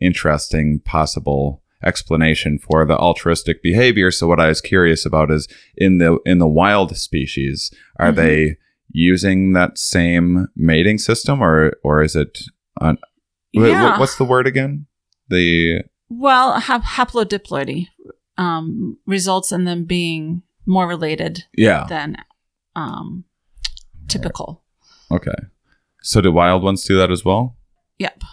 interesting 0.02 0.80
possible 0.84 1.62
explanation 1.84 2.60
for 2.60 2.86
the 2.86 2.98
altruistic 2.98 3.64
behavior. 3.64 4.12
So 4.12 4.28
what 4.28 4.40
I 4.40 4.48
was 4.50 4.62
curious 4.62 5.06
about 5.06 5.32
is 5.32 5.48
in 5.76 5.98
the 5.98 6.20
in 6.26 6.38
the 6.38 6.48
wild 6.48 6.96
species, 6.98 7.72
are 8.00 8.12
Mhm. 8.12 8.16
they 8.16 8.56
using 8.94 9.54
that 9.54 9.78
same 9.78 10.48
mating 10.56 10.98
system, 10.98 11.42
or 11.42 11.74
or 11.84 12.04
is 12.04 12.16
it? 12.16 12.40
Un- 12.80 12.98
wh- 13.56 13.60
wh- 13.62 13.68
Yeah. 13.68 14.00
what's 14.00 14.18
the 14.18 14.26
word 14.26 14.48
again? 14.48 14.86
The 15.30 15.82
Well, 16.14 16.60
hap- 16.60 16.84
haplodiploidy 16.84 17.88
um, 18.38 18.98
results 19.06 19.54
in 19.54 19.64
them 19.64 19.86
being 19.86 20.44
more 20.66 20.86
related 20.86 21.46
yeah. 21.54 21.86
than 21.88 22.18
um, 22.76 23.24
typical. 24.10 24.62
Okay. 25.10 25.32
So 26.02 26.20
do 26.20 26.30
wild 26.32 26.64
ones 26.64 26.84
do 26.84 26.98
that 26.98 27.12
as 27.12 27.24
well? 27.24 27.56
Yep. 28.00 28.24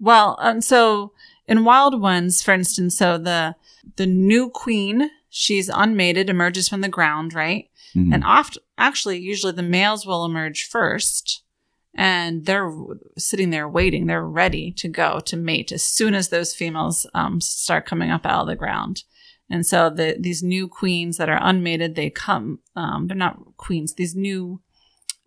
Well, 0.00 0.38
and 0.40 0.64
so 0.64 1.12
in 1.46 1.64
wild 1.64 2.00
ones, 2.00 2.42
for 2.42 2.52
instance, 2.52 2.98
so 2.98 3.16
the 3.16 3.54
the 3.94 4.06
new 4.06 4.50
queen, 4.50 5.10
she's 5.28 5.68
unmated, 5.68 6.28
emerges 6.28 6.68
from 6.68 6.80
the 6.80 6.88
ground, 6.88 7.32
right? 7.32 7.70
Mhm. 7.94 8.12
And 8.12 8.24
oft 8.24 8.58
actually, 8.76 9.20
usually 9.20 9.52
the 9.52 9.62
males 9.62 10.04
will 10.04 10.24
emerge 10.24 10.64
first, 10.64 11.44
and 11.94 12.46
they're 12.46 12.72
sitting 13.18 13.50
there 13.50 13.68
waiting. 13.68 14.06
They're 14.06 14.26
ready 14.26 14.72
to 14.72 14.88
go 14.88 15.20
to 15.20 15.36
mate 15.36 15.72
as 15.72 15.82
soon 15.82 16.14
as 16.14 16.28
those 16.28 16.54
females 16.54 17.06
um, 17.14 17.40
start 17.40 17.86
coming 17.86 18.10
up 18.10 18.24
out 18.24 18.42
of 18.42 18.46
the 18.46 18.56
ground. 18.56 19.02
And 19.50 19.66
so 19.66 19.90
the 19.90 20.16
these 20.18 20.42
new 20.42 20.68
queens 20.68 21.16
that 21.16 21.28
are 21.28 21.40
unmated, 21.40 21.96
they 21.96 22.08
come. 22.08 22.60
Um, 22.76 23.08
they're 23.08 23.16
not 23.16 23.56
queens. 23.56 23.94
These 23.94 24.14
new 24.14 24.62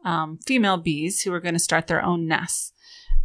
um, 0.05 0.39
female 0.45 0.77
bees 0.77 1.21
who 1.21 1.33
are 1.33 1.41
going 1.41 1.55
to 1.55 1.59
start 1.59 1.87
their 1.87 2.03
own 2.03 2.27
nests. 2.27 2.71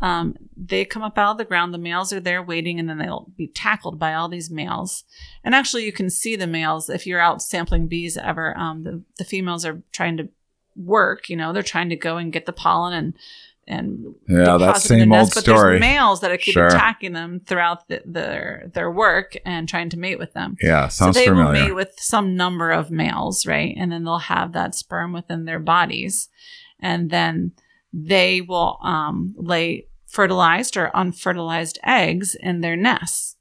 Um, 0.00 0.36
they 0.56 0.84
come 0.84 1.02
up 1.02 1.18
out 1.18 1.32
of 1.32 1.38
the 1.38 1.44
ground. 1.44 1.74
The 1.74 1.78
males 1.78 2.12
are 2.12 2.20
there 2.20 2.42
waiting, 2.42 2.78
and 2.78 2.88
then 2.88 2.98
they'll 2.98 3.32
be 3.36 3.48
tackled 3.48 3.98
by 3.98 4.14
all 4.14 4.28
these 4.28 4.50
males. 4.50 5.04
And 5.44 5.54
actually, 5.54 5.84
you 5.84 5.92
can 5.92 6.10
see 6.10 6.36
the 6.36 6.46
males 6.46 6.88
if 6.88 7.06
you're 7.06 7.20
out 7.20 7.42
sampling 7.42 7.86
bees 7.88 8.16
ever. 8.16 8.56
Um, 8.58 8.82
the 8.82 9.02
the 9.18 9.24
females 9.24 9.64
are 9.64 9.82
trying 9.92 10.16
to 10.16 10.28
work. 10.78 11.28
You 11.28 11.36
know, 11.36 11.52
they're 11.52 11.62
trying 11.62 11.88
to 11.90 11.96
go 11.96 12.16
and 12.16 12.32
get 12.32 12.46
the 12.46 12.52
pollen 12.52 12.92
and 12.94 13.14
and 13.70 14.14
Yeah, 14.26 14.56
that 14.56 14.58
deposit 14.58 14.92
in 14.92 14.98
the 14.98 15.02
same 15.02 15.08
nest, 15.10 15.20
old 15.20 15.34
but 15.34 15.40
story. 15.42 15.72
There's 15.72 15.80
males 15.80 16.20
that 16.20 16.30
are 16.30 16.38
keep 16.38 16.54
Sure. 16.54 16.68
attacking 16.68 17.12
them 17.12 17.40
throughout 17.40 17.86
the, 17.88 18.00
their 18.06 18.70
their 18.72 18.90
work 18.90 19.36
and 19.44 19.68
trying 19.68 19.90
to 19.90 19.98
mate 19.98 20.18
with 20.18 20.32
them. 20.32 20.56
Yeah, 20.62 20.88
sounds 20.88 21.16
so 21.16 21.22
they 21.24 21.30
will 21.30 21.52
mate 21.52 21.74
with 21.74 21.92
some 21.98 22.34
number 22.34 22.70
of 22.70 22.90
males, 22.90 23.44
right? 23.46 23.74
And 23.78 23.92
then 23.92 24.04
they'll 24.04 24.18
have 24.18 24.52
that 24.54 24.74
sperm 24.74 25.12
within 25.12 25.44
their 25.44 25.58
bodies, 25.58 26.28
and 26.80 27.10
then 27.10 27.52
they 27.92 28.40
will 28.40 28.78
um, 28.82 29.34
lay 29.36 29.86
fertilized 30.06 30.76
or 30.78 30.90
unfertilized 30.94 31.78
eggs 31.84 32.34
in 32.34 32.62
their 32.62 32.76
nests. 32.76 33.36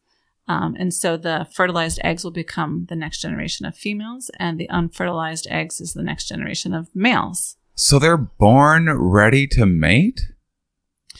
Um, 0.47 0.75
and 0.79 0.93
so 0.93 1.17
the 1.17 1.47
fertilized 1.53 1.99
eggs 2.03 2.23
will 2.23 2.31
become 2.31 2.85
the 2.89 2.95
next 2.95 3.19
generation 3.21 3.65
of 3.65 3.75
females, 3.75 4.31
and 4.39 4.57
the 4.59 4.69
unfertilized 4.69 5.47
eggs 5.49 5.81
is 5.81 5.93
the 5.93 6.03
next 6.03 6.27
generation 6.29 6.73
of 6.73 6.87
males. 6.95 7.57
So 7.75 7.99
they're 7.99 8.17
born 8.17 8.89
ready 8.97 9.45
to 9.47 9.65
mate? 9.65 10.21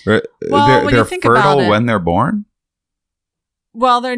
Or- 0.06 0.24
Well, 0.50 0.68
they're 0.68 0.78
when 0.86 0.90
you 0.94 0.96
they're 0.98 1.06
think 1.06 1.26
about 1.26 1.44
fertile 1.44 1.60
it- 1.66 1.70
when 1.70 1.86
they're 1.88 2.00
born? 2.00 2.46
Well, 3.74 4.02
they're 4.02 4.18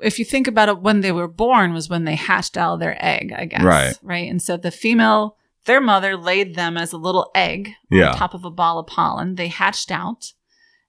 if 0.00 0.18
you 0.20 0.24
think 0.24 0.46
about 0.46 0.68
it, 0.68 0.78
when 0.80 1.00
they 1.00 1.10
were 1.10 1.26
born 1.26 1.72
was 1.72 1.88
when 1.88 2.04
they 2.04 2.14
hatched 2.14 2.56
out 2.56 2.74
of 2.74 2.80
their 2.80 2.96
egg, 3.04 3.32
I 3.36 3.46
guess. 3.46 3.62
Right. 3.62 3.98
Right. 4.02 4.30
And 4.30 4.40
so 4.40 4.56
the 4.56 4.70
female, 4.70 5.36
their 5.64 5.80
mother 5.80 6.16
laid 6.16 6.54
them 6.54 6.76
as 6.76 6.92
a 6.92 6.96
little 6.98 7.30
egg 7.34 7.72
Yeah. 7.90 8.10
on 8.10 8.16
top 8.16 8.32
of 8.34 8.44
a 8.44 8.50
ball 8.50 8.78
of 8.78 8.86
pollen. 8.86 9.34
They 9.34 9.48
hatched 9.48 9.90
out. 9.90 10.34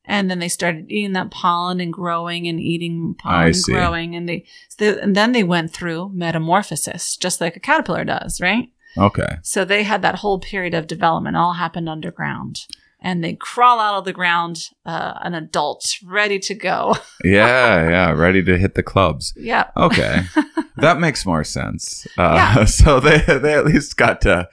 And 0.10 0.30
then 0.30 0.40
they 0.40 0.50
started 0.50 0.90
eating 0.90 1.14
that 1.14 1.30
pollen 1.30 1.80
and 1.80 1.94
growing 1.94 2.48
and 2.48 2.60
eating 2.60 3.16
pollen 3.20 3.38
I 3.40 3.46
and 3.46 3.56
see. 3.56 3.72
growing. 3.74 4.16
And 4.16 4.28
they, 4.28 4.46
so 4.68 4.98
and 4.98 5.16
then 5.16 5.34
they 5.34 5.44
went 5.44 5.72
through 5.72 6.10
metamorphosis, 6.14 7.16
just 7.16 7.40
like 7.40 7.56
a 7.56 7.60
caterpillar 7.60 8.04
does, 8.06 8.42
right? 8.42 8.70
Okay. 8.98 9.38
So 9.44 9.64
they 9.64 9.84
had 9.84 10.02
that 10.02 10.16
whole 10.16 10.40
period 10.40 10.74
of 10.74 10.88
development 10.88 11.38
all 11.38 11.54
happened 11.54 11.88
underground. 11.88 12.62
And 13.02 13.24
they 13.24 13.36
crawl 13.36 13.80
out 13.80 14.00
of 14.00 14.04
the 14.06 14.12
ground, 14.12 14.58
uh, 14.86 15.14
an 15.22 15.34
adult 15.36 15.96
ready 16.04 16.40
to 16.40 16.54
go. 16.56 16.96
Yeah, 17.24 17.90
yeah, 17.90 18.12
ready 18.12 18.42
to 18.44 18.58
hit 18.58 18.74
the 18.76 18.84
clubs. 18.84 19.34
yep. 19.38 19.72
Okay, 19.78 20.22
that 20.78 21.00
makes 21.00 21.26
more 21.26 21.44
sense. 21.44 22.08
Uh, 22.18 22.34
Yeah. 22.36 22.66
So 22.80 23.00
they 23.00 23.20
they 23.28 23.54
at 23.54 23.66
least 23.66 23.96
got 23.96 24.22
to 24.22 24.48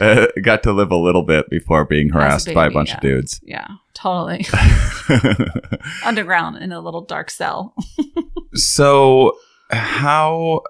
uh, 0.00 0.26
got 0.42 0.62
to 0.64 0.72
live 0.72 0.90
a 0.90 0.96
little 0.96 1.22
bit 1.22 1.48
before 1.50 1.84
being 1.84 2.10
harassed 2.10 2.52
by 2.54 2.66
a 2.66 2.70
bunch 2.70 2.90
yeah. 2.90 2.94
of 2.96 3.00
dudes. 3.00 3.40
Yeah, 3.42 3.66
totally. 3.94 4.46
Underground 6.04 6.56
in 6.56 6.72
a 6.72 6.80
little 6.80 7.02
dark 7.02 7.30
cell. 7.30 7.74
so 8.54 9.36
how 9.70 10.62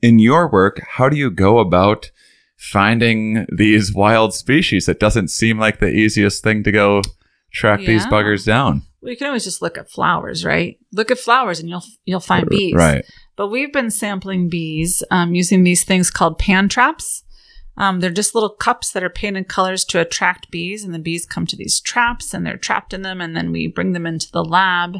in 0.00 0.18
your 0.18 0.48
work 0.48 0.80
how 0.86 1.08
do 1.08 1.16
you 1.16 1.30
go 1.30 1.58
about 1.58 2.10
finding 2.56 3.46
these 3.50 3.92
wild 3.92 4.32
species 4.32 4.88
it 4.88 5.00
doesn't 5.00 5.28
seem 5.28 5.58
like 5.58 5.80
the 5.80 5.88
easiest 5.88 6.44
thing 6.44 6.62
to 6.62 6.70
go 6.70 7.02
track 7.52 7.80
these 7.80 8.06
buggers 8.06 8.46
down 8.46 8.82
Well, 9.00 9.10
you 9.10 9.16
can 9.16 9.26
always 9.26 9.42
just 9.42 9.60
look 9.62 9.76
at 9.76 9.90
flowers, 9.90 10.44
right? 10.44 10.78
Look 10.92 11.10
at 11.10 11.18
flowers, 11.18 11.58
and 11.58 11.68
you'll 11.68 11.82
you'll 12.04 12.20
find 12.20 12.48
bees. 12.48 12.74
right 12.74 13.04
But 13.34 13.48
we've 13.48 13.72
been 13.72 13.90
sampling 13.90 14.48
bees 14.48 15.02
um, 15.10 15.34
using 15.34 15.64
these 15.64 15.82
things 15.82 16.08
called 16.08 16.38
pan 16.38 16.68
traps. 16.68 17.21
Um, 17.76 18.00
they're 18.00 18.10
just 18.10 18.34
little 18.34 18.50
cups 18.50 18.92
that 18.92 19.02
are 19.02 19.10
painted 19.10 19.48
colors 19.48 19.84
to 19.86 20.00
attract 20.00 20.50
bees, 20.50 20.84
and 20.84 20.94
the 20.94 20.98
bees 20.98 21.26
come 21.26 21.46
to 21.46 21.56
these 21.56 21.80
traps, 21.80 22.34
and 22.34 22.44
they're 22.44 22.56
trapped 22.56 22.92
in 22.92 23.02
them, 23.02 23.20
and 23.20 23.36
then 23.36 23.50
we 23.50 23.66
bring 23.66 23.92
them 23.92 24.06
into 24.06 24.30
the 24.30 24.44
lab, 24.44 24.98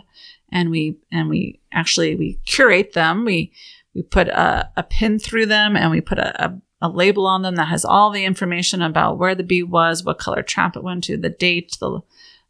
and 0.50 0.70
we 0.70 0.98
and 1.10 1.28
we 1.28 1.60
actually 1.72 2.14
we 2.14 2.38
curate 2.44 2.92
them. 2.94 3.24
We 3.24 3.52
we 3.94 4.02
put 4.02 4.28
a, 4.28 4.70
a 4.76 4.82
pin 4.82 5.18
through 5.18 5.46
them, 5.46 5.76
and 5.76 5.90
we 5.90 6.00
put 6.00 6.18
a, 6.18 6.44
a 6.44 6.60
a 6.82 6.88
label 6.88 7.26
on 7.26 7.42
them 7.42 7.54
that 7.54 7.68
has 7.68 7.84
all 7.84 8.10
the 8.10 8.24
information 8.24 8.82
about 8.82 9.16
where 9.16 9.36
the 9.36 9.44
bee 9.44 9.62
was, 9.62 10.04
what 10.04 10.18
color 10.18 10.42
trap 10.42 10.76
it 10.76 10.82
went 10.82 11.04
to, 11.04 11.16
the 11.16 11.30
date, 11.30 11.76
the 11.80 12.00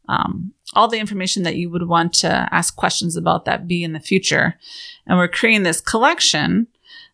um, 0.09 0.53
all 0.73 0.87
the 0.87 0.99
information 0.99 1.43
that 1.43 1.55
you 1.55 1.69
would 1.69 1.87
want 1.87 2.13
to 2.13 2.49
ask 2.51 2.75
questions 2.75 3.15
about 3.15 3.45
that 3.45 3.67
bee 3.67 3.83
in 3.83 3.93
the 3.93 3.99
future. 3.99 4.59
And 5.05 5.17
we're 5.17 5.27
creating 5.27 5.63
this 5.63 5.79
collection 5.79 6.67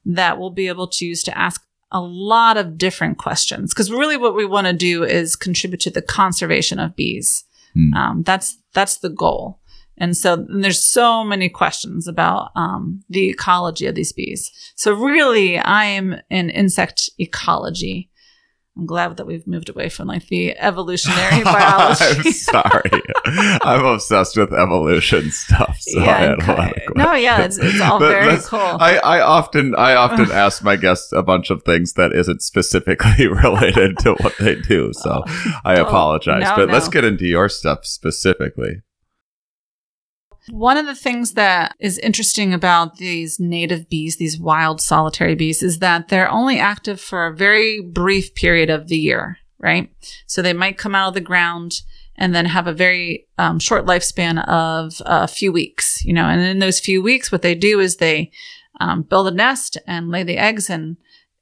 that 0.06 0.40
we'll 0.40 0.50
be 0.50 0.70
able 0.70 0.88
to 0.88 1.06
use 1.06 1.22
to 1.24 1.38
ask 1.38 1.68
a 1.92 2.02
lot 2.02 2.58
of 2.58 2.78
different 2.78 3.18
questions. 3.18 3.74
Because 3.74 3.92
really, 3.92 4.18
what 4.18 4.36
we 4.36 4.46
want 4.46 4.68
to 4.68 4.74
do 4.74 5.04
is 5.04 5.36
contribute 5.36 5.82
to 5.82 5.90
the 5.90 6.02
conservation 6.02 6.80
of 6.80 6.96
bees. 6.96 7.44
Hmm. 7.74 7.94
Um, 7.94 8.24
that's 8.24 8.58
that's 8.74 8.98
the 8.98 9.10
goal. 9.10 9.60
And 9.98 10.16
so 10.16 10.34
and 10.34 10.64
there's 10.64 10.84
so 10.84 11.24
many 11.24 11.50
questions 11.50 12.08
about 12.08 12.52
um, 12.56 13.04
the 13.10 13.30
ecology 13.30 13.86
of 13.86 13.96
these 13.96 14.14
bees. 14.14 14.50
So 14.76 14.94
really, 14.94 15.58
I 15.58 15.86
am 15.86 16.16
in 16.30 16.50
insect 16.50 17.10
ecology. 17.20 18.09
I'm 18.80 18.86
glad 18.86 19.18
that 19.18 19.28
we've 19.28 19.46
moved 19.46 19.68
away 19.68 19.90
from 19.90 20.08
like 20.08 20.28
the 20.28 20.58
evolutionary 20.58 21.44
biology. 21.56 22.06
i'm 22.06 22.24
sorry 22.32 22.92
i'm 23.62 23.84
obsessed 23.84 24.38
with 24.38 24.54
evolution 24.54 25.32
stuff 25.32 25.78
so 25.82 26.00
I 26.00 26.04
had 26.06 26.42
a 26.42 26.46
lot 26.54 26.78
of 26.78 26.96
no, 26.96 27.14
yeah, 27.14 27.42
it's, 27.44 27.58
it's 27.58 27.82
all 27.82 28.00
But 28.00 28.10
very 28.12 28.38
cool. 28.44 28.60
I, 28.60 28.98
I 28.98 29.20
often 29.22 29.76
I 29.76 29.96
often 29.96 30.32
ask 30.46 30.64
my 30.64 30.76
guests 30.78 31.12
a 31.12 31.22
bunch 31.22 31.50
of 31.50 31.64
things 31.64 31.94
that 31.94 32.14
isn't 32.14 32.42
specifically 32.42 33.28
related 33.28 33.98
to 34.00 34.14
what 34.16 34.34
they 34.40 34.56
do, 34.56 34.92
so 34.94 35.24
oh, 35.28 35.54
I 35.66 35.78
Oh, 35.80 35.84
apologize. 35.84 36.44
no, 36.44 36.56
but 36.56 36.70
let's 36.70 36.88
get 36.88 37.04
into 37.04 37.26
your 37.26 37.50
stuff 37.50 37.86
specifically. 37.86 38.82
One 40.52 40.78
of 40.78 40.86
the 40.86 40.96
things 40.96 41.34
that 41.34 41.76
is 41.80 41.98
interesting 42.00 42.54
about 42.54 42.98
these 42.98 43.40
native 43.40 43.90
bees, 43.90 44.18
these 44.18 44.40
wild 44.40 44.82
solitary 44.82 45.36
bees, 45.36 45.62
is 45.62 45.80
that 45.80 46.08
they're 46.08 46.30
only 46.30 46.60
active 46.60 47.00
for 47.00 47.28
a 47.28 47.36
very 47.36 47.82
brief 47.82 48.36
period 48.36 48.70
of 48.70 48.88
the 48.88 48.98
year, 48.98 49.38
right? 49.60 49.92
So 50.28 50.42
they 50.42 50.54
might 50.54 50.78
come 50.78 50.96
out 50.96 51.10
of 51.10 51.14
the 51.14 51.22
ground 51.22 51.82
and 52.16 52.36
then 52.36 52.46
have 52.46 52.68
a 52.68 52.74
very 52.74 53.28
um, 53.38 53.60
short 53.60 53.86
lifespan 53.86 54.46
of 54.48 55.02
a 55.06 55.28
few 55.28 55.52
weeks, 55.52 56.04
you 56.04 56.14
know, 56.14 56.26
and 56.26 56.42
in 56.42 56.60
those 56.60 56.80
few 56.80 57.02
weeks, 57.02 57.32
what 57.32 57.42
they 57.42 57.56
do 57.56 57.80
is 57.80 57.96
they 57.96 58.32
um, 58.80 59.04
build 59.04 59.28
a 59.28 59.32
nest 59.32 59.78
and 59.88 60.10
lay 60.10 60.24
the 60.24 60.38
eggs 60.38 60.70
and 60.70 60.98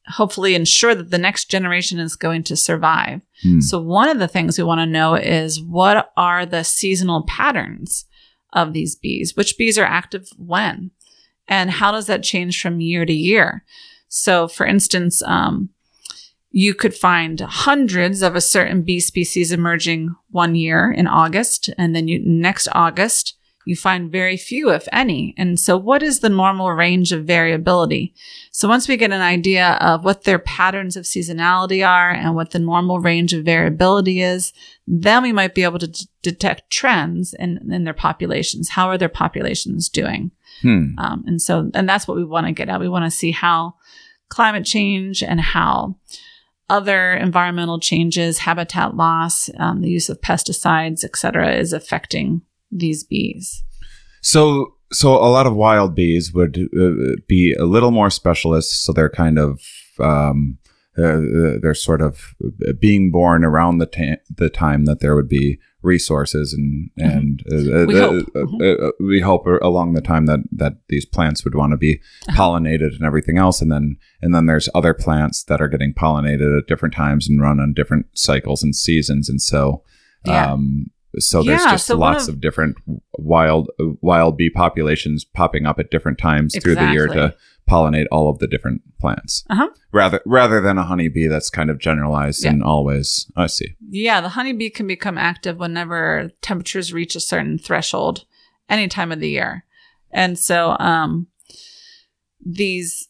hopefully 0.08 0.55
ensure 0.55 0.95
that 0.95 1.10
the 1.12 1.18
next 1.18 1.49
generation 1.49 1.99
is 1.99 2.16
going 2.16 2.43
to 2.43 2.55
survive. 2.55 3.22
Hmm. 3.43 3.60
So 3.60 3.82
one 3.82 4.10
of 4.10 4.20
the 4.20 4.28
things 4.28 4.58
we 4.58 4.64
want 4.64 4.80
to 4.80 4.86
know 4.86 5.16
is 5.16 5.62
what 5.62 6.12
are 6.16 6.45
the 6.45 6.64
seasonal 6.64 7.24
patterns 7.24 8.05
of 8.53 8.73
these 8.73 8.95
bees? 8.95 9.35
Which 9.35 9.57
bees 9.57 9.77
are 9.77 9.85
active 9.85 10.29
when? 10.37 10.91
And 11.47 11.71
how 11.71 11.91
does 11.91 12.07
that 12.07 12.23
change 12.23 12.61
from 12.61 12.81
year 12.81 13.05
to 13.05 13.13
year? 13.13 13.63
So, 14.09 14.47
for 14.47 14.65
instance, 14.65 15.21
um, 15.23 15.69
you 16.51 16.73
could 16.73 16.95
find 16.95 17.39
hundreds 17.39 18.21
of 18.21 18.35
a 18.35 18.41
certain 18.41 18.81
bee 18.81 18.99
species 18.99 19.51
emerging 19.51 20.15
one 20.31 20.55
year 20.55 20.91
in 20.91 21.07
August, 21.07 21.69
and 21.77 21.95
then 21.95 22.07
you, 22.07 22.19
next 22.25 22.67
August, 22.71 23.36
you 23.68 23.76
find 23.76 24.09
very 24.09 24.38
few, 24.38 24.72
if 24.72 24.88
any. 24.93 25.34
And 25.38 25.59
so, 25.59 25.76
what 25.76 26.01
is 26.01 26.22
the 26.22 26.30
normal 26.30 26.72
range 26.72 27.11
of 27.11 27.26
variability? 27.26 28.13
So, 28.51 28.70
once 28.70 28.88
we 28.88 28.95
get 28.95 29.11
an 29.11 29.22
idea 29.22 29.78
of 29.82 30.05
what 30.05 30.24
their 30.24 30.39
patterns 30.39 30.95
of 30.95 31.03
seasonality 31.03 31.86
are 31.86 32.09
and 32.09 32.34
what 32.34 32.51
the 32.51 32.59
normal 32.59 33.01
range 33.01 33.34
of 33.34 33.43
variability 33.43 34.22
is, 34.22 34.53
then 34.88 35.22
we 35.22 35.34
might 35.34 35.53
be 35.53 35.63
able 35.63 35.80
to 35.80 35.88
d- 35.88 36.07
detect 36.22 36.72
trends 36.72 37.34
in, 37.34 37.70
in 37.70 37.84
their 37.84 37.93
populations. 37.93 38.70
How 38.70 38.88
are 38.88 38.97
their 38.97 39.09
populations 39.09 39.89
doing? 39.89 40.32
Hmm. 40.61 40.97
Um, 40.97 41.26
and 41.28 41.41
so, 41.41 41.70
and 41.74 41.89
that's 41.89 42.07
what 42.07 42.15
we 42.15 42.24
want 42.24 42.47
to 42.47 42.53
get 42.53 42.70
at. 42.70 42.80
We 42.80 42.88
want 42.88 43.03
to 43.03 43.11
see 43.11 43.32
how 43.32 43.76
climate 44.30 44.65
change 44.65 45.22
and 45.22 45.41
how 45.41 45.97
other 46.70 47.13
environmental 47.13 47.82
changes, 47.82 48.39
habitat 48.39 48.95
loss, 48.95 49.49
um, 49.57 49.82
the 49.82 49.89
use 49.89 50.07
of 50.07 50.22
pesticides, 50.22 51.03
et 51.03 51.18
cetera, 51.18 51.53
is 51.55 51.74
affecting 51.74 52.43
these 52.80 53.03
bees. 53.03 53.63
So 54.21 54.73
so 54.91 55.13
a 55.15 55.28
lot 55.30 55.47
of 55.47 55.55
wild 55.55 55.95
bees 55.95 56.34
would 56.34 56.57
uh, 56.57 57.15
be 57.28 57.53
a 57.59 57.65
little 57.65 57.91
more 57.91 58.09
specialist, 58.09 58.84
so 58.84 58.93
they're 58.93 59.09
kind 59.09 59.38
of 59.38 59.59
um, 59.99 60.57
uh, 60.97 61.59
they're 61.61 61.73
sort 61.75 62.01
of 62.01 62.34
being 62.80 63.11
born 63.11 63.43
around 63.43 63.78
the 63.80 63.86
ta- 63.86 64.21
the 64.36 64.49
time 64.49 64.86
that 64.86 64.99
there 64.99 65.15
would 65.15 65.28
be 65.30 65.59
resources 65.84 66.53
and 66.53 66.89
and 66.97 67.43
uh, 67.51 67.55
Mm-hmm. 67.55 67.88
We 67.88 67.99
uh, 67.99 68.07
hope. 68.07 68.25
uh, 68.36 68.65
uh, 68.65 68.88
uh, 68.88 68.91
we 68.99 69.19
hope 69.21 69.45
along 69.61 69.93
the 69.93 70.01
time 70.01 70.25
that 70.25 70.39
that 70.53 70.73
these 70.89 71.05
plants 71.05 71.43
would 71.43 71.53
want 71.55 71.71
to 71.71 71.78
be 71.78 72.01
Uh-huh. 72.28 72.36
pollinated 72.41 72.95
and 72.95 73.03
everything 73.03 73.38
else 73.38 73.61
and 73.61 73.71
then 73.71 73.97
and 74.21 74.34
then 74.34 74.45
there's 74.47 74.69
other 74.73 74.93
plants 74.93 75.43
that 75.43 75.61
are 75.61 75.67
getting 75.69 75.93
pollinated 75.93 76.57
at 76.57 76.67
different 76.67 76.95
times 76.95 77.30
and 77.30 77.41
run 77.41 77.59
on 77.59 77.73
different 77.73 78.05
cycles 78.15 78.63
and 78.63 78.75
seasons 78.75 79.30
and 79.30 79.41
so 79.41 79.84
Yeah. 80.25 80.53
um 80.53 80.88
so 81.20 81.41
there's 81.43 81.64
Yeah, 81.64 81.72
just 81.72 81.88
so 81.88 81.97
lots 81.97 82.28
of- 82.28 82.36
of, 82.36 82.41
different 82.41 82.76
wild 83.18 83.70
wild 84.01 84.38
bee 84.38 84.49
populations 84.49 85.24
popping 85.26 85.66
up 85.66 85.80
at 85.80 85.89
different 85.91 86.18
times 86.18 86.55
through 86.62 86.76
the 86.76 86.91
year 86.91 87.08
to 87.08 87.36
pollinate 87.70 88.05
all 88.12 88.30
of 88.30 88.39
the 88.39 88.47
different 88.47 88.82
plants. 88.99 89.43
Uh-huh. 89.49 89.68
Rather 89.91 90.22
rather 90.26 90.62
than 90.62 90.78
a 90.78 90.84
honeybee 90.84 91.28
that's 91.28 91.49
kind 91.49 91.70
of 91.70 91.80
generalized 91.80 92.43
Yeah. 92.43 92.51
and 92.51 92.64
always 92.64 93.30
I 93.36 93.47
see. 93.47 93.76
Yeah, 93.89 94.22
the 94.22 94.30
honeybee 94.30 94.70
can 94.70 94.88
become 94.88 95.18
active 95.18 95.58
whenever 95.58 96.32
temperatures 96.41 96.93
reach 96.93 97.16
a 97.16 97.20
certain 97.20 97.58
threshold 97.58 98.26
any 98.70 98.88
time 98.88 99.12
of 99.12 99.20
the 99.20 99.30
year. 99.30 99.66
And 100.12 100.38
so 100.39 100.78
um 100.80 101.28
these 102.45 103.10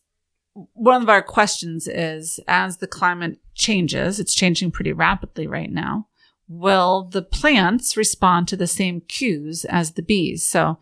one 0.73 1.01
of 1.03 1.09
our 1.09 1.21
questions 1.21 1.87
is 1.87 2.39
as 2.47 2.77
the 2.77 2.87
climate 2.87 3.37
changes, 3.53 4.19
it's 4.19 4.33
changing 4.33 4.71
pretty 4.71 4.91
rapidly 4.91 5.45
right 5.45 5.71
now, 5.71 6.07
will 6.47 7.03
the 7.03 7.21
plants 7.21 7.97
respond 7.97 8.47
to 8.47 8.57
the 8.57 8.67
same 8.67 9.01
cues 9.01 9.65
as 9.65 9.91
the 9.91 10.01
bees? 10.01 10.45
So 10.45 10.77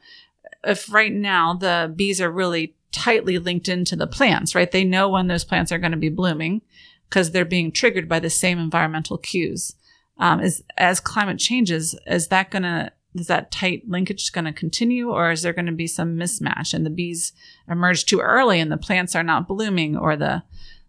if 0.64 0.92
right 0.92 1.14
now 1.14 1.54
the 1.54 1.92
bees 1.96 2.22
are 2.22 2.32
really 2.32 2.76
tightly 2.92 3.38
linked 3.38 3.68
into 3.68 3.96
the 3.96 4.08
plants, 4.08 4.56
right? 4.56 4.72
They 4.72 4.84
know 4.84 5.10
when 5.10 5.28
those 5.28 5.44
plants 5.44 5.72
are 5.72 5.78
going 5.78 5.92
to 5.92 5.98
be 5.98 6.10
blooming 6.10 6.62
because 7.10 7.32
they're 7.32 7.46
being 7.46 7.72
triggered 7.72 8.08
by 8.08 8.20
the 8.20 8.30
same 8.30 8.58
environmental 8.58 9.18
cues. 9.18 9.76
Um, 10.18 10.40
is 10.40 10.64
as 10.78 11.00
climate 11.02 11.40
changes, 11.40 11.96
is 12.08 12.30
that 12.30 12.50
going 12.50 12.64
to 12.64 12.92
is 13.14 13.28
that 13.28 13.50
tight 13.50 13.84
linkage 13.88 14.32
going 14.34 14.46
to 14.46 14.54
continue, 14.54 15.10
or 15.10 15.32
is 15.32 15.42
there 15.42 15.54
going 15.54 15.66
to 15.68 15.72
be 15.72 15.88
some 15.88 16.18
mismatch 16.18 16.74
and 16.74 16.86
the 16.86 16.90
bees 16.90 17.32
emerge 17.70 18.06
too 18.06 18.20
early 18.20 18.60
and 18.60 18.72
the 18.72 18.78
plants 18.78 19.16
are 19.16 19.24
not 19.24 19.48
blooming, 19.48 19.98
or 19.98 20.16
the 20.16 20.44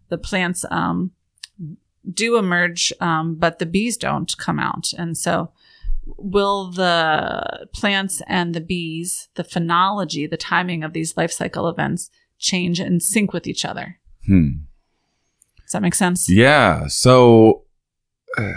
the 0.08 0.18
plants 0.18 0.64
um, 0.70 1.10
do 2.12 2.36
emerge, 2.36 2.92
um, 3.00 3.34
but 3.34 3.58
the 3.58 3.66
bees 3.66 3.96
don't 3.96 4.36
come 4.38 4.58
out, 4.58 4.92
and 4.96 5.16
so 5.16 5.50
will 6.16 6.70
the 6.70 7.68
plants 7.72 8.22
and 8.26 8.54
the 8.54 8.60
bees, 8.60 9.28
the 9.34 9.44
phenology, 9.44 10.28
the 10.28 10.36
timing 10.36 10.84
of 10.84 10.92
these 10.92 11.16
life 11.16 11.32
cycle 11.32 11.68
events 11.68 12.10
change 12.38 12.80
and 12.80 13.02
sync 13.02 13.32
with 13.32 13.46
each 13.46 13.64
other? 13.64 13.98
Hmm. 14.26 14.50
Does 15.62 15.72
that 15.72 15.82
make 15.82 15.94
sense? 15.94 16.28
Yeah. 16.30 16.86
So, 16.86 17.64
uh, 18.38 18.52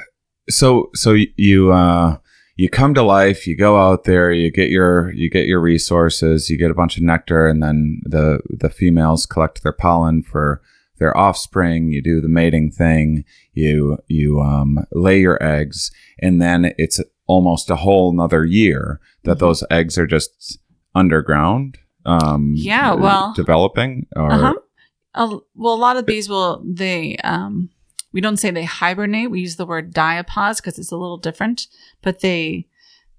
so, 0.47 0.89
so 0.93 1.15
you, 1.37 1.71
uh, 1.71 2.17
you 2.55 2.69
come 2.69 2.93
to 2.93 3.01
life, 3.01 3.47
you 3.47 3.55
go 3.55 3.77
out 3.77 4.03
there, 4.03 4.31
you 4.31 4.51
get 4.51 4.69
your, 4.69 5.11
you 5.13 5.29
get 5.29 5.47
your 5.47 5.59
resources, 5.59 6.49
you 6.49 6.57
get 6.57 6.71
a 6.71 6.75
bunch 6.75 6.97
of 6.97 7.03
nectar, 7.03 7.47
and 7.47 7.63
then 7.63 8.01
the, 8.03 8.41
the 8.49 8.69
females 8.69 9.25
collect 9.25 9.63
their 9.63 9.73
pollen 9.73 10.21
for 10.21 10.61
their 10.99 11.15
offspring. 11.17 11.91
You 11.91 12.01
do 12.01 12.21
the 12.21 12.27
mating 12.29 12.71
thing. 12.71 13.23
You, 13.53 13.97
you, 14.07 14.39
um, 14.41 14.85
lay 14.91 15.19
your 15.19 15.41
eggs, 15.43 15.91
and 16.19 16.41
then 16.41 16.73
it's 16.77 16.99
almost 17.27 17.69
a 17.69 17.75
whole 17.77 18.11
nother 18.13 18.45
year 18.45 18.99
that 19.23 19.37
Mhm. 19.37 19.39
those 19.39 19.63
eggs 19.69 19.97
are 19.97 20.07
just 20.07 20.59
underground. 20.95 21.77
Um, 22.05 22.53
Yeah, 22.55 22.93
well- 22.93 23.33
developing 23.35 24.07
or, 24.15 24.31
Uh-huh. 24.31 24.53
A, 25.15 25.27
well, 25.55 25.73
a 25.73 25.75
lot 25.75 25.97
of 25.97 26.05
bees 26.05 26.29
will 26.29 26.63
they 26.65 27.17
um 27.23 27.69
we 28.13 28.21
don't 28.21 28.37
say 28.37 28.49
they 28.51 28.63
hibernate. 28.63 29.29
We 29.31 29.41
use 29.41 29.55
the 29.57 29.65
word 29.65 29.93
diapause 29.93 30.57
because 30.57 30.77
it's 30.79 30.91
a 30.91 30.97
little 30.97 31.17
different, 31.17 31.67
but 32.01 32.19
they 32.21 32.67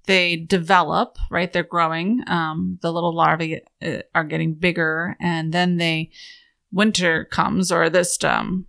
they 0.07 0.35
develop, 0.35 1.17
right? 1.29 1.51
They're 1.53 1.63
growing. 1.63 2.23
Um, 2.27 2.79
the 2.81 2.91
little 2.91 3.13
larvae 3.15 3.61
uh, 3.85 3.99
are 4.15 4.23
getting 4.23 4.53
bigger, 4.55 5.15
and 5.19 5.53
then 5.53 5.77
they 5.77 6.09
winter 6.71 7.25
comes 7.25 7.71
or 7.71 7.89
this 7.89 8.23
um 8.23 8.65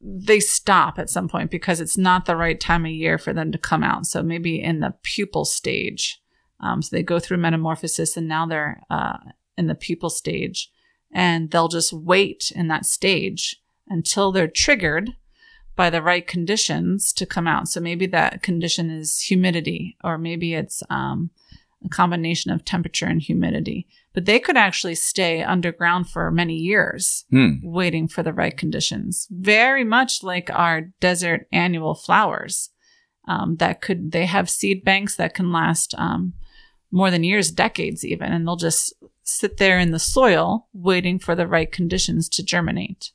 they 0.00 0.38
stop 0.38 0.98
at 0.98 1.08
some 1.08 1.28
point 1.28 1.50
because 1.50 1.80
it's 1.80 1.96
not 1.96 2.26
the 2.26 2.36
right 2.36 2.60
time 2.60 2.84
of 2.84 2.92
year 2.92 3.16
for 3.16 3.32
them 3.32 3.50
to 3.50 3.56
come 3.56 3.82
out. 3.82 4.04
So 4.04 4.22
maybe 4.22 4.60
in 4.60 4.80
the 4.80 4.94
pupal 5.02 5.46
stage. 5.46 6.20
Um, 6.60 6.82
so 6.82 6.94
they 6.94 7.02
go 7.02 7.18
through 7.18 7.38
metamorphosis 7.38 8.16
and 8.16 8.28
now 8.28 8.44
they're 8.44 8.82
uh, 8.90 9.16
in 9.56 9.66
the 9.66 9.74
pupal 9.74 10.10
stage 10.10 10.70
and 11.10 11.50
they'll 11.50 11.68
just 11.68 11.92
wait 11.92 12.52
in 12.54 12.68
that 12.68 12.84
stage 12.84 13.62
until 13.88 14.30
they're 14.30 14.48
triggered 14.48 15.10
by 15.76 15.90
the 15.90 16.02
right 16.02 16.26
conditions 16.26 17.12
to 17.14 17.26
come 17.26 17.46
out. 17.46 17.68
So 17.68 17.80
maybe 17.80 18.06
that 18.08 18.42
condition 18.42 18.90
is 18.90 19.20
humidity, 19.20 19.96
or 20.04 20.18
maybe 20.18 20.54
it's 20.54 20.82
um, 20.90 21.30
a 21.84 21.88
combination 21.88 22.50
of 22.50 22.64
temperature 22.64 23.06
and 23.06 23.20
humidity. 23.20 23.86
But 24.14 24.24
they 24.26 24.38
could 24.38 24.56
actually 24.56 24.94
stay 24.94 25.42
underground 25.42 26.08
for 26.08 26.30
many 26.30 26.54
years 26.56 27.24
Hmm. 27.30 27.54
waiting 27.62 28.08
for 28.08 28.22
the 28.22 28.32
right 28.32 28.56
conditions. 28.56 29.26
Very 29.30 29.84
much 29.84 30.22
like 30.22 30.48
our 30.50 30.92
desert 31.00 31.46
annual 31.52 31.94
flowers. 31.94 32.70
Um, 33.26 33.56
that 33.56 33.80
could 33.80 34.12
they 34.12 34.26
have 34.26 34.48
seed 34.50 34.84
banks 34.84 35.16
that 35.16 35.34
can 35.34 35.50
last 35.52 35.94
um, 35.98 36.34
more 36.90 37.10
than 37.10 37.24
years, 37.24 37.50
decades 37.50 38.04
even, 38.04 38.32
and 38.32 38.46
they'll 38.46 38.56
just 38.56 38.92
sit 39.22 39.56
there 39.56 39.78
in 39.78 39.90
the 39.90 39.98
soil 39.98 40.68
waiting 40.74 41.18
for 41.18 41.34
the 41.34 41.46
right 41.46 41.72
conditions 41.72 42.28
to 42.28 42.42
germinate. 42.42 43.10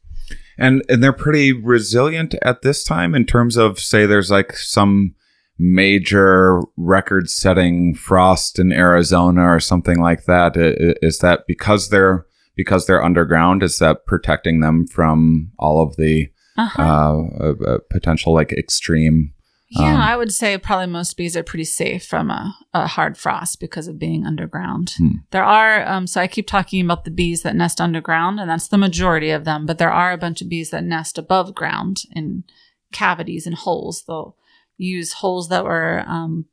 and 0.57 0.83
and 0.89 1.01
they're 1.01 1.13
pretty 1.13 1.53
resilient 1.53 2.35
at 2.43 2.61
this 2.61 2.83
time 2.83 3.15
in 3.15 3.25
terms 3.25 3.55
of 3.57 3.79
say 3.79 4.05
there's 4.05 4.29
like 4.31 4.51
some 4.57 5.15
major 5.59 6.61
record 6.77 7.29
setting 7.29 7.93
frost 7.93 8.57
in 8.57 8.71
Arizona 8.71 9.43
or 9.43 9.59
something 9.59 9.99
like 9.99 10.25
that 10.25 10.53
is 10.55 11.19
that 11.19 11.41
because 11.47 11.89
they're 11.89 12.25
because 12.55 12.87
they're 12.87 13.03
underground 13.03 13.61
is 13.61 13.77
that 13.79 14.05
protecting 14.05 14.61
them 14.61 14.87
from 14.87 15.51
all 15.59 15.81
of 15.81 15.95
the 15.97 16.29
Uh-huh. 16.57 16.81
uh, 16.81 17.43
uh, 17.45 17.53
uh, 17.73 17.77
potential 17.89 18.33
like 18.33 18.51
extreme 18.51 19.33
yeah, 19.71 19.93
um, 19.93 20.01
I 20.01 20.17
would 20.17 20.33
say 20.33 20.57
probably 20.57 20.87
most 20.87 21.15
bees 21.15 21.37
are 21.37 21.43
pretty 21.43 21.63
safe 21.63 22.03
from 22.03 22.31
a, 22.31 22.55
a 22.73 22.87
hard 22.87 23.17
frost 23.19 23.59
because 23.59 23.87
of 23.87 23.99
being 23.99 24.25
underground. 24.25 24.95
Hmm. 24.97 25.17
There 25.29 25.43
are, 25.43 25.87
um, 25.87 26.07
so 26.07 26.19
I 26.19 26.25
keep 26.27 26.47
talking 26.47 26.83
about 26.83 27.05
the 27.05 27.11
bees 27.11 27.43
that 27.43 27.55
nest 27.55 27.79
underground, 27.79 28.39
and 28.39 28.49
that's 28.49 28.67
the 28.67 28.79
majority 28.79 29.29
of 29.29 29.45
them, 29.45 29.67
but 29.67 29.77
there 29.77 29.91
are 29.91 30.11
a 30.11 30.17
bunch 30.17 30.41
of 30.41 30.49
bees 30.49 30.71
that 30.71 30.83
nest 30.83 31.19
above 31.19 31.53
ground 31.53 31.97
in 32.15 32.45
cavities 32.91 33.45
and 33.45 33.55
holes. 33.55 34.03
They'll 34.07 34.35
use 34.79 35.13
holes 35.13 35.49
that 35.49 35.63
were 35.63 36.03
um, 36.07 36.45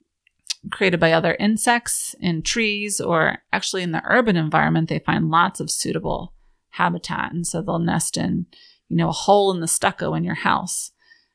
created 0.71 1.01
by 1.01 1.13
other 1.13 1.35
insects 1.39 2.15
in 2.21 2.43
trees, 2.43 3.01
or 3.01 3.39
actually 3.53 3.83
in 3.83 3.93
the 3.93 4.03
urban 4.05 4.37
environment, 4.37 4.89
they 4.89 4.99
find 4.99 5.31
lots 5.31 5.61
of 5.61 5.71
suitable 5.71 6.35
habitat. 6.71 7.33
And 7.33 7.47
so 7.47 7.63
they'll 7.63 7.79
nest 7.79 8.17
in, 8.17 8.47
you 8.89 8.97
know, 8.97 9.09
a 9.09 9.13
hole 9.13 9.55
in 9.55 9.61
the 9.61 9.69
stucco 9.69 10.13
in 10.15 10.25
your 10.25 10.35
house. 10.35 10.91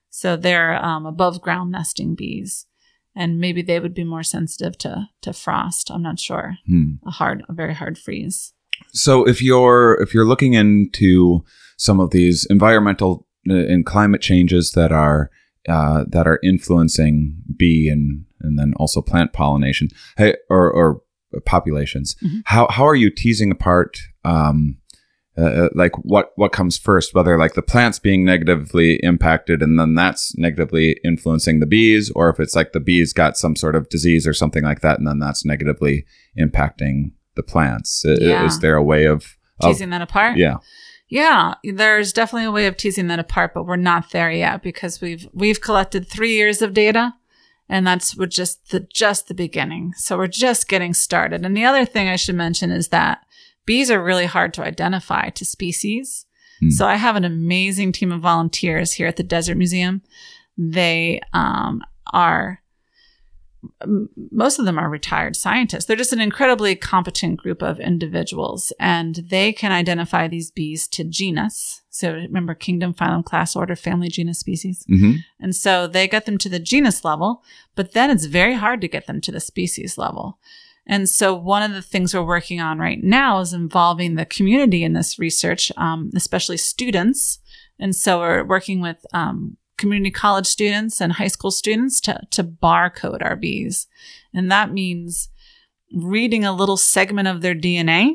So 0.09 0.35
they're 0.35 0.75
um, 0.83 1.05
above 1.05 1.41
ground 1.41 1.71
nesting 1.71 2.15
bees, 2.15 2.67
and 3.15 3.39
maybe 3.39 3.61
they 3.61 3.79
would 3.79 3.93
be 3.93 4.03
more 4.03 4.23
sensitive 4.23 4.77
to 4.79 5.07
to 5.21 5.31
frost. 5.33 5.89
I'm 5.89 6.03
not 6.03 6.19
sure. 6.19 6.57
hmm. 6.67 6.95
A 7.07 7.11
hard, 7.11 7.43
a 7.47 7.53
very 7.53 7.73
hard 7.73 7.97
freeze. 7.97 8.53
So 8.93 9.25
if 9.25 9.41
you're 9.41 9.97
if 10.01 10.13
you're 10.13 10.27
looking 10.27 10.53
into 10.53 11.45
some 11.77 12.01
of 12.01 12.11
these 12.11 12.45
environmental 12.49 13.25
uh, 13.49 13.53
and 13.53 13.85
climate 13.85 14.21
changes 14.21 14.71
that 14.71 14.91
are 14.91 15.29
uh, 15.67 16.05
that 16.07 16.27
are 16.27 16.39
influencing 16.43 17.35
bee 17.57 17.87
and 17.89 18.25
and 18.41 18.57
then 18.57 18.73
also 18.77 19.01
plant 19.01 19.33
pollination 19.33 19.89
hey, 20.17 20.35
or 20.49 20.71
or 20.71 21.01
populations, 21.45 22.15
Mhm. 22.23 22.41
how 22.45 22.67
how 22.69 22.83
are 22.85 22.95
you 22.95 23.09
teasing 23.09 23.51
apart 23.51 23.97
um, 24.25 24.77
uh, 25.37 25.69
like 25.73 25.93
what 26.03 26.31
what 26.35 26.51
comes 26.51 26.77
first? 26.77 27.13
Whether 27.15 27.37
like 27.37 27.53
the 27.53 27.61
plants 27.61 27.99
being 27.99 28.25
negatively 28.25 28.95
impacted 29.01 29.61
and 29.61 29.79
then 29.79 29.95
that's 29.95 30.37
negatively 30.37 30.97
influencing 31.05 31.59
the 31.61 31.65
bees, 31.65 32.11
or 32.15 32.29
if 32.29 32.39
it's 32.39 32.55
like 32.55 32.73
the 32.73 32.79
bees 32.81 33.13
got 33.13 33.37
some 33.37 33.55
sort 33.55 33.75
of 33.75 33.87
disease 33.89 34.27
or 34.27 34.33
something 34.33 34.63
like 34.63 34.81
that, 34.81 34.97
and 34.99 35.07
then 35.07 35.19
that's 35.19 35.45
negatively 35.45 36.05
impacting 36.37 37.11
the 37.35 37.43
plants. 37.43 38.03
Yeah. 38.05 38.45
Is 38.45 38.59
there 38.59 38.75
a 38.75 38.83
way 38.83 39.05
of, 39.05 39.37
of 39.61 39.69
Teasing 39.71 39.89
that 39.91 40.01
apart. 40.01 40.35
yeah? 40.37 40.57
Yeah, 41.11 41.55
there's 41.65 42.13
definitely 42.13 42.45
a 42.45 42.51
way 42.51 42.67
of 42.67 42.77
teasing 42.77 43.07
that 43.07 43.19
apart, 43.19 43.53
but 43.53 43.65
we're 43.65 43.75
not 43.75 44.11
there 44.11 44.31
yet 44.31 44.63
because 44.63 45.01
we've 45.01 45.27
we've 45.33 45.59
collected 45.59 46.07
three 46.07 46.35
years 46.35 46.61
of 46.61 46.73
data, 46.73 47.15
and 47.67 47.85
that's 47.85 48.15
we're 48.15 48.27
just 48.27 48.69
the 48.69 48.79
just 48.79 49.27
the 49.27 49.33
beginning. 49.33 49.91
So 49.97 50.17
we're 50.17 50.27
just 50.27 50.69
getting 50.69 50.93
started. 50.93 51.45
And 51.45 51.55
the 51.55 51.65
other 51.65 51.83
thing 51.83 52.07
I 52.07 52.15
should 52.15 52.35
mention 52.35 52.71
is 52.71 52.87
that 52.87 53.25
bees 53.65 53.91
are 53.91 54.01
really 54.01 54.25
hard 54.25 54.53
to 54.53 54.63
identify 54.63 55.31
to 55.31 55.43
species. 55.43 56.25
Hmm. 56.61 56.69
So 56.69 56.87
I 56.87 56.95
have 56.95 57.17
an 57.17 57.25
amazing 57.25 57.91
team 57.91 58.13
of 58.13 58.21
volunteers 58.21 58.93
here 58.93 59.07
at 59.07 59.17
the 59.17 59.23
Desert 59.23 59.57
Museum. 59.57 60.03
They 60.57 61.19
um, 61.33 61.81
are 62.13 62.60
most 64.31 64.59
of 64.59 64.65
them 64.65 64.79
are 64.79 64.89
retired 64.89 65.35
scientists. 65.35 65.85
They're 65.85 65.95
just 65.95 66.13
an 66.13 66.21
incredibly 66.21 66.75
competent 66.75 67.37
group 67.37 67.61
of 67.61 67.79
individuals, 67.79 68.73
and 68.79 69.15
they 69.15 69.53
can 69.53 69.71
identify 69.71 70.27
these 70.27 70.51
bees 70.51 70.87
to 70.89 71.03
genus. 71.03 71.81
So 71.89 72.13
remember, 72.13 72.55
kingdom, 72.55 72.93
phylum, 72.93 73.23
class, 73.23 73.55
order, 73.55 73.75
family, 73.75 74.09
genus, 74.09 74.39
species. 74.39 74.85
hmm 74.87 75.13
And 75.39 75.55
so 75.55 75.87
they 75.87 76.07
get 76.07 76.25
them 76.25 76.37
to 76.39 76.49
the 76.49 76.59
genus 76.59 77.03
level, 77.05 77.43
but 77.75 77.93
then 77.93 78.09
it's 78.09 78.25
very 78.25 78.55
hard 78.55 78.81
to 78.81 78.87
get 78.87 79.07
them 79.07 79.21
to 79.21 79.31
the 79.31 79.39
species 79.39 79.97
level. 79.97 80.39
And 80.87 81.07
so 81.07 81.35
one 81.35 81.63
of 81.63 81.73
the 81.73 81.81
things 81.81 82.13
we're 82.13 82.23
working 82.23 82.59
on 82.59 82.79
right 82.79 83.01
now 83.03 83.39
is 83.39 83.53
involving 83.53 84.15
the 84.15 84.25
community 84.25 84.83
in 84.83 84.93
this 84.93 85.19
research, 85.19 85.71
um, 85.77 86.09
especially 86.15 86.57
students. 86.57 87.39
And 87.79 87.95
so 87.95 88.19
we're 88.19 88.43
working 88.43 88.81
with 88.81 89.05
um, 89.13 89.57
community 89.81 90.11
college 90.11 90.47
students 90.47 91.01
and 91.01 91.13
high 91.13 91.27
school 91.27 91.51
students 91.51 91.99
to, 92.01 92.21
to 92.29 92.43
barcode 92.43 93.21
our 93.21 93.35
bees. 93.35 93.87
And 94.33 94.49
that 94.49 94.71
means 94.71 95.29
reading 95.93 96.45
a 96.45 96.53
little 96.53 96.77
segment 96.77 97.27
of 97.27 97.41
their 97.41 97.55
DNA 97.55 98.13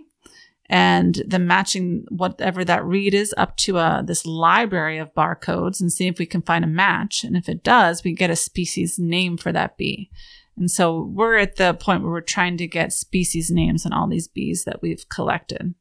and 0.69 1.23
then 1.27 1.47
matching 1.47 2.07
whatever 2.09 2.64
that 2.64 2.85
read 2.85 3.12
is 3.12 3.35
up 3.37 3.57
to 3.57 3.79
uh, 3.79 4.03
this 4.03 4.25
library 4.25 4.99
of 4.99 5.14
barcodes 5.14 5.81
and 5.81 5.93
see 5.93 6.07
if 6.09 6.19
we 6.19 6.27
can 6.27 6.43
find 6.43 6.64
a 6.64 6.69
match. 6.69 7.23
And 7.23 7.37
if 7.37 7.49
it 7.49 7.62
does, 7.62 8.03
we 8.03 8.14
get 8.14 8.31
a 8.31 8.37
species 8.37 8.99
name 8.99 9.37
for 9.37 9.53
that 9.53 9.77
bee. 9.77 10.11
And 10.57 10.71
so 10.71 11.03
we're 11.03 11.37
at 11.37 11.57
the 11.57 11.75
point 11.75 12.03
where 12.03 12.11
we're 12.11 12.21
trying 12.23 12.57
to 12.57 12.67
get 12.67 12.93
species 12.93 13.51
names 13.51 13.85
on 13.85 13.93
all 13.93 14.09
these 14.09 14.27
bees 14.27 14.64
that 14.64 14.81
we've 14.81 15.07
collected, 15.09 15.75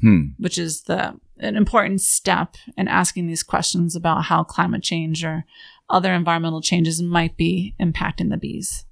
Hmm. 0.00 0.30
which 0.38 0.58
is 0.58 0.82
the 0.82 1.18
an 1.38 1.56
important 1.56 2.00
step 2.00 2.56
in 2.76 2.88
asking 2.88 3.26
these 3.26 3.42
questions 3.42 3.94
about 3.96 4.24
how 4.24 4.42
climate 4.44 4.82
change 4.82 5.24
or 5.24 5.44
other 5.90 6.12
environmental 6.12 6.60
changes 6.60 7.00
might 7.02 7.36
be 7.36 7.74
impacting 7.80 8.30
the 8.30 8.36
bees. 8.36 8.84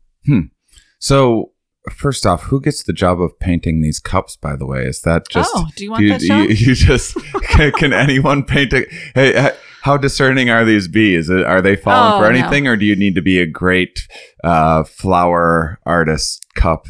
So, 0.99 1.53
first 1.93 2.25
off, 2.25 2.45
who 2.45 2.61
gets 2.61 2.83
the 2.83 2.93
job 2.93 3.21
of 3.21 3.39
painting 3.39 3.83
these 3.83 3.99
cups? 4.01 4.37
By 4.37 4.57
the 4.57 4.67
way, 4.67 4.85
is 4.85 5.03
that 5.03 5.29
just 5.29 5.51
oh, 5.55 5.67
do 5.77 5.85
you 5.85 5.91
want 5.91 6.03
you, 6.03 6.09
that 6.11 6.23
show? 6.23 6.43
you, 6.43 6.49
you 6.49 6.75
just 6.75 7.17
can, 7.43 7.73
can 7.73 7.93
anyone 7.93 8.43
paint 8.45 8.73
a? 8.73 8.87
Hey, 9.15 9.51
how 9.83 9.97
discerning 9.99 10.49
are 10.49 10.65
these 10.65 10.89
bees? 10.89 11.29
Are 11.31 11.61
they 11.61 11.77
falling 11.77 12.15
Oh, 12.15 12.19
for 12.27 12.33
no. 12.33 12.39
anything, 12.39 12.67
or 12.67 12.77
do 12.77 12.87
you 12.87 12.97
need 12.97 13.15
to 13.17 13.23
be 13.23 13.39
a 13.39 13.47
great 13.47 14.01
uh, 14.43 14.85
flower 14.85 15.79
artist 15.85 16.47
cup 16.55 16.87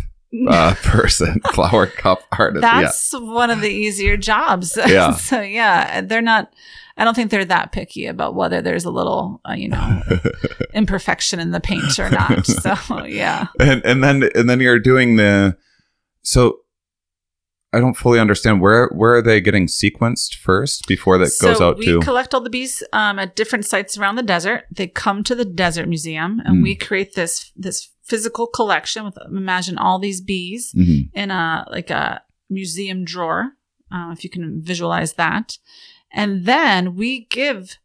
uh, 0.49 0.74
person? 0.82 1.41
flower 1.53 1.87
cup 1.87 2.22
artist. 2.32 2.62
That's 2.62 3.12
one 3.12 3.51
of 3.51 3.61
the 3.61 3.70
easier 3.70 4.16
jobs. 4.16 4.78
Yeah. 4.87 5.12
so 5.14 5.41
yeah, 5.41 6.01
they're 6.03 6.22
not. 6.22 6.53
I 6.97 7.05
don't 7.05 7.14
think 7.14 7.30
they're 7.32 7.45
that 7.47 7.72
picky 7.72 8.07
about 8.07 8.35
whether 8.37 8.62
there's 8.62 8.85
a 8.85 8.91
little, 8.91 9.41
uh, 9.49 9.55
you 9.55 9.68
know, 9.68 10.01
imperfection 10.74 11.41
in 11.41 11.51
the 11.51 11.61
paint 11.61 11.99
or 11.99 12.09
not. 12.11 12.47
So 12.47 12.76
yeah. 13.05 13.07
yeah. 13.07 13.47
And 13.59 13.85
and 13.85 14.05
then 14.05 14.30
and 14.35 14.49
then 14.49 14.61
you're 14.61 14.78
doing 14.78 15.16
the. 15.16 15.57
So, 16.22 16.61
I 17.72 17.80
don't 17.80 17.95
fully 17.95 18.20
understand 18.20 18.61
where 18.61 18.89
where 18.95 19.14
are 19.16 19.22
they 19.22 19.41
getting 19.41 19.66
sequenced 19.66 20.37
first 20.37 20.87
before 20.87 21.18
that 21.18 21.32
goes 21.43 21.61
out 21.61 21.78
we 21.78 21.87
to. 21.87 21.99
We 21.99 22.05
collect 22.05 22.32
all 22.32 22.41
the 22.41 22.49
bees 22.51 22.82
um, 22.93 23.18
at 23.18 23.35
different 23.35 23.66
sites 23.66 23.99
around 23.99 24.14
the 24.16 24.22
desert. 24.22 24.64
They 24.70 24.87
come 24.87 25.24
to 25.24 25.35
the 25.35 25.45
desert 25.45 25.89
museum, 25.89 26.41
and 26.45 26.59
Mm. 26.59 26.62
we 26.62 26.76
create 26.76 27.14
this 27.14 27.51
this 27.57 27.91
physical 28.05 28.47
collection 28.47 29.05
with 29.05 29.17
imagine 29.27 29.79
all 29.79 29.99
these 29.99 30.21
bees 30.21 30.73
Mhm. 30.77 31.11
in 31.15 31.31
a 31.31 31.67
like 31.71 31.91
a 31.91 32.23
museum 32.51 33.05
drawer, 33.05 33.53
uh, 33.91 34.11
if 34.13 34.23
you 34.25 34.31
can 34.31 34.63
visualize 34.63 35.15
that. 35.15 35.59
And 36.13 36.45
then 36.45 36.95
we 36.95 37.27
give 37.31 37.79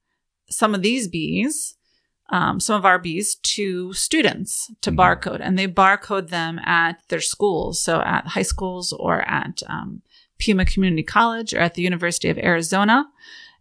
some 0.49 0.75
of 0.75 0.81
these 0.81 1.07
bees, 1.07 1.75
um, 2.31 2.59
some 2.59 2.75
of 2.75 2.85
our 2.85 2.99
bees, 2.99 3.35
to 3.55 3.93
students 3.93 4.69
to 4.81 4.91
Mhm. 4.91 4.97
barcode, 4.97 5.39
and 5.41 5.57
they 5.57 5.67
barcode 5.67 6.27
them 6.29 6.59
at 6.59 7.01
their 7.07 7.21
schools, 7.21 7.81
so 7.81 8.01
at 8.01 8.27
high 8.27 8.43
schools 8.43 8.93
or 8.93 9.21
at 9.27 9.63
um, 9.67 10.01
Pima 10.37 10.65
Community 10.65 11.03
College 11.03 11.53
or 11.53 11.59
at 11.59 11.73
the 11.75 11.81
University 11.81 12.29
of 12.29 12.37
Arizona. 12.37 13.05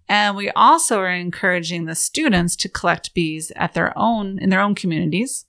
And 0.09 0.37
we 0.37 0.51
also 0.51 0.99
are 0.99 1.11
encouraging 1.11 1.85
the 1.85 1.95
students 1.95 2.57
to 2.57 2.69
collect 2.69 3.15
bees 3.15 3.53
at 3.57 3.75
their 3.75 3.97
own 3.97 4.39
in 4.39 4.49
their 4.51 4.61
own 4.61 4.75
communities 4.75 5.45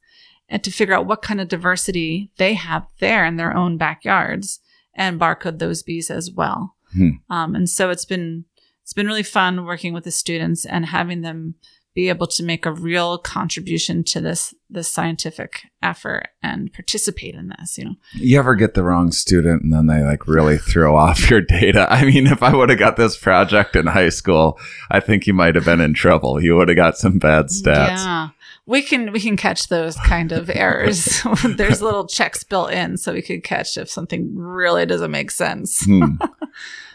and 0.49 0.63
to 0.63 0.71
figure 0.71 0.95
out 0.95 1.05
what 1.05 1.21
kind 1.21 1.39
of 1.39 1.47
diversity 1.47 2.31
they 2.37 2.55
have 2.55 2.87
there 2.99 3.25
in 3.25 3.37
their 3.37 3.55
own 3.55 3.77
backyards 3.77 4.59
and 4.95 5.19
barcode 5.19 5.59
those 5.59 5.83
bees 5.83 6.09
as 6.09 6.31
well. 6.31 6.75
Hmm. 6.93 7.09
Um, 7.29 7.55
and 7.55 7.69
so 7.69 7.89
it's 7.89 8.05
been 8.05 8.45
it's 8.83 8.93
been 8.93 9.07
really 9.07 9.23
fun 9.23 9.65
working 9.65 9.93
with 9.93 10.03
the 10.03 10.11
students 10.11 10.65
and 10.65 10.87
having 10.87 11.21
them 11.21 11.55
be 11.95 12.09
able 12.09 12.27
to 12.27 12.43
make 12.43 12.65
a 12.65 12.71
real 12.71 13.17
contribution 13.17 14.03
to 14.03 14.21
this 14.21 14.53
this 14.69 14.91
scientific 14.91 15.63
effort 15.81 16.29
and 16.41 16.71
participate 16.71 17.35
in 17.35 17.51
this. 17.59 17.77
You 17.77 17.85
know, 17.85 17.95
You 18.13 18.39
ever 18.39 18.55
get 18.55 18.73
the 18.73 18.83
wrong 18.83 19.11
student 19.11 19.63
and 19.63 19.73
then 19.73 19.87
they 19.87 20.03
like 20.03 20.27
really 20.27 20.57
throw 20.71 20.95
off 20.95 21.29
your 21.29 21.41
data? 21.41 21.87
I 21.91 22.05
mean, 22.05 22.27
if 22.27 22.41
I 22.41 22.55
would 22.55 22.69
have 22.69 22.79
got 22.79 22.95
this 22.95 23.17
project 23.17 23.75
in 23.75 23.85
high 23.85 24.09
school, 24.09 24.59
I 24.89 24.99
think 24.99 25.27
you 25.27 25.33
might 25.33 25.55
have 25.55 25.65
been 25.65 25.81
in 25.81 25.93
trouble. 25.93 26.41
You 26.41 26.55
would 26.55 26.69
have 26.69 26.77
got 26.77 26.97
some 26.97 27.19
bad 27.19 27.47
stats. 27.47 28.03
Yeah. 28.03 28.29
We 28.69 28.83
can 28.83 29.11
we 29.11 29.19
can 29.19 29.35
catch 29.35 29.67
those 29.67 29.95
kind 29.97 30.31
of 30.31 30.47
errors. 30.47 31.23
There's 31.43 31.81
little 31.81 32.05
checks 32.05 32.43
built 32.43 32.71
in 32.71 32.97
so 32.97 33.13
we 33.13 33.23
could 33.23 33.43
catch 33.43 33.77
if 33.77 33.89
something 33.89 34.35
really 34.35 34.85
doesn't 34.85 35.09
make 35.11 35.31
sense. 35.31 35.83
Hmm. 35.83 36.03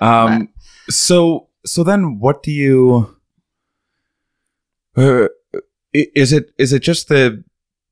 Um, 0.00 0.50
so 0.90 1.48
so 1.64 1.84
then 1.84 2.18
what 2.18 2.42
do 2.42 2.50
you 2.50 3.16
uh, 4.96 5.28
is 5.92 6.32
it 6.32 6.50
is 6.58 6.74
it 6.74 6.80
just 6.80 7.08
the 7.08 7.42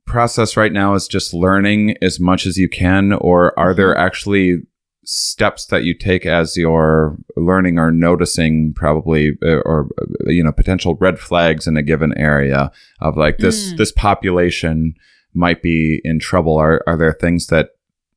process 0.04 0.56
right 0.56 0.72
now 0.72 0.92
is 0.92 1.08
just 1.08 1.32
learning 1.32 1.96
as 2.02 2.20
much 2.20 2.44
as 2.44 2.58
you 2.58 2.68
can 2.68 3.12
or 3.14 3.58
are 3.58 3.72
there 3.72 3.96
actually 3.96 4.58
steps 5.04 5.66
that 5.66 5.84
you 5.84 5.94
take 5.98 6.24
as 6.24 6.56
you're 6.56 7.16
learning 7.36 7.78
or 7.78 7.90
noticing 7.90 8.72
probably 8.74 9.32
uh, 9.44 9.56
or 9.64 9.88
uh, 10.00 10.30
you 10.30 10.42
know 10.44 10.52
potential 10.52 10.94
red 11.00 11.18
flags 11.18 11.66
in 11.66 11.76
a 11.76 11.82
given 11.82 12.16
area 12.16 12.70
of 13.00 13.16
like 13.16 13.38
this 13.38 13.72
Mm. 13.72 13.76
this 13.78 13.92
population 13.92 14.94
might 15.34 15.60
be 15.62 16.00
in 16.04 16.18
trouble 16.20 16.56
are 16.56 16.82
are 16.86 16.96
there 16.96 17.12
things 17.12 17.48
that 17.48 17.70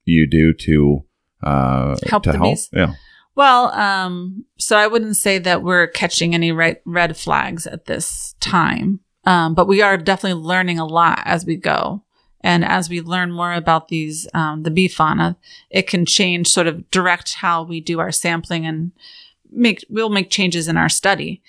you 0.05 0.27
do 0.27 0.53
to 0.53 1.03
uh 1.43 1.95
Help 2.07 2.23
to 2.23 2.31
help 2.33 2.43
bees? 2.43 2.69
yeah 2.71 2.93
Well, 3.35 3.71
um, 3.73 4.45
so 4.57 4.77
I 4.77 4.87
wouldn't 4.87 5.17
say 5.17 5.39
that 5.39 5.61
we're 5.61 5.87
catching 5.87 6.33
any 6.33 6.53
red, 6.53 6.79
red 6.85 7.17
flags 7.17 7.67
at 7.67 7.83
this 7.85 8.33
time, 8.39 9.01
um, 9.25 9.53
but 9.55 9.67
we 9.67 9.81
are 9.81 9.97
definitely 9.97 10.41
learning 10.41 10.79
a 10.79 10.85
lot 10.85 11.19
as 11.25 11.45
we 11.45 11.57
go. 11.57 12.04
And 12.45 12.63
as 12.63 12.89
we 12.89 13.01
learn 13.01 13.31
more 13.31 13.53
about 13.53 13.87
these, 13.87 14.27
um, 14.35 14.61
the 14.61 14.69
bee 14.69 14.87
fauna, 14.87 15.35
it 15.71 15.87
can 15.87 16.05
change 16.05 16.47
sort 16.47 16.67
of 16.67 16.89
direct 16.91 17.33
how 17.33 17.63
we 17.63 17.81
do 17.81 17.99
our 17.99 18.11
sampling 18.11 18.67
and 18.67 18.91
make, 19.51 19.83
we'll 19.89 20.09
make 20.09 20.29
changes 20.29 20.67
in 20.67 20.77
our 20.77 20.87
study. 20.87 21.41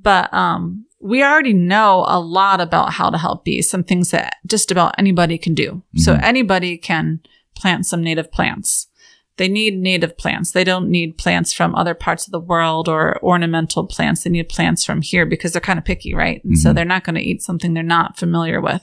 But, 0.00 0.34
um, 0.34 0.86
we 0.98 1.22
already 1.22 1.52
know 1.52 2.04
a 2.08 2.18
lot 2.18 2.60
about 2.60 2.92
how 2.94 3.08
to 3.10 3.18
help 3.18 3.44
bees, 3.44 3.70
some 3.70 3.84
things 3.84 4.10
that 4.10 4.34
just 4.44 4.72
about 4.72 4.96
anybody 4.98 5.38
can 5.38 5.54
do. 5.54 5.82
So 5.96 6.14
Mhm. 6.14 6.22
anybody 6.24 6.76
can 6.76 7.20
plant 7.54 7.86
some 7.86 8.02
native 8.02 8.32
plants. 8.32 8.88
They 9.36 9.48
need 9.48 9.78
native 9.78 10.18
plants. 10.18 10.50
They 10.50 10.64
don't 10.64 10.90
need 10.90 11.18
plants 11.18 11.52
from 11.52 11.74
other 11.74 11.94
parts 11.94 12.26
of 12.26 12.32
the 12.32 12.40
world 12.40 12.88
or 12.88 13.22
ornamental 13.22 13.86
plants. 13.86 14.22
They 14.24 14.30
need 14.30 14.48
plants 14.48 14.84
from 14.84 15.02
here 15.02 15.24
because 15.24 15.52
they're 15.52 15.60
kind 15.60 15.78
of 15.78 15.84
picky, 15.84 16.14
right? 16.14 16.42
And 16.44 16.58
so 16.58 16.70
Mhm. 16.70 16.74
they're 16.74 16.84
not 16.84 17.04
going 17.04 17.14
to 17.14 17.28
eat 17.28 17.42
something 17.42 17.74
they're 17.74 17.82
not 17.82 18.18
familiar 18.18 18.60
with. 18.60 18.82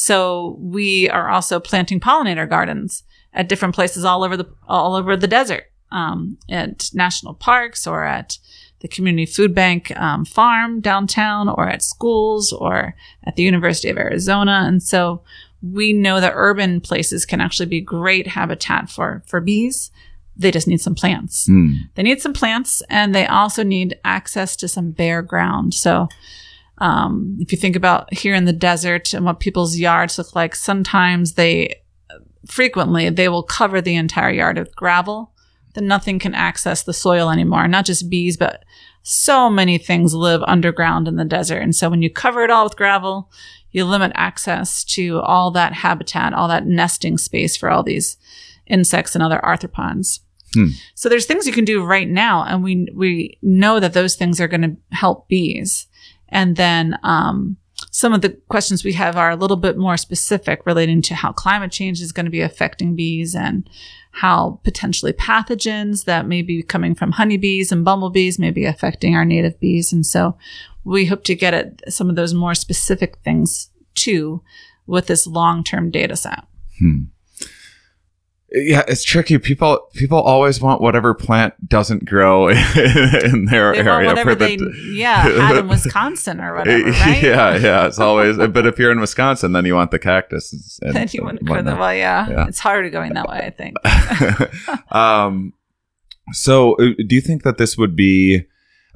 So 0.00 0.56
we 0.60 1.10
are 1.10 1.28
also 1.28 1.58
planting 1.58 1.98
pollinator 1.98 2.48
gardens 2.48 3.02
at 3.34 3.48
different 3.48 3.74
places 3.74 4.04
all 4.04 4.22
over 4.22 4.36
the 4.36 4.46
all 4.68 4.94
over 4.94 5.16
the 5.16 5.26
desert, 5.26 5.72
um, 5.90 6.38
at 6.48 6.88
national 6.94 7.34
parks 7.34 7.84
or 7.84 8.04
at 8.04 8.38
the 8.78 8.86
community 8.86 9.26
food 9.26 9.56
bank 9.56 9.90
um, 9.98 10.24
farm 10.24 10.80
downtown, 10.80 11.48
or 11.48 11.68
at 11.68 11.82
schools 11.82 12.52
or 12.52 12.94
at 13.24 13.34
the 13.34 13.42
University 13.42 13.88
of 13.88 13.98
Arizona. 13.98 14.62
And 14.68 14.80
so 14.80 15.22
we 15.62 15.92
know 15.92 16.20
that 16.20 16.32
urban 16.36 16.80
places 16.80 17.26
can 17.26 17.40
actually 17.40 17.66
be 17.66 17.80
great 17.80 18.28
habitat 18.28 18.88
for 18.88 19.24
for 19.26 19.40
bees. 19.40 19.90
They 20.36 20.52
just 20.52 20.68
need 20.68 20.80
some 20.80 20.94
plants. 20.94 21.46
Hmm. 21.46 21.72
They 21.96 22.04
need 22.04 22.22
some 22.22 22.34
plants, 22.34 22.84
and 22.88 23.12
they 23.12 23.26
also 23.26 23.64
need 23.64 23.98
access 24.04 24.54
to 24.58 24.68
some 24.68 24.92
bare 24.92 25.22
ground. 25.22 25.74
So, 25.74 26.06
um, 26.80 27.36
if 27.40 27.52
you 27.52 27.58
think 27.58 27.76
about 27.76 28.12
here 28.12 28.34
in 28.34 28.44
the 28.44 28.52
desert 28.52 29.14
and 29.14 29.24
what 29.24 29.40
people's 29.40 29.78
yards 29.78 30.18
look 30.18 30.34
like, 30.34 30.54
sometimes 30.54 31.34
they 31.34 31.80
frequently 32.46 33.10
they 33.10 33.28
will 33.28 33.42
cover 33.42 33.80
the 33.80 33.96
entire 33.96 34.30
yard 34.30 34.58
with 34.58 34.74
gravel. 34.74 35.32
Then 35.74 35.86
nothing 35.86 36.18
can 36.18 36.34
access 36.34 36.82
the 36.82 36.94
soil 36.94 37.30
anymore. 37.30 37.68
Not 37.68 37.84
just 37.84 38.08
bees, 38.08 38.36
but 38.36 38.64
so 39.02 39.48
many 39.48 39.78
things 39.78 40.14
live 40.14 40.42
underground 40.46 41.08
in 41.08 41.16
the 41.16 41.24
desert. 41.24 41.58
And 41.58 41.74
so 41.74 41.88
when 41.88 42.02
you 42.02 42.10
cover 42.10 42.42
it 42.42 42.50
all 42.50 42.64
with 42.64 42.76
gravel, 42.76 43.30
you 43.70 43.84
limit 43.84 44.12
access 44.14 44.82
to 44.84 45.20
all 45.20 45.50
that 45.52 45.72
habitat, 45.72 46.32
all 46.32 46.48
that 46.48 46.66
nesting 46.66 47.18
space 47.18 47.56
for 47.56 47.70
all 47.70 47.82
these 47.82 48.16
insects 48.66 49.14
and 49.14 49.22
other 49.22 49.40
arthropods. 49.42 50.20
Hmm. 50.54 50.68
So 50.94 51.08
there's 51.08 51.26
things 51.26 51.46
you 51.46 51.52
can 51.52 51.66
do 51.66 51.84
right 51.84 52.08
now, 52.08 52.44
and 52.44 52.64
we 52.64 52.88
we 52.94 53.38
know 53.42 53.80
that 53.80 53.92
those 53.92 54.14
things 54.14 54.40
are 54.40 54.48
going 54.48 54.62
to 54.62 54.76
help 54.96 55.28
bees. 55.28 55.86
And 56.30 56.56
then 56.56 56.98
um, 57.02 57.56
some 57.90 58.12
of 58.12 58.22
the 58.22 58.30
questions 58.48 58.84
we 58.84 58.92
have 58.94 59.16
are 59.16 59.30
a 59.30 59.36
little 59.36 59.56
bit 59.56 59.76
more 59.76 59.96
specific, 59.96 60.66
relating 60.66 61.02
to 61.02 61.14
how 61.14 61.32
climate 61.32 61.72
change 61.72 62.00
is 62.00 62.12
going 62.12 62.26
to 62.26 62.30
be 62.30 62.40
affecting 62.40 62.96
bees 62.96 63.34
and 63.34 63.68
how 64.10 64.60
potentially 64.64 65.12
pathogens 65.12 66.04
that 66.04 66.26
may 66.26 66.42
be 66.42 66.62
coming 66.62 66.94
from 66.94 67.12
honeybees 67.12 67.70
and 67.70 67.84
bumblebees 67.84 68.38
may 68.38 68.50
be 68.50 68.64
affecting 68.64 69.14
our 69.14 69.24
native 69.24 69.58
bees. 69.60 69.92
And 69.92 70.04
so 70.04 70.36
we 70.84 71.06
hope 71.06 71.24
to 71.24 71.34
get 71.34 71.54
at 71.54 71.92
some 71.92 72.10
of 72.10 72.16
those 72.16 72.34
more 72.34 72.54
specific 72.54 73.18
things 73.18 73.70
too 73.94 74.42
with 74.86 75.06
this 75.06 75.26
long 75.26 75.62
term 75.62 75.90
data 75.90 76.16
set. 76.16 76.44
Hmm. 76.78 77.04
Yeah, 78.50 78.82
it's 78.88 79.04
tricky. 79.04 79.36
People 79.38 79.88
people 79.94 80.18
always 80.18 80.58
want 80.60 80.80
whatever 80.80 81.12
plant 81.14 81.68
doesn't 81.68 82.06
grow 82.06 82.48
in 82.48 82.56
their 83.44 83.72
They 83.72 83.78
want 83.82 83.88
area. 83.88 84.06
whatever 84.08 84.30
for 84.30 84.34
they, 84.36 84.56
the, 84.56 84.92
yeah, 84.94 85.28
had 85.28 85.56
in 85.58 85.68
Wisconsin 85.76 86.40
or 86.40 86.56
whatever, 86.56 86.84
right? 86.90 87.22
Yeah, 87.22 87.56
yeah. 87.56 87.86
It's 87.86 87.98
always. 87.98 88.38
but 88.38 88.66
if 88.66 88.78
you're 88.78 88.90
in 88.92 89.00
Wisconsin, 89.00 89.52
then 89.52 89.66
you 89.66 89.74
want 89.74 89.90
the 89.90 89.98
cactus. 89.98 90.78
And, 90.82 90.94
Then 90.96 91.08
you 91.12 91.20
go 91.44 91.60
the 91.62 91.76
well, 91.76 91.92
yeah. 91.94 92.28
Yeah. 92.30 92.46
It's 92.48 92.58
harder 92.58 92.88
going 92.88 93.12
that 93.14 93.28
way, 93.28 93.38
I 93.38 93.50
think. 93.50 93.76
um, 94.94 95.52
So, 96.32 96.74
uh, 96.76 96.92
do 97.06 97.14
you 97.14 97.20
think 97.20 97.42
that 97.42 97.58
this 97.58 97.76
would 97.78 97.94
be 97.96 98.44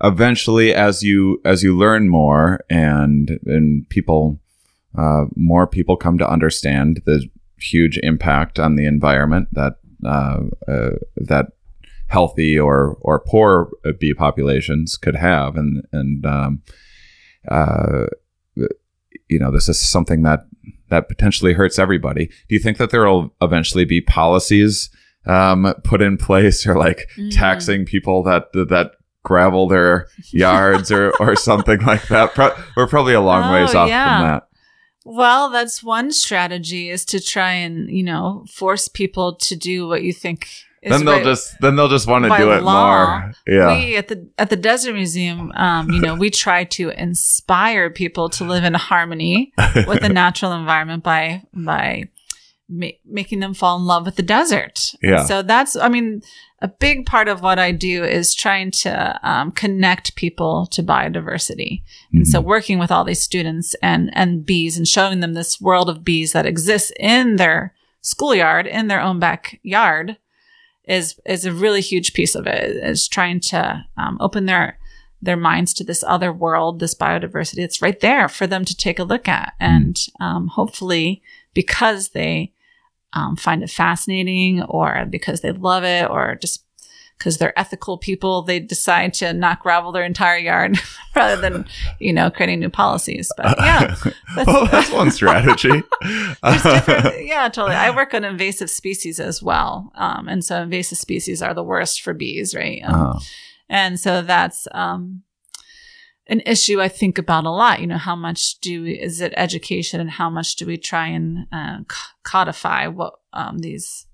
eventually, 0.03 0.75
as 0.75 1.03
you 1.03 1.41
as 1.45 1.63
you 1.63 1.77
learn 1.77 2.09
more 2.09 2.65
and 2.71 3.39
and 3.47 3.89
people, 3.91 4.39
uh, 4.97 5.25
more 5.37 5.67
people 5.67 5.97
come 5.97 6.17
to 6.19 6.29
understand 6.29 7.03
the 7.05 7.29
huge 7.63 7.99
impact 8.03 8.59
on 8.59 8.77
the 8.77 8.87
environment 8.87 9.49
that 9.53 9.75
uh, 10.05 10.41
uh, 10.69 10.91
that 11.17 11.47
healthy 12.09 12.59
or 12.59 12.97
or 13.01 13.21
poor 13.21 13.71
bee 14.01 14.15
populations 14.15 14.97
could 14.97 15.17
have, 15.17 15.57
and 15.57 15.85
and 15.93 16.27
um, 16.27 16.63
uh, 17.51 18.07
you 19.29 19.39
know 19.39 19.51
this 19.51 19.69
is 19.69 19.81
something 19.81 20.23
that 20.23 20.41
that 20.91 21.09
potentially 21.09 21.55
hurts 21.55 21.79
everybody. 21.79 22.27
Do 22.27 22.55
you 22.55 22.59
think 22.59 22.77
that 22.79 22.91
there 22.91 23.07
will 23.09 23.35
eventually 23.41 23.85
be 23.85 24.01
policies 24.01 24.91
um, 25.27 25.73
put 25.85 26.03
in 26.03 26.17
place 26.17 26.67
or 26.67 26.77
like 26.77 27.09
Mm. 27.17 27.31
taxing 27.35 27.85
people 27.87 28.23
that 28.25 28.53
that 28.53 28.93
gravel 29.25 29.69
their 29.69 30.09
yards 30.33 30.91
or 30.91 31.13
or 31.21 31.37
something 31.37 31.81
like 31.83 32.09
that? 32.09 32.35
Pro- 32.35 32.55
we're 32.77 32.89
probably 32.89 33.15
a 33.15 33.21
long 33.21 33.45
Oh, 33.45 33.53
ways 33.55 33.75
off 33.75 33.89
yeah. 33.89 34.19
from 34.19 34.27
that. 34.29 34.49
Well, 35.05 35.51
that's 35.51 35.83
one 35.83 36.13
strategy 36.13 36.91
is 36.91 37.05
to 37.07 37.21
try 37.21 37.53
and, 37.53 37.91
you 37.91 38.03
know, 38.03 38.45
force 38.49 38.89
people 38.89 39.35
to 39.37 39.57
do 39.57 39.89
what 39.89 40.03
you 40.03 40.13
think 40.13 40.49
is 40.83 40.91
Then 40.91 41.05
they'll 41.05 41.15
right. 41.17 41.25
just 41.25 41.61
then 41.61 41.77
they'll 41.77 41.89
just 41.89 42.09
want 42.09 42.25
to 42.25 42.37
do 42.37 42.51
it 42.51 42.63
law, 42.63 43.21
more. 43.21 43.33
Yeah. 43.47 43.77
We 43.77 43.97
at 43.97 44.09
the 44.09 44.29
at 44.37 44.51
the 44.51 44.57
Desert 44.57 44.95
Museum, 44.95 45.53
um, 45.53 45.91
you 45.91 46.01
know, 46.01 46.17
we 46.17 46.29
try 46.45 46.65
to 46.65 46.91
inspire 46.91 47.89
people 47.89 48.29
to 48.31 48.45
live 48.45 48.65
in 48.65 48.75
harmony 48.75 49.53
with 49.87 50.01
the 50.01 50.09
natural 50.13 50.53
environment 50.53 51.05
by 51.05 51.43
by 51.55 52.09
ma- 52.69 52.89
making 53.05 53.41
them 53.41 53.55
fall 53.55 53.79
in 53.79 53.85
love 53.85 54.07
with 54.07 54.17
the 54.17 54.23
desert. 54.23 54.93
Yeah. 55.03 55.25
So 55.25 55.43
that's, 55.43 55.77
I 55.77 55.89
mean, 55.89 56.23
a 56.63 56.69
big 56.69 57.05
part 57.07 57.27
of 57.27 57.43
what 57.43 57.59
I 57.59 57.73
do 57.73 58.05
is 58.05 58.35
trying 58.35 58.71
to 58.71 59.19
um, 59.29 59.51
connect 59.51 60.15
people 60.15 60.67
to 60.67 60.83
biodiversity. 60.83 61.83
And 62.13 62.27
so 62.27 62.41
working 62.41 62.79
with 62.79 62.93
all 62.93 63.05
these 63.05 63.21
students 63.21 63.75
and 63.83 64.11
and 64.15 64.47
bees 64.47 64.79
and 64.79 64.87
showing 64.87 65.21
them 65.21 65.35
this 65.35 65.61
world 65.61 65.91
of 65.91 66.05
bees 66.05 66.33
that 66.33 66.47
exists 66.47 66.93
in 67.01 67.37
their 67.37 67.75
schoolyard, 68.01 68.69
in 68.69 68.87
their 68.87 69.01
own 69.01 69.19
backyard, 69.19 70.19
is 70.85 71.21
is 71.27 71.45
a 71.45 71.53
really 71.53 71.81
huge 71.81 72.13
piece 72.13 72.37
of 72.37 72.47
it. 72.47 72.77
Is 72.77 73.09
trying 73.09 73.41
to 73.41 73.85
um, 73.97 74.17
open 74.21 74.47
their 74.47 74.79
their 75.21 75.37
minds 75.37 75.75
to 75.75 75.85
this 75.85 76.05
other 76.07 76.33
world, 76.33 76.79
this 76.79 76.95
biodiversity. 76.95 77.59
It's 77.59 77.83
right 77.83 77.99
there 77.99 78.29
for 78.29 78.47
them 78.47 78.65
to 78.65 78.77
take 78.77 79.01
a 79.01 79.05
look 79.05 79.27
at, 79.27 79.55
and 79.59 80.01
um, 80.21 80.47
hopefully, 80.47 81.23
because 81.55 82.11
they 82.11 82.53
um, 83.13 83.37
find 83.37 83.63
it 83.63 83.71
fascinating, 83.71 84.63
or 84.63 85.07
because 85.09 85.41
they 85.41 85.53
love 85.53 85.85
it, 85.85 86.09
or 86.11 86.37
just 86.41 86.65
because 87.19 87.39
they're 87.39 87.57
ethical 87.57 87.99
people, 87.99 88.43
they 88.43 88.59
decide 88.59 89.15
to 89.15 89.33
not 89.33 89.61
gravel 89.63 89.93
their 89.93 90.03
entire 90.03 90.39
yard 90.39 90.77
rather 91.15 91.41
than, 91.41 91.65
you 92.01 92.13
know, 92.13 92.31
creating 92.31 92.59
new 92.59 92.69
policies. 92.69 93.31
But 93.37 93.57
yeah, 93.61 93.95
that's, 94.35 94.47
well, 94.47 94.67
that's 94.67 94.91
one 94.91 95.13
strategy. 95.13 95.85
yeah, 96.43 97.49
totally. 97.53 97.77
I 97.77 97.95
work 97.95 98.13
on 98.15 98.25
invasive 98.25 98.71
species 98.71 99.21
as 99.21 99.41
well, 99.43 99.93
um, 99.95 100.27
and 100.27 100.45
so 100.45 100.63
invasive 100.63 100.99
species 100.99 101.43
are 101.43 101.55
the 101.55 101.63
worst 101.63 102.03
for 102.03 102.13
bees, 102.13 102.55
right? 102.55 102.83
Um, 102.85 102.95
Uh, 102.95 103.21
and 103.69 103.99
so 103.99 104.21
that's 104.21 104.69
um, 104.73 105.23
an 106.33 106.41
issue 106.47 106.81
I 106.81 106.89
think 106.89 107.19
about 107.19 107.45
a 107.45 107.51
lot. 107.51 107.81
You 107.81 107.87
know, 107.87 107.99
how 107.99 108.17
much 108.17 108.59
do 108.61 108.85
we, 108.85 108.99
is 108.99 109.21
it 109.21 109.35
education, 109.37 110.01
and 110.01 110.11
how 110.11 110.31
much 110.31 110.57
do 110.57 110.67
we 110.67 110.79
try 110.79 111.07
and 111.09 111.47
uh, 111.53 111.81
codify 112.23 112.87
what 112.87 113.21
um, 113.35 113.59
these 113.59 114.07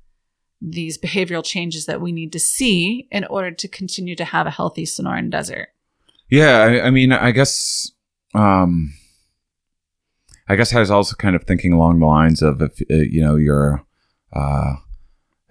these 0.61 0.99
behavioral 0.99 1.45
changes 1.45 1.87
that 1.87 2.01
we 2.01 2.11
need 2.11 2.33
to 2.33 2.41
see 2.41 3.07
in 3.13 3.25
order 3.27 3.53
to 3.53 3.69
continue 3.69 4.17
to 4.17 4.25
have 4.25 4.49
a 4.49 4.51
healthy 4.51 4.85
Sonoran 4.85 5.31
desert? 5.31 5.69
Yeah, 6.29 6.59
I, 6.59 6.87
I 6.89 6.91
mean, 6.91 7.13
I 7.13 7.31
guess, 7.31 7.93
um, 8.35 8.93
I 10.49 10.57
guess 10.57 10.75
I 10.75 10.81
was 10.81 10.91
also 10.91 11.15
kind 11.15 11.37
of 11.37 11.45
thinking 11.45 11.73
along 11.73 12.01
the 12.01 12.07
lines 12.07 12.43
of 12.43 12.61
if 12.61 12.81
uh, 12.91 12.97
you 12.97 13.23
know 13.23 13.37
you're 13.37 13.87
uh, 14.35 14.75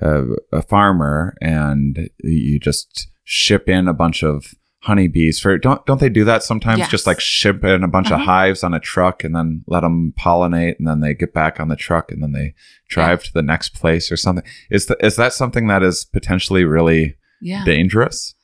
a, 0.01 0.24
a 0.51 0.61
farmer 0.61 1.34
and 1.41 2.09
you 2.22 2.59
just 2.59 3.07
ship 3.24 3.70
in 3.70 3.88
a 3.88 3.93
bunch 3.93 4.22
of 4.22 4.53
honeybees 4.82 5.39
for 5.39 5.57
don't 5.57 5.84
don't 5.86 5.99
they 5.99 6.07
do 6.09 6.23
that 6.23 6.43
sometimes 6.43 6.80
Yes. 6.80 6.91
just 6.91 7.07
like 7.07 7.19
ship 7.19 7.63
in 7.63 7.84
a 7.84 7.88
bunch 7.88 8.07
of 8.07 8.13
Uh-huh. 8.19 8.25
hives 8.25 8.63
on 8.63 8.73
a 8.73 8.80
truck 8.80 9.23
and 9.23 9.36
then 9.36 9.63
let 9.67 9.82
them 9.82 10.13
pollinate 10.19 10.75
and 10.78 10.88
then 10.88 10.99
they 10.99 11.13
get 11.15 11.34
back 11.34 11.59
on 11.59 11.67
the 11.67 11.75
truck 11.75 12.11
and 12.11 12.21
then 12.21 12.32
they 12.32 12.53
drive 12.88 13.23
to 13.23 13.34
the 13.34 13.41
next 13.41 13.69
place 13.73 14.11
or 14.11 14.17
something 14.17 14.45
is 14.69 14.86
that 14.86 14.97
is 15.03 15.15
that 15.15 15.34
something 15.34 15.67
that 15.67 15.82
is 15.84 16.05
potentially 16.05 16.63
really 16.63 17.17
Yeah. 17.41 17.63
dangerous 17.65 18.36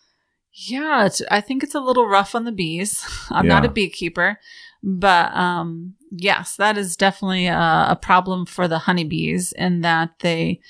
Yeah, 0.53 1.05
it's, 1.05 1.21
I 1.31 1.41
think 1.41 1.63
it's 1.63 1.75
a 1.75 1.79
little 1.79 2.07
rough 2.07 2.35
on 2.35 2.45
the 2.45 2.51
bees. 2.51 3.03
I'm 3.31 3.47
not 3.47 3.65
a 3.65 3.69
beekeeper, 3.69 4.39
but 4.83 5.33
um, 5.35 5.95
yes, 6.11 6.55
that 6.57 6.77
is 6.77 6.95
definitely 6.95 7.47
a, 7.47 7.87
a 7.89 7.97
problem 7.99 8.45
for 8.45 8.67
the 8.67 8.79
honeybees 8.79 9.51
in 9.53 9.81
that 9.81 10.19
they 10.19 10.61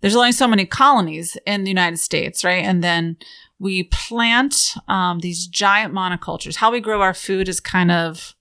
there's 0.00 0.16
only 0.16 0.32
so 0.32 0.46
many 0.48 0.64
colonies 0.66 1.36
in 1.46 1.64
the 1.64 1.70
United 1.70 1.98
States, 1.98 2.44
right? 2.44 2.64
And 2.64 2.82
then 2.84 3.16
we 3.58 3.84
plant 3.84 4.74
um, 4.86 5.18
these 5.20 5.46
giant 5.46 5.92
monocultures. 5.92 6.56
How 6.56 6.70
we 6.70 6.80
grow 6.80 7.02
our 7.02 7.14
food 7.14 7.48
is 7.48 7.60
kind 7.60 7.90
of 7.90 8.34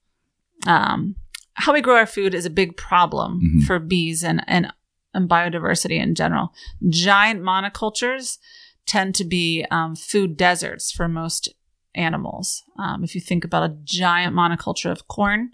um, 0.66 1.16
how 1.56 1.74
we 1.74 1.82
grow 1.82 1.96
our 1.96 2.06
food 2.06 2.34
is 2.36 2.46
a 2.46 2.50
big 2.52 2.78
problem 2.78 3.42
Mhm. 3.42 3.64
for 3.66 3.80
bees 3.80 4.24
and, 4.24 4.44
and 4.48 4.72
and 5.14 5.28
biodiversity 5.28 6.00
in 6.00 6.14
general. 6.14 6.54
Giant 6.90 7.42
monocultures 7.42 8.38
tend 8.86 9.16
to 9.16 9.26
be 9.26 9.66
um, 9.72 9.96
food 9.96 10.38
deserts 10.38 10.92
for 10.92 11.08
most 11.08 11.50
animals. 11.96 12.64
Um, 12.78 13.04
if 13.04 13.16
you 13.16 13.22
think 13.22 13.44
about 13.44 13.64
a 13.70 13.76
giant 13.84 14.36
monoculture 14.36 14.92
of 14.92 15.08
corn, 15.08 15.52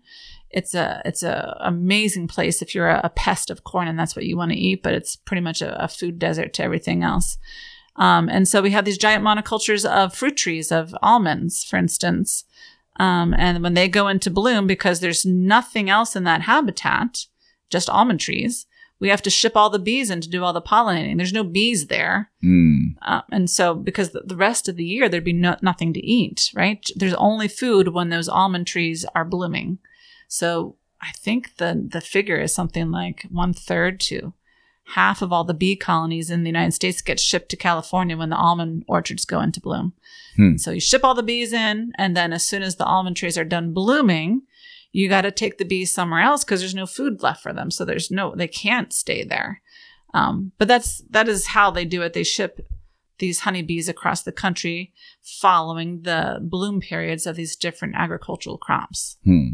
it's 0.54 0.74
a 0.74 1.02
it's 1.04 1.24
a 1.24 1.58
amazing 1.62 2.28
place 2.28 2.62
if 2.62 2.74
you're 2.74 2.90
a, 2.90 3.02
a 3.04 3.10
pest 3.10 3.50
of 3.50 3.64
corn 3.64 3.88
and 3.88 3.98
that's 3.98 4.16
what 4.16 4.26
you 4.26 4.38
want 4.38 4.52
to 4.52 4.58
eat. 4.58 4.84
But 4.84 4.94
it's 4.94 5.16
pretty 5.16 5.42
much 5.42 5.62
a, 5.62 5.84
a 5.84 5.88
food 5.88 6.20
desert 6.20 6.54
to 6.54 6.64
everything 6.64 7.04
else. 7.04 7.38
Um, 7.96 8.30
and 8.30 8.48
so 8.48 8.62
we 8.62 8.72
have 8.72 8.86
these 8.86 8.98
giant 8.98 9.24
monocultures 9.24 9.86
of 9.86 10.16
fruit 10.16 10.38
trees, 10.38 10.72
of 10.72 10.96
almonds, 11.02 11.64
for 11.64 11.78
instance. 11.78 12.46
Um, 13.00 13.34
and 13.38 13.64
when 13.64 13.74
they 13.74 13.88
go 13.88 14.08
into 14.08 14.30
bloom, 14.30 14.68
because 14.68 15.00
there's 15.00 15.26
nothing 15.26 15.90
else 15.90 16.16
in 16.16 16.24
that 16.24 16.42
habitat, 16.42 17.26
just 17.70 17.90
almond 17.90 18.20
trees, 18.20 18.66
we 19.00 19.10
have 19.10 19.22
to 19.24 19.30
ship 19.30 19.54
all 19.56 19.70
the 19.70 19.80
bees 19.80 20.10
in 20.10 20.22
to 20.22 20.30
do 20.30 20.44
all 20.44 20.54
the 20.54 20.62
pollinating. 20.62 21.18
There's 21.18 21.34
no 21.34 21.44
bees 21.44 21.88
there. 21.88 22.32
Mm. 22.44 22.96
Uh, 23.02 23.22
and 23.32 23.50
so, 23.50 23.76
because 23.76 24.12
the, 24.12 24.22
the 24.22 24.36
rest 24.36 24.70
of 24.70 24.76
the 24.76 24.86
year 24.86 25.10
there'd 25.10 25.24
be 25.24 25.34
no, 25.34 25.58
nothing 25.62 25.94
to 25.94 26.00
eat, 26.00 26.52
right? 26.56 26.88
There's 26.96 27.16
only 27.16 27.48
food 27.48 27.90
when 27.90 28.10
those 28.10 28.30
almond 28.30 28.68
trees 28.68 29.06
are 29.14 29.26
blooming. 29.26 29.80
So, 30.28 30.76
I 31.02 31.12
think 31.18 31.58
the 31.58 31.88
the 31.92 32.02
figure 32.02 32.40
is 32.40 32.54
something 32.54 32.92
like 32.92 33.28
one 33.30 33.54
third 33.54 34.00
to 34.02 34.34
half 34.86 35.22
of 35.22 35.32
all 35.32 35.44
the 35.44 35.54
bee 35.54 35.76
colonies 35.76 36.30
in 36.30 36.44
the 36.44 36.50
United 36.50 36.74
States 36.74 37.02
get 37.02 37.20
shipped 37.20 37.50
to 37.50 37.58
California 37.58 38.18
when 38.18 38.30
the 38.30 38.36
almond 38.36 38.84
orchards 38.88 39.26
go 39.26 39.40
into 39.40 39.62
bloom. 39.62 39.94
Hmm. 40.36 40.58
So 40.58 40.72
you 40.72 40.80
ship 40.80 41.04
all 41.04 41.16
the 41.16 41.24
bees 41.24 41.54
in, 41.54 41.94
and 41.98 42.18
then 42.18 42.34
as 42.34 42.44
soon 42.44 42.62
as 42.62 42.76
the 42.76 42.86
almond 42.86 43.18
trees 43.18 43.38
are 43.38 43.46
done 43.46 43.74
blooming, 43.74 44.42
you 44.92 45.10
got 45.10 45.22
to 45.22 45.32
take 45.32 45.58
the 45.58 45.66
bees 45.66 45.94
somewhere 45.94 46.22
else 46.22 46.44
because 46.44 46.60
there's 46.60 46.76
no 46.76 46.86
food 46.86 47.24
left 47.24 47.42
for 47.42 47.54
them. 47.54 47.72
So 47.72 47.86
there's 47.86 48.12
no, 48.12 48.36
they 48.36 48.48
can't 48.48 48.94
stay 48.94 49.24
there. 49.24 49.62
Um, 50.14 50.52
but 50.58 50.68
that's 50.68 51.02
that 51.10 51.28
is 51.28 51.48
how 51.48 51.72
they 51.72 51.86
do 51.86 52.04
it. 52.04 52.14
They 52.14 52.24
ship 52.24 52.68
these 53.18 53.40
honeybees 53.40 53.90
across 53.90 54.22
the 54.22 54.32
country 54.32 54.94
following 55.22 56.02
the 56.02 56.40
bloom 56.42 56.80
periods 56.82 57.26
of 57.26 57.36
these 57.36 57.56
different 57.56 57.96
agricultural 57.96 58.58
crops. 58.58 59.18
Hmm. 59.24 59.48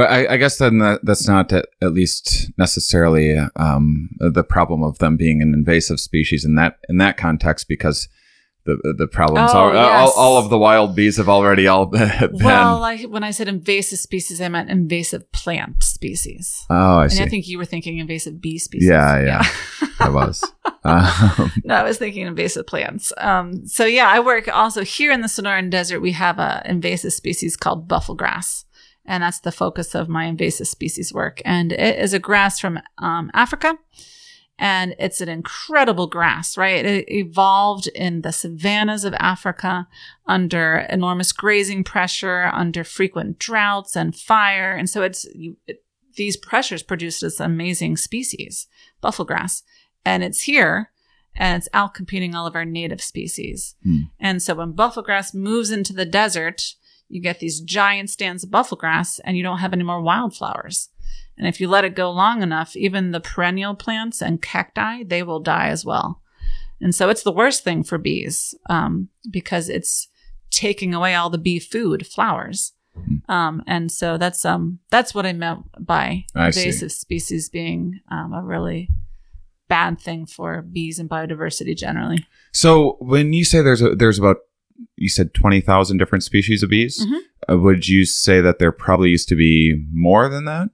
But 0.00 0.10
I, 0.10 0.34
I 0.34 0.36
guess 0.38 0.56
then 0.56 0.78
that, 0.78 1.00
that's 1.04 1.28
not 1.28 1.52
at, 1.52 1.66
at 1.82 1.92
least 1.92 2.50
necessarily 2.56 3.36
um, 3.56 4.08
the 4.18 4.42
problem 4.42 4.82
of 4.82 4.96
them 4.96 5.18
being 5.18 5.42
an 5.42 5.52
invasive 5.52 6.00
species 6.00 6.42
in 6.42 6.54
that 6.54 6.78
in 6.88 6.96
that 6.96 7.18
context 7.18 7.68
because 7.68 8.08
the 8.64 8.94
the 8.96 9.06
problems 9.06 9.50
Oh, 9.52 9.58
are 9.58 9.76
all, 9.76 10.06
yes. 10.06 10.12
all 10.16 10.38
of 10.38 10.48
the 10.48 10.56
wild 10.58 10.96
bees 10.96 11.18
have 11.18 11.28
already 11.28 11.66
all 11.66 11.84
been. 11.96 12.30
Well, 12.32 12.82
I, 12.82 13.02
when 13.02 13.22
I 13.24 13.30
said 13.30 13.46
invasive 13.48 13.98
species, 13.98 14.40
I 14.40 14.48
meant 14.48 14.70
invasive 14.70 15.30
plant 15.32 15.82
species. 15.82 16.64
oh, 16.70 16.98
I 17.00 17.02
and 17.04 17.12
see. 17.12 17.22
I 17.22 17.28
think 17.28 17.46
you 17.46 17.58
were 17.58 17.66
thinking 17.66 17.98
invasive 17.98 18.40
bee 18.40 18.58
species. 18.58 18.88
Yeah, 18.88 19.20
yeah. 19.22 19.44
I 20.00 20.08
was. 20.08 20.42
Um, 20.82 21.52
no, 21.62 21.74
I 21.74 21.82
was 21.82 21.98
thinking 21.98 22.26
invasive 22.26 22.66
plants. 22.66 23.12
Um, 23.18 23.66
so 23.66 23.84
yeah, 23.84 24.08
I 24.08 24.20
work 24.20 24.48
also 24.48 24.82
here 24.82 25.12
in 25.12 25.20
the 25.20 25.26
Sonoran 25.26 25.68
Desert. 25.68 26.00
We 26.00 26.12
have 26.12 26.38
a 26.38 26.62
invasive 26.64 27.12
species 27.12 27.54
called 27.54 27.86
buffelgrass, 27.86 28.64
and 29.04 29.22
that's 29.22 29.40
the 29.40 29.52
focus 29.52 29.94
of 29.94 30.08
my 30.08 30.24
invasive 30.24 30.68
species 30.68 31.12
work. 31.12 31.40
And 31.44 31.72
it 31.72 31.98
is 31.98 32.12
a 32.12 32.18
grass 32.18 32.60
from 32.60 32.78
um, 32.98 33.30
Africa, 33.34 33.78
and 34.58 34.94
it's 34.98 35.20
an 35.20 35.28
incredible 35.28 36.06
grass. 36.06 36.56
Right, 36.56 36.84
it 36.84 37.10
evolved 37.10 37.88
in 37.88 38.22
the 38.22 38.32
savannas 38.32 39.04
of 39.04 39.14
Africa 39.14 39.88
under 40.26 40.86
enormous 40.88 41.32
grazing 41.32 41.84
pressure, 41.84 42.50
under 42.52 42.84
frequent 42.84 43.38
droughts 43.38 43.96
and 43.96 44.14
fire, 44.14 44.74
and 44.74 44.88
so 44.88 45.02
it's 45.02 45.26
you, 45.34 45.56
it, 45.66 45.84
these 46.16 46.36
pressures 46.36 46.82
produce 46.82 47.20
this 47.20 47.40
amazing 47.40 47.96
species, 47.96 48.66
buffelgrass 49.02 49.62
and 50.04 50.22
it's 50.22 50.42
here 50.42 50.90
and 51.36 51.56
it's 51.56 51.68
outcompeting 51.70 52.34
all 52.34 52.46
of 52.46 52.56
our 52.56 52.64
native 52.64 53.00
species. 53.00 53.76
Hmm. 53.84 54.02
And 54.18 54.42
so 54.42 54.54
when 54.54 54.72
buffelgrass 54.72 55.34
moves 55.34 55.70
into 55.70 55.92
the 55.92 56.04
desert, 56.04 56.74
you 57.10 57.20
get 57.20 57.40
these 57.40 57.60
giant 57.60 58.08
stands 58.08 58.44
of 58.44 58.50
buffelgrass 58.50 59.20
and 59.24 59.36
you 59.36 59.42
don't 59.42 59.58
have 59.58 59.72
any 59.72 59.82
more 59.82 60.00
wildflowers. 60.00 60.88
And 61.36 61.48
if 61.48 61.60
you 61.60 61.68
let 61.68 61.84
it 61.84 61.94
go 61.94 62.10
long 62.10 62.42
enough, 62.42 62.76
even 62.76 63.10
the 63.10 63.20
perennial 63.20 63.74
plants 63.74 64.22
and 64.22 64.40
cacti, 64.40 65.02
they 65.02 65.22
will 65.22 65.40
die 65.40 65.68
as 65.68 65.84
well. 65.84 66.20
And 66.80 66.94
so 66.94 67.08
it's 67.08 67.22
the 67.22 67.32
worst 67.32 67.64
thing 67.64 67.82
for 67.82 67.98
bees 67.98 68.54
um, 68.68 69.08
because 69.30 69.68
it's 69.68 70.08
taking 70.50 70.94
away 70.94 71.14
all 71.14 71.30
the 71.30 71.38
bee 71.38 71.58
food, 71.58 72.06
flowers. 72.06 72.72
Hmm. 72.94 73.30
Um, 73.30 73.62
and 73.66 73.92
so 73.92 74.18
that's 74.18 74.44
um 74.44 74.80
that's 74.90 75.14
what 75.14 75.26
I 75.26 75.32
meant 75.32 75.60
by 75.78 76.24
I 76.34 76.50
see. 76.50 76.62
invasive 76.62 76.92
species 76.92 77.48
being 77.48 78.00
um, 78.10 78.32
a 78.32 78.42
really 78.42 78.88
bad 79.68 80.00
thing 80.00 80.26
for 80.26 80.62
bees 80.62 80.98
and 80.98 81.08
biodiversity 81.08 81.76
generally. 81.76 82.26
So 82.52 82.96
when 83.00 83.32
you 83.32 83.44
say 83.44 83.62
there's 83.62 83.82
a, 83.82 83.94
there's 83.94 84.18
about 84.18 84.38
you 84.96 85.08
said 85.08 85.34
twenty 85.34 85.60
thousand 85.60 85.98
different 85.98 86.24
species 86.24 86.62
of 86.62 86.70
bees, 86.70 87.04
Mhm. 87.04 87.20
uh, 87.50 87.58
would 87.58 87.88
you 87.88 88.04
say 88.04 88.40
that 88.40 88.58
there 88.58 88.72
probably 88.72 89.10
used 89.10 89.28
to 89.28 89.36
be 89.36 89.84
more 89.92 90.28
than 90.28 90.44
that 90.46 90.70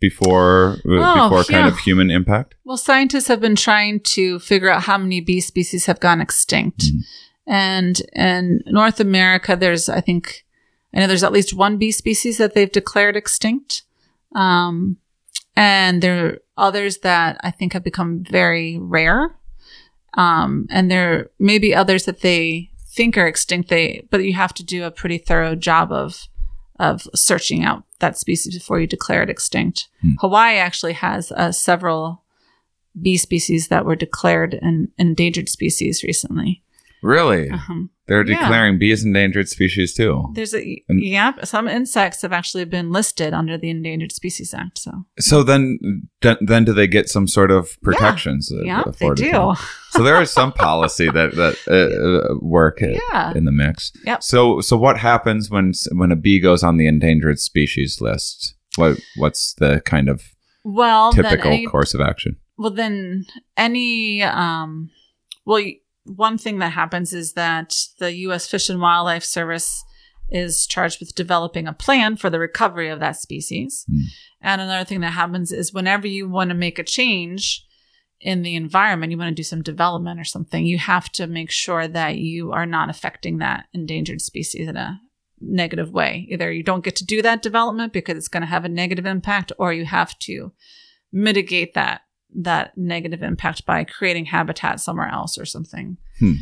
before 0.00 0.78
uh, 0.86 0.90
Oh, 0.98 1.22
before 1.28 1.44
kind 1.44 1.66
yeah. 1.66 1.72
of 1.72 1.78
human 1.78 2.10
impact? 2.10 2.54
Well, 2.64 2.76
scientists 2.76 3.28
have 3.28 3.40
been 3.40 3.56
trying 3.56 4.00
to 4.00 4.38
figure 4.38 4.68
out 4.70 4.82
how 4.82 4.98
many 4.98 5.20
bee 5.20 5.40
species 5.40 5.86
have 5.86 6.00
gone 6.00 6.20
extinct. 6.20 6.84
Mhm. 6.84 7.00
And 7.46 8.02
in 8.14 8.60
North 8.66 9.00
America, 9.00 9.56
there's, 9.58 9.88
I 9.88 10.00
think, 10.00 10.44
I 10.94 11.00
know 11.00 11.06
there's 11.06 11.24
at 11.24 11.32
least 11.32 11.52
one 11.54 11.76
bee 11.78 11.92
species 11.92 12.38
that 12.38 12.54
they've 12.54 12.70
declared 12.72 13.16
extinct. 13.16 13.82
Um, 14.34 14.96
and 15.56 16.02
there 16.02 16.26
are 16.26 16.38
others 16.56 16.98
that 16.98 17.38
I 17.42 17.50
think 17.50 17.72
have 17.74 17.84
become 17.84 18.24
very 18.28 18.78
rare. 18.80 19.36
Um, 20.14 20.66
and 20.70 20.90
there 20.90 21.30
may 21.38 21.58
be 21.58 21.74
others 21.74 22.04
that 22.04 22.20
they 22.20 22.70
think 22.94 23.16
are 23.16 23.26
extinct, 23.26 23.68
they, 23.68 24.06
but 24.10 24.24
you 24.24 24.34
have 24.34 24.54
to 24.54 24.64
do 24.64 24.84
a 24.84 24.90
pretty 24.90 25.18
thorough 25.18 25.54
job 25.54 25.92
of, 25.92 26.28
of 26.78 27.08
searching 27.14 27.64
out 27.64 27.84
that 28.00 28.18
species 28.18 28.54
before 28.54 28.80
you 28.80 28.86
declare 28.86 29.22
it 29.22 29.30
extinct. 29.30 29.88
Hmm. 30.00 30.12
Hawaii 30.20 30.56
actually 30.56 30.94
has 30.94 31.32
uh, 31.32 31.52
several 31.52 32.22
bee 33.00 33.16
species 33.16 33.68
that 33.68 33.84
were 33.84 33.96
declared 33.96 34.54
an 34.62 34.90
endangered 34.98 35.48
species 35.48 36.02
recently. 36.02 36.63
Really, 37.04 37.50
Um, 37.50 37.90
they're 38.06 38.26
yeah. 38.26 38.38
declaring 38.40 38.78
bees 38.78 39.04
endangered 39.04 39.48
species 39.48 39.92
too. 39.94 40.32
there's 40.34 40.54
a 40.54 40.82
And- 40.88 41.02
yeah, 41.02 41.32
some 41.44 41.68
insects 41.68 42.22
have 42.22 42.32
actually 42.32 42.64
been 42.64 42.90
listed 42.92 43.34
under 43.34 43.58
the 43.58 43.68
Endangered 43.68 44.10
Species 44.12 44.54
Act. 44.54 44.78
So 44.78 44.90
So 45.20 45.42
then, 45.42 45.78
then 46.22 46.64
do 46.64 46.72
they 46.72 46.86
get 46.86 47.08
some 47.10 47.28
sort 47.28 47.50
of 47.50 47.76
protections? 47.82 48.50
uh, 48.50 48.62
yeah, 48.64 48.84
they 48.98 49.10
do. 49.10 49.52
So 49.90 50.02
there 50.02 50.20
is 50.22 50.30
some 50.30 50.52
policy 50.52 51.10
that 51.10 51.34
that 51.36 51.54
uh, 51.68 52.32
uh, 52.34 52.38
work 52.40 52.80
Yeah. 52.80 53.32
in 53.36 53.44
the 53.44 53.52
mix. 53.52 53.92
Yep. 54.06 54.22
So 54.22 54.60
so 54.62 54.76
what 54.76 54.96
happens 54.98 55.50
when 55.50 55.72
when 55.92 56.10
a 56.12 56.16
bee 56.16 56.40
goes 56.40 56.62
on 56.62 56.78
the 56.78 56.86
endangered 56.86 57.38
species 57.38 58.00
list? 58.00 58.54
What 58.76 58.98
what's 59.16 59.54
the 59.54 59.82
kind 59.84 60.08
of 60.08 60.22
Well, 60.64 61.12
typical 61.12 61.50
any- 61.52 61.66
course 61.66 61.92
of 61.94 62.00
action? 62.00 62.36
Well, 62.56 62.70
then 62.74 63.24
any 63.56 64.22
um, 64.22 64.90
well, 65.44 65.62
y- 65.62 65.80
one 66.04 66.38
thing 66.38 66.58
that 66.58 66.72
happens 66.72 67.12
is 67.12 67.32
that 67.32 67.76
the 67.98 68.14
U.S. 68.14 68.46
Fish 68.46 68.68
and 68.68 68.80
Wildlife 68.80 69.24
Service 69.24 69.84
is 70.30 70.66
charged 70.66 71.00
with 71.00 71.14
developing 71.14 71.66
a 71.66 71.72
plan 71.72 72.16
for 72.16 72.30
the 72.30 72.38
recovery 72.38 72.88
of 72.88 73.00
that 73.00 73.16
species. 73.16 73.84
Hmm. 73.88 74.00
And 74.40 74.60
another 74.60 74.84
thing 74.84 75.00
that 75.00 75.12
happens 75.12 75.52
is 75.52 75.72
whenever 75.72 76.06
you 76.06 76.28
want 76.28 76.50
to 76.50 76.54
make 76.54 76.78
a 76.78 76.84
change 76.84 77.66
in 78.20 78.42
the 78.42 78.56
environment, 78.56 79.12
you 79.12 79.18
want 79.18 79.28
to 79.28 79.34
do 79.34 79.42
some 79.42 79.62
development 79.62 80.18
or 80.18 80.24
something, 80.24 80.64
you 80.64 80.78
have 80.78 81.10
to 81.12 81.26
make 81.26 81.50
sure 81.50 81.86
that 81.86 82.16
you 82.16 82.52
are 82.52 82.66
not 82.66 82.88
affecting 82.88 83.38
that 83.38 83.66
endangered 83.72 84.20
species 84.20 84.68
in 84.68 84.76
a 84.76 85.00
negative 85.40 85.92
way. 85.92 86.26
Either 86.30 86.50
you 86.50 86.62
don't 86.62 86.84
get 86.84 86.96
to 86.96 87.04
do 87.04 87.20
that 87.22 87.42
development 87.42 87.92
because 87.92 88.16
it's 88.16 88.28
going 88.28 88.42
to 88.42 88.46
have 88.46 88.64
a 88.64 88.68
negative 88.68 89.04
impact, 89.04 89.52
or 89.58 89.72
you 89.72 89.84
have 89.84 90.18
to 90.20 90.52
mitigate 91.12 91.74
that 91.74 92.02
that 92.34 92.76
negative 92.76 93.22
impact 93.22 93.64
by 93.66 93.84
creating 93.84 94.26
habitat 94.26 94.80
somewhere 94.80 95.08
else 95.08 95.38
or 95.38 95.44
something. 95.44 95.96
Hmm. 96.18 96.34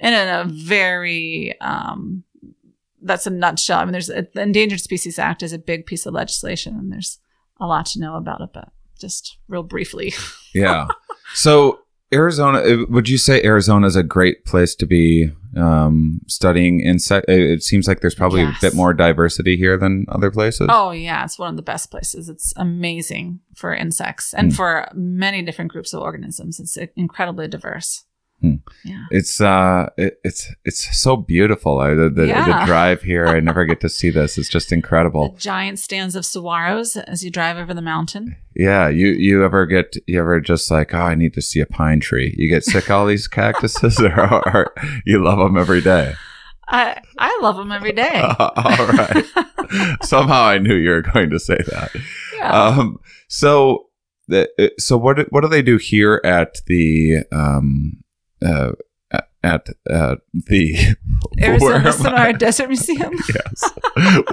And 0.00 0.14
in 0.14 0.28
a 0.28 0.44
very 0.44 1.60
um, 1.60 2.24
that's 3.02 3.26
a 3.26 3.30
nutshell. 3.30 3.78
I 3.78 3.84
mean, 3.84 3.92
there's 3.92 4.08
the 4.08 4.28
Endangered 4.36 4.80
Species 4.80 5.18
Act 5.18 5.42
is 5.42 5.52
a 5.52 5.58
big 5.58 5.86
piece 5.86 6.06
of 6.06 6.14
legislation, 6.14 6.74
and 6.74 6.92
there's 6.92 7.18
a 7.60 7.66
lot 7.66 7.86
to 7.86 8.00
know 8.00 8.16
about 8.16 8.40
it. 8.40 8.50
But 8.52 8.70
just 8.98 9.38
real 9.48 9.62
briefly, 9.62 10.12
Yeah. 10.54 10.88
so 11.34 11.80
Arizona, 12.12 12.58
uh, 12.60 12.84
would 12.88 13.08
you 13.08 13.18
say 13.18 13.42
Arizona 13.42 13.86
is 13.86 13.96
a 13.96 14.02
great 14.02 14.44
place 14.44 14.74
to 14.76 14.86
be 14.86 15.30
um, 15.56 16.20
studying 16.26 16.80
insect? 16.80 17.28
It 17.28 17.62
seems 17.62 17.86
like 17.86 18.00
there's 18.00 18.14
probably 18.14 18.42
Yes. 18.42 18.56
a 18.58 18.66
bit 18.66 18.74
more 18.74 18.94
diversity 18.94 19.56
here 19.56 19.76
than 19.76 20.06
other 20.08 20.30
places. 20.30 20.68
oh 20.70 20.90
yeah, 20.92 21.24
it's 21.24 21.38
one 21.38 21.50
of 21.50 21.56
the 21.56 21.62
best 21.62 21.90
places. 21.90 22.28
It's 22.28 22.52
amazing 22.56 23.40
for 23.54 23.74
insects 23.74 24.32
and 24.32 24.50
Hmm. 24.52 24.56
for 24.56 24.88
many 24.94 25.42
different 25.42 25.70
groups 25.70 25.92
of 25.92 26.00
organisms. 26.00 26.58
It's 26.60 26.78
incredibly 26.96 27.46
diverse. 27.48 28.04
Hmm. 28.40 28.54
Yeah. 28.84 29.04
It's 29.10 29.40
uh, 29.40 29.88
it, 29.96 30.20
it's 30.22 30.52
it's 30.64 30.96
so 31.00 31.16
beautiful. 31.16 31.80
I, 31.80 31.94
the, 31.94 32.08
the, 32.08 32.26
the 32.26 32.62
drive 32.66 33.02
here, 33.02 33.26
I 33.26 33.40
never 33.40 33.64
get 33.64 33.80
to 33.80 33.88
see 33.88 34.10
this. 34.10 34.38
It's 34.38 34.48
just 34.48 34.68
The 34.68 34.76
incredible. 34.76 35.34
giant 35.38 35.80
stands 35.80 36.14
of 36.14 36.22
saguaros 36.24 36.96
as 37.08 37.24
you 37.24 37.30
drive 37.32 37.56
over 37.56 37.74
the 37.74 37.82
mountain. 37.82 38.36
Yeah, 38.54 38.88
you 38.88 39.08
you 39.08 39.44
ever 39.44 39.66
get 39.66 39.96
you 40.06 40.20
ever 40.20 40.40
just 40.40 40.70
like 40.70 40.94
oh 40.94 40.98
I 40.98 41.16
need 41.16 41.34
to 41.34 41.42
see 41.42 41.58
a 41.60 41.66
pine 41.66 41.98
tree? 41.98 42.32
You 42.38 42.48
get 42.48 42.62
sick 42.64 42.88
all 42.90 43.06
these 43.06 43.26
cactuses, 43.38 43.98
or, 44.00 44.48
or 44.48 44.72
you 45.04 45.22
love 45.22 45.38
them 45.38 45.56
every 45.56 45.80
day? 45.80 46.14
I 46.68 47.00
I 47.18 47.36
love 47.42 47.56
them 47.56 47.72
every 47.72 47.92
day. 47.92 48.22
all 48.38 48.86
right. 48.86 49.24
Somehow 50.02 50.42
I 50.44 50.58
knew 50.58 50.74
you 50.74 50.90
were 50.90 51.02
going 51.02 51.30
to 51.30 51.40
say 51.40 51.56
that. 51.56 51.90
yeah. 52.36 52.52
Um, 52.52 52.98
so 53.28 53.86
the, 54.28 54.48
so 54.78 54.96
what 54.96 55.16
do- 55.16 55.26
what 55.30 55.40
do 55.40 55.48
they 55.48 55.62
do 55.62 55.76
here 55.78 56.20
at 56.24 56.58
the 56.66 57.24
um 57.32 58.02
uh 58.44 58.72
at 59.42 59.68
uh 59.88 60.16
the 60.32 60.76
Arizona? 61.40 61.92
Sonora 61.92 62.32
Desert 62.32 62.68
Museum. 62.68 63.14
yes. 63.34 63.72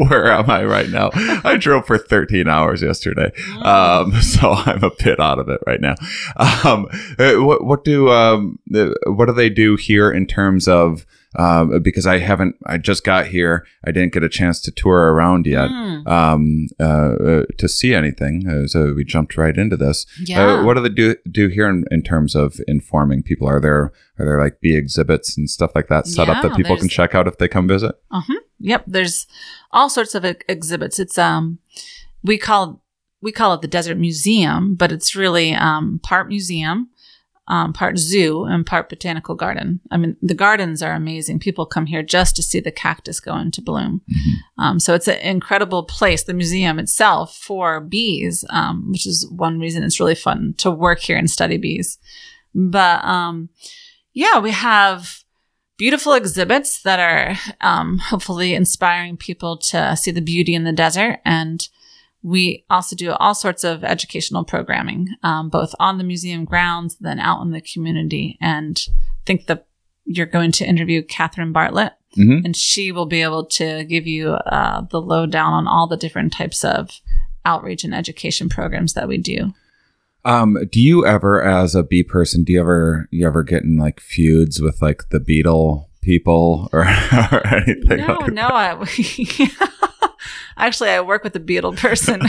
Where 0.09 0.31
am 0.31 0.49
i 0.49 0.63
right 0.65 0.89
now? 0.89 1.11
I 1.13 1.57
drove 1.57 1.85
for 1.85 1.97
13 1.97 2.47
hours 2.47 2.81
yesterday. 2.81 3.31
Um 3.61 4.13
so 4.21 4.51
i'm 4.51 4.83
a 4.83 4.91
bit 4.97 5.19
out 5.19 5.39
of 5.39 5.49
it 5.49 5.61
right 5.67 5.79
now. 5.81 5.95
Um 6.37 6.87
uh, 7.19 7.35
what 7.35 7.63
what 7.63 7.83
do 7.83 8.09
um 8.09 8.59
uh, 8.73 8.89
what 9.05 9.27
do 9.27 9.33
they 9.33 9.49
do 9.49 9.75
here 9.75 10.11
in 10.11 10.25
terms 10.25 10.67
of 10.67 11.05
um 11.37 11.81
because 11.81 12.05
i 12.05 12.17
haven't 12.19 12.55
i 12.65 12.77
just 12.77 13.03
got 13.03 13.27
here 13.27 13.65
i 13.85 13.91
didn't 13.91 14.13
get 14.13 14.23
a 14.23 14.29
chance 14.29 14.59
to 14.61 14.71
tour 14.71 15.13
around 15.13 15.45
yet 15.45 15.69
Mm, 15.69 16.07
um 16.07 16.67
uh, 16.79 16.83
uh 16.83 17.45
to 17.57 17.67
see 17.67 17.93
anything 17.93 18.47
uh, 18.47 18.67
so 18.67 18.93
we 18.93 19.03
jumped 19.03 19.37
right 19.37 19.57
into 19.57 19.77
this 19.77 20.05
yeah. 20.23 20.45
uh, 20.45 20.63
what 20.63 20.75
do 20.75 20.81
they 20.81 20.89
do 20.89 21.15
do 21.29 21.47
here 21.47 21.67
in, 21.69 21.85
in 21.91 22.01
terms 22.03 22.35
of 22.35 22.59
informing 22.67 23.23
people 23.23 23.47
are 23.47 23.59
there 23.59 23.91
are 24.19 24.25
there 24.25 24.39
like 24.39 24.59
bee 24.61 24.75
exhibits 24.75 25.37
and 25.37 25.49
stuff 25.49 25.71
like 25.75 25.87
that 25.87 26.07
set 26.07 26.29
up 26.29 26.41
that 26.43 26.55
people 26.55 26.77
can 26.77 26.89
check 26.89 27.13
out 27.15 27.27
if 27.27 27.37
they 27.37 27.47
come 27.47 27.67
visit 27.67 27.95
Uh-huh. 28.11 28.39
Yep. 28.59 28.83
There's 28.87 29.27
all 29.71 29.89
sorts 29.89 30.15
of 30.15 30.23
ex- 30.23 30.45
exhibits. 30.47 30.97
It's 30.97 31.17
um, 31.17 31.59
we 32.23 32.37
call 32.37 32.81
we 33.21 33.31
call 33.33 33.53
it 33.53 33.61
the 33.61 33.67
Desert 33.67 33.97
Museum, 33.97 34.75
but 34.75 34.91
it's 34.93 35.13
really 35.15 35.53
um 35.53 35.99
part 36.01 36.29
museum, 36.29 36.89
um 37.47 37.73
part 37.73 37.97
zoo, 37.97 38.45
and 38.45 38.65
part 38.65 38.89
botanical 38.89 39.35
garden. 39.35 39.79
I 39.91 39.97
mean, 39.97 40.17
the 40.21 40.33
gardens 40.33 40.81
are 40.81 40.93
amazing. 40.93 41.39
People 41.39 41.65
come 41.65 41.85
here 41.85 42.03
just 42.03 42.35
to 42.35 42.43
see 42.43 42.59
the 42.59 42.71
cactus 42.71 43.19
go 43.19 43.37
into 43.37 43.61
bloom. 43.61 44.01
Um, 44.57 44.79
so 44.79 44.93
it's 44.93 45.07
an 45.07 45.19
incredible 45.19 45.83
place. 45.83 46.23
The 46.23 46.33
museum 46.33 46.79
itself 46.79 47.35
for 47.35 47.79
bees, 47.79 48.43
um, 48.49 48.91
which 48.91 49.05
is 49.05 49.29
one 49.29 49.59
reason 49.59 49.83
it's 49.83 49.99
really 49.99 50.15
fun 50.15 50.55
to 50.57 50.71
work 50.71 50.99
here 50.99 51.17
and 51.17 51.29
study 51.29 51.57
bees. 51.57 51.97
But 52.53 53.03
um, 53.03 53.49
yeah, 54.13 54.39
we 54.39 54.51
have 54.51 55.23
beautiful 55.77 56.13
exhibits 56.13 56.81
that 56.83 56.99
are 56.99 57.37
um, 57.61 57.97
hopefully 57.97 58.55
inspiring 58.55 59.17
people 59.17 59.57
to 59.57 59.95
see 59.97 60.11
the 60.11 60.21
beauty 60.21 60.55
in 60.55 60.63
the 60.63 60.71
desert. 60.71 61.19
And 61.25 61.67
we 62.25 62.65
also 62.71 62.95
do 62.95 63.11
all 63.11 63.35
sorts 63.35 63.63
of 63.63 63.83
educational 63.83 64.43
programming, 64.43 65.07
um, 65.21 65.47
both 65.49 65.75
on 65.79 65.99
the 65.99 66.03
museum 66.03 66.43
grounds, 66.43 66.97
then 66.99 67.19
out 67.19 67.41
in 67.43 67.51
the 67.51 67.61
community. 67.61 68.35
And 68.41 68.75
I 68.89 69.21
think 69.27 69.45
that 69.45 69.67
you're 70.05 70.25
going 70.25 70.51
to 70.53 70.65
interview 70.65 71.03
Catherine 71.03 71.51
Bartlett, 71.51 71.93
Mhm. 72.17 72.43
and 72.45 72.55
she 72.55 72.91
will 72.91 73.05
be 73.05 73.21
able 73.21 73.45
to 73.45 73.83
give 73.83 74.07
you 74.07 74.29
uh, 74.31 74.81
the 74.89 74.99
lowdown 75.01 75.53
on 75.53 75.67
all 75.67 75.85
the 75.87 75.97
different 75.97 76.33
types 76.33 76.63
of 76.63 76.89
outreach 77.45 77.83
and 77.83 77.93
education 77.93 78.49
programs 78.49 78.93
that 78.93 79.07
we 79.07 79.17
do. 79.19 79.53
Um, 80.23 80.57
do 80.71 80.81
you 80.81 81.05
ever, 81.05 81.43
as 81.43 81.75
a 81.75 81.83
bee 81.83 82.01
person, 82.03 82.43
do 82.43 82.53
you 82.53 82.59
ever 82.59 83.07
you 83.11 83.27
ever 83.27 83.43
get 83.43 83.61
in 83.61 83.77
like 83.77 83.99
feuds 83.99 84.59
with 84.59 84.81
like 84.81 85.03
the 85.11 85.19
beetle 85.19 85.91
people 86.01 86.69
or, 86.73 86.81
or 86.81 87.47
anything? 87.55 87.97
No, 88.07 88.17
like 88.21 88.33
no, 88.33 88.47
I 88.47 88.73
actually 90.57 90.89
I 90.89 91.01
work 91.01 91.23
with 91.23 91.35
a 91.35 91.39
beetle 91.39 91.73
person. 91.73 92.21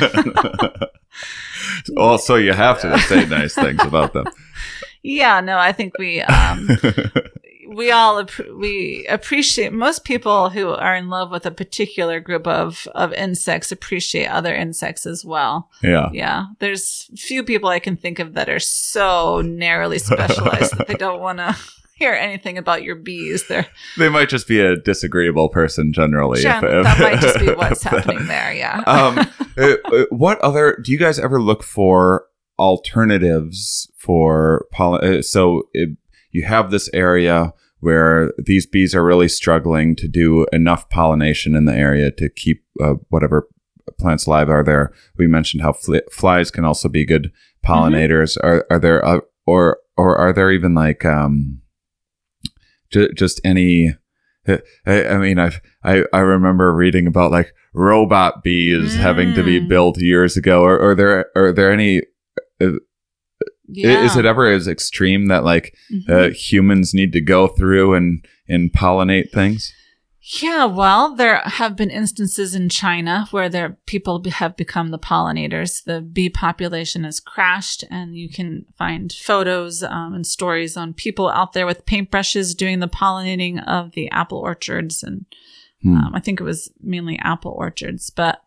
well, 1.94 2.18
so 2.18 2.36
you 2.36 2.52
have 2.52 2.80
to 2.82 2.98
say 3.00 3.26
nice 3.26 3.54
things 3.54 3.82
about 3.82 4.12
them. 4.12 4.26
yeah, 5.02 5.40
no, 5.40 5.58
I 5.58 5.72
think 5.72 5.98
we 5.98 6.20
um, 6.22 6.68
we 7.68 7.90
all 7.90 8.24
we 8.54 9.06
appreciate 9.08 9.72
most 9.72 10.04
people 10.04 10.50
who 10.50 10.70
are 10.70 10.94
in 10.94 11.08
love 11.08 11.30
with 11.30 11.46
a 11.46 11.50
particular 11.50 12.20
group 12.20 12.46
of 12.46 12.86
of 12.94 13.12
insects 13.12 13.72
appreciate 13.72 14.26
other 14.26 14.54
insects 14.54 15.06
as 15.06 15.24
well. 15.24 15.70
yeah. 15.82 16.08
Yeah, 16.12 16.46
there's 16.58 17.10
few 17.16 17.42
people 17.42 17.68
I 17.68 17.78
can 17.78 17.96
think 17.96 18.18
of 18.18 18.34
that 18.34 18.48
are 18.48 18.60
so 18.60 19.40
narrowly 19.42 19.98
specialized 19.98 20.76
that 20.78 20.86
they 20.86 20.94
don't 20.94 21.20
want 21.20 21.38
to 21.38 21.56
hear 21.96 22.12
anything 22.12 22.58
about 22.58 22.82
your 22.82 22.94
bees. 22.94 23.46
They're 23.48 23.66
They 23.98 24.08
might 24.08 24.28
just 24.28 24.46
be 24.46 24.60
a 24.60 24.76
disagreeable 24.76 25.48
person 25.48 25.92
generally. 25.92 26.40
Sure, 26.42 26.52
if- 26.52 26.62
if- 26.62 26.84
that 26.84 27.00
might 27.00 27.20
just 27.20 27.38
be 27.40 27.46
what's 27.54 27.82
happening 27.82 28.26
there. 28.26 28.52
Yeah. 28.52 28.82
um, 28.86 29.18
uh, 29.58 29.76
uh, 29.86 30.04
what 30.10 30.38
other 30.40 30.78
do 30.84 30.92
you 30.92 30.98
guys 30.98 31.18
ever 31.18 31.40
look 31.42 31.62
for 31.62 32.26
alternatives 32.58 33.90
for 33.98 34.66
pollen? 34.72 35.18
Uh, 35.18 35.22
so 35.22 35.62
it, 35.72 35.96
you 36.30 36.44
have 36.44 36.70
this 36.70 36.88
area 36.92 37.52
where 37.80 38.32
these 38.38 38.66
bees 38.66 38.94
are 38.94 39.04
really 39.04 39.28
struggling 39.28 39.94
to 39.96 40.08
do 40.08 40.46
enough 40.52 40.88
pollination 40.90 41.54
in 41.54 41.64
the 41.66 41.74
area 41.74 42.10
to 42.10 42.28
keep 42.28 42.64
uh, 42.82 42.94
whatever 43.08 43.48
plants 43.98 44.26
alive 44.26 44.48
are 44.48 44.64
there. 44.64 44.92
We 45.16 45.26
mentioned 45.26 45.62
how 45.62 45.72
fli 45.72 46.00
flies 46.12 46.50
can 46.50 46.64
also 46.64 46.88
be 46.88 47.04
good 47.06 47.30
pollinators. 47.64 48.36
Are 48.42 48.66
are 48.70 48.78
there 48.78 49.04
uh, 49.04 49.20
or 49.46 49.78
or 49.96 50.16
are 50.16 50.32
there 50.32 50.50
even 50.50 50.74
like 50.74 51.04
um 51.04 51.60
ju- 52.90 53.12
just 53.14 53.40
any 53.44 53.94
I, 54.86 55.04
I 55.08 55.18
mean, 55.18 55.38
I've, 55.40 55.60
I 55.82 56.04
I 56.12 56.20
remember 56.20 56.72
reading 56.72 57.06
about 57.08 57.32
like 57.32 57.52
robot 57.74 58.44
bees 58.44 58.94
having 58.94 59.34
to 59.34 59.42
be 59.42 59.60
Mm. 59.60 59.68
built 59.68 59.98
years 60.00 60.36
ago. 60.36 60.62
Or 60.62 60.78
are 60.80 60.94
there 60.94 61.26
are 61.34 61.52
there 61.52 61.72
any? 61.72 62.02
i- 62.62 62.70
yeah. 63.68 64.04
Is 64.04 64.16
it 64.16 64.24
ever 64.24 64.46
as 64.48 64.68
extreme 64.68 65.26
that 65.26 65.42
like 65.42 65.74
Mhm. 65.92 66.08
uh, 66.08 66.30
humans 66.32 66.94
need 66.94 67.12
to 67.14 67.20
go 67.20 67.48
through 67.48 67.94
and 67.94 68.24
and 68.48 68.72
pollinate 68.72 69.32
things? 69.32 69.72
Yeah, 70.28 70.64
well, 70.64 71.14
there 71.14 71.38
have 71.44 71.76
been 71.76 71.90
instances 71.90 72.54
in 72.54 72.68
China 72.68 73.28
where 73.30 73.48
there 73.48 73.78
people 73.86 74.22
have 74.28 74.56
become 74.56 74.90
the 74.90 74.98
pollinators. 74.98 75.84
The 75.84 76.00
bee 76.00 76.30
population 76.30 77.04
has 77.04 77.20
crashed, 77.20 77.84
and 77.90 78.16
you 78.16 78.28
can 78.28 78.64
find 78.76 79.12
photos 79.12 79.84
um, 79.84 80.14
and 80.14 80.26
stories 80.26 80.76
on 80.76 80.94
people 80.94 81.28
out 81.28 81.52
there 81.52 81.64
with 81.64 81.86
paintbrushes 81.86 82.56
doing 82.56 82.80
the 82.80 82.88
pollinating 82.88 83.64
of 83.68 83.92
the 83.92 84.10
apple 84.10 84.38
orchards, 84.38 85.02
and 85.02 85.26
Hmm. 85.82 85.96
um, 85.96 86.14
I 86.14 86.20
think 86.20 86.40
it 86.40 86.44
was 86.44 86.70
mainly 86.82 87.18
apple 87.20 87.52
orchards. 87.52 88.10
But 88.10 88.42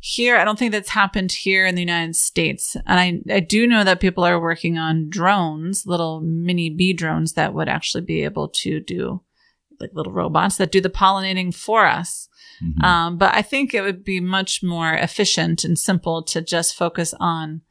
here, 0.00 0.36
I 0.36 0.44
don't 0.44 0.58
think 0.58 0.72
that's 0.72 0.90
happened 0.90 1.30
here 1.30 1.64
in 1.64 1.74
the 1.76 1.82
United 1.82 2.16
States. 2.16 2.76
And 2.86 2.98
I, 3.28 3.34
I 3.36 3.40
do 3.40 3.66
know 3.66 3.84
that 3.84 4.00
people 4.00 4.24
are 4.24 4.40
working 4.40 4.78
on 4.78 5.08
drones, 5.08 5.86
little 5.86 6.20
mini 6.20 6.70
bee 6.70 6.92
drones 6.92 7.34
that 7.34 7.54
would 7.54 7.68
actually 7.68 8.02
be 8.02 8.24
able 8.24 8.48
to 8.48 8.80
do 8.80 9.20
like 9.82 9.90
little 9.92 10.12
robots 10.12 10.56
that 10.56 10.72
do 10.72 10.80
the 10.80 10.88
pollinating 10.90 11.54
for 11.54 11.86
us. 11.86 12.28
Mhm. 12.62 12.84
Um, 12.84 13.18
but 13.18 13.34
I 13.34 13.42
think 13.42 13.74
it 13.74 13.82
would 13.82 14.04
be 14.04 14.20
much 14.20 14.62
more 14.62 14.94
efficient 14.94 15.64
and 15.64 15.78
simple 15.78 16.22
to 16.24 16.40
just 16.40 16.74
focus 16.76 17.14
on 17.18 17.62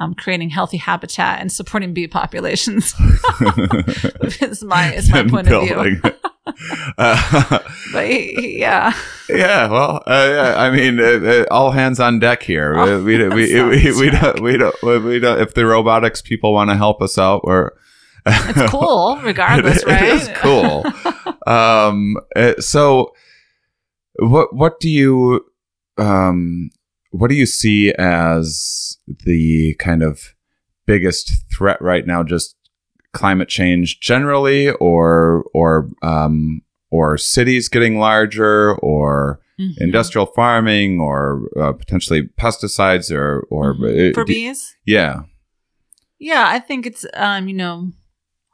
um, 0.00 0.14
creating 0.14 0.50
healthy 0.50 0.78
habitat 0.78 1.40
and 1.40 1.52
supporting 1.52 1.94
bee 1.94 2.08
populations. 2.08 2.94
is 4.40 4.64
my 4.64 4.92
is 4.92 5.10
my 5.10 5.24
point 5.28 5.48
of 5.48 5.62
view. 5.62 6.00
Uh, 6.98 7.58
But 7.92 8.08
yeah, 8.08 8.94
yeah, 9.28 9.68
well, 9.68 10.02
uh, 10.06 10.28
yeah, 10.30 10.54
I 10.56 10.70
mean, 10.70 10.98
uh, 10.98 11.04
uh, 11.04 11.44
all 11.50 11.70
hands 11.70 12.00
on 12.00 12.18
deck 12.18 12.42
here. 12.42 12.74
All 12.74 12.86
we, 13.00 13.18
we, 13.18 13.28
we, 13.28 13.62
we, 13.62 14.00
we, 14.00 14.10
don't, 14.10 14.40
we 14.40 14.56
don't, 14.56 14.82
we 14.82 14.98
we 14.98 15.18
don't, 15.20 15.40
if 15.40 15.54
the 15.54 15.66
robotics 15.66 16.22
people 16.22 16.52
want 16.52 16.70
to 16.70 16.76
help 16.76 17.02
us 17.02 17.18
out, 17.18 17.44
we're, 17.44 17.70
it's 18.26 18.70
cool 18.70 19.18
regardless, 19.22 19.82
It- 19.82 19.86
right? 19.86 20.02
It 20.02 20.14
is 20.14 20.30
cool. 20.36 20.84
um, 21.46 22.16
uh, 22.36 22.54
so, 22.60 23.12
what 24.18 24.54
what 24.54 24.80
do 24.80 24.88
you 24.88 25.44
um, 25.98 26.70
what 27.10 27.28
do 27.28 27.34
you 27.34 27.46
see 27.46 27.92
as 27.98 28.98
the 29.06 29.74
kind 29.78 30.02
of 30.02 30.34
biggest 30.86 31.30
threat 31.54 31.80
right 31.80 32.06
now? 32.06 32.22
Just 32.22 32.56
climate 33.12 33.48
change 33.48 34.00
generally, 34.00 34.70
or 34.70 35.44
or 35.54 35.88
um, 36.02 36.62
or 36.90 37.18
cities 37.18 37.68
getting 37.68 37.98
larger, 37.98 38.74
or 38.76 39.40
Mhm. 39.60 39.74
industrial 39.78 40.26
farming, 40.26 40.98
or 40.98 41.42
uh, 41.60 41.72
potentially 41.72 42.22
pesticides, 42.40 43.14
or 43.14 43.46
or 43.50 43.74
Mhm. 43.74 44.14
for 44.14 44.22
uh, 44.22 44.24
bees. 44.24 44.74
yeah. 44.86 45.22
Yeah, 46.18 46.44
I 46.48 46.58
think 46.60 46.86
it's 46.86 47.04
um, 47.14 47.48
you 47.48 47.54
know, 47.54 47.90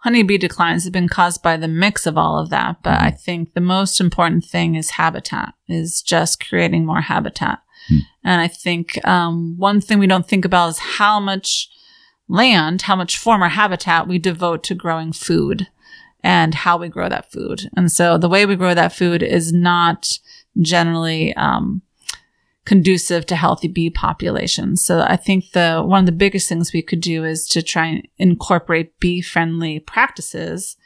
honeybee 0.09 0.39
declines 0.39 0.85
have 0.85 0.93
been 0.93 1.07
caused 1.07 1.43
by 1.43 1.55
the 1.55 1.69
mix 1.69 2.07
of 2.07 2.17
all 2.17 2.39
of 2.39 2.49
that, 2.49 2.77
but 2.83 2.99
I 2.99 3.11
think 3.11 3.53
the 3.53 3.61
most 3.61 4.01
important 4.01 4.43
thing 4.43 4.75
is 4.75 4.93
habitat, 4.93 5.53
is 5.69 6.01
just 6.01 6.43
creating 6.49 6.87
more 6.87 7.03
habitat. 7.03 7.59
Hmm. 7.89 7.99
And 8.25 8.41
I 8.41 8.49
think 8.49 9.07
um, 9.07 9.59
one 9.59 9.83
thing 9.83 9.99
we 9.99 10.07
don't 10.07 10.27
think 10.27 10.47
about 10.47 10.71
is 10.71 10.79
how 10.79 11.21
much 11.21 11.69
land, 12.27 12.81
how 12.81 12.97
much 12.97 13.19
former 13.19 13.49
habitat 13.49 14.09
we 14.09 14.19
devote 14.19 14.65
to 14.65 14.75
growing 14.75 15.13
food 15.13 15.69
and 16.25 16.55
how 16.55 16.79
we 16.79 16.89
grow 16.89 17.11
that 17.11 17.31
food. 17.31 17.69
And 17.77 17.93
so 17.93 18.17
the 18.17 18.31
way 18.31 18.47
we 18.47 18.57
grow 18.57 18.73
that 18.73 18.95
food 18.95 19.23
is 19.23 19.53
not 19.53 20.19
generally 20.59 21.35
um, 21.37 21.83
conducive 22.69 23.25
to 23.25 23.35
healthy 23.35 23.67
bee 23.67 23.89
populations. 23.89 24.85
So 24.85 25.01
I 25.01 25.17
think 25.17 25.53
the 25.53 25.83
one 25.83 26.01
of 26.01 26.07
the 26.07 26.13
biggest 26.13 26.51
things 26.51 26.71
we 26.71 26.83
could 26.83 27.01
do 27.01 27.25
is 27.25 27.49
to 27.49 27.63
try 27.63 27.87
and 27.87 28.09
incorporate 28.19 29.01
bee 29.01 29.23
friendly 29.23 29.81
practices 29.81 30.77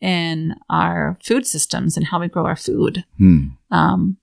in 0.00 0.54
our 0.70 1.18
food 1.24 1.44
systems 1.44 1.96
and 1.96 2.06
how 2.06 2.20
we 2.20 2.28
grow 2.28 2.46
our 2.46 2.56
food. 2.56 3.04
Hmm. 3.18 3.46
Um, 3.72 4.18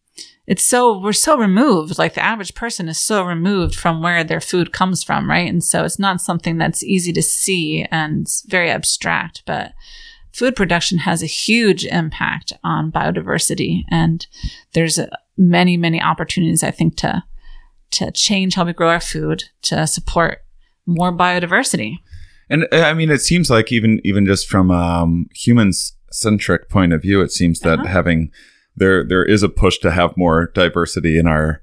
it's 0.47 0.63
so 0.63 0.97
we're 0.97 1.11
so 1.11 1.37
removed 1.37 1.99
like 1.99 2.13
the 2.13 2.23
average 2.23 2.55
person 2.55 2.87
is 2.87 2.97
so 2.97 3.23
removed 3.23 3.75
from 3.75 4.01
where 4.01 4.23
their 4.23 4.41
food 4.41 4.73
comes 4.73 5.03
from 5.03 5.29
right 5.29 5.47
and 5.47 5.63
so 5.63 5.85
it's 5.85 5.99
not 5.99 6.19
something 6.19 6.57
that's 6.57 6.83
easy 6.83 7.13
to 7.13 7.21
see 7.21 7.85
and 7.91 8.21
it's 8.21 8.41
very 8.49 8.69
abstract 8.69 9.43
but 9.45 9.73
food 10.33 10.55
production 10.55 10.97
has 10.97 11.21
a 11.23 11.27
huge 11.27 11.85
impact 11.85 12.51
on 12.63 12.91
biodiversity 12.91 13.83
and 13.89 14.27
there's 14.73 14.97
a, 14.97 15.09
many 15.39 15.77
many 15.77 16.01
opportunities 16.01 16.63
i 16.63 16.71
think 16.71 16.95
to 16.97 17.23
to 17.91 18.11
change 18.11 18.53
how 18.55 18.65
we 18.65 18.73
grow 18.73 18.89
our 18.89 18.99
food 18.99 19.45
to 19.61 19.87
support 19.87 20.39
more 20.85 21.11
biodiversity 21.11 21.95
And 22.51 22.65
uh, 22.71 22.81
I 22.81 22.93
mean, 22.93 23.09
it 23.11 23.21
seems 23.21 23.49
like 23.49 23.71
even 23.71 23.99
even 24.03 24.25
just 24.25 24.47
from 24.49 24.69
um, 24.71 25.27
human 25.35 25.71
centric 26.11 26.67
point 26.69 26.93
of 26.93 27.01
view, 27.01 27.21
it 27.21 27.31
seems 27.31 27.59
that 27.59 27.79
Uh-huh. 27.79 27.87
having 27.97 28.31
there 28.75 29.03
there 29.07 29.23
is 29.23 29.43
a 29.43 29.49
push 29.49 29.77
to 29.79 29.91
have 29.91 30.17
more 30.17 30.51
diversity 30.55 31.17
in 31.19 31.27
our 31.27 31.61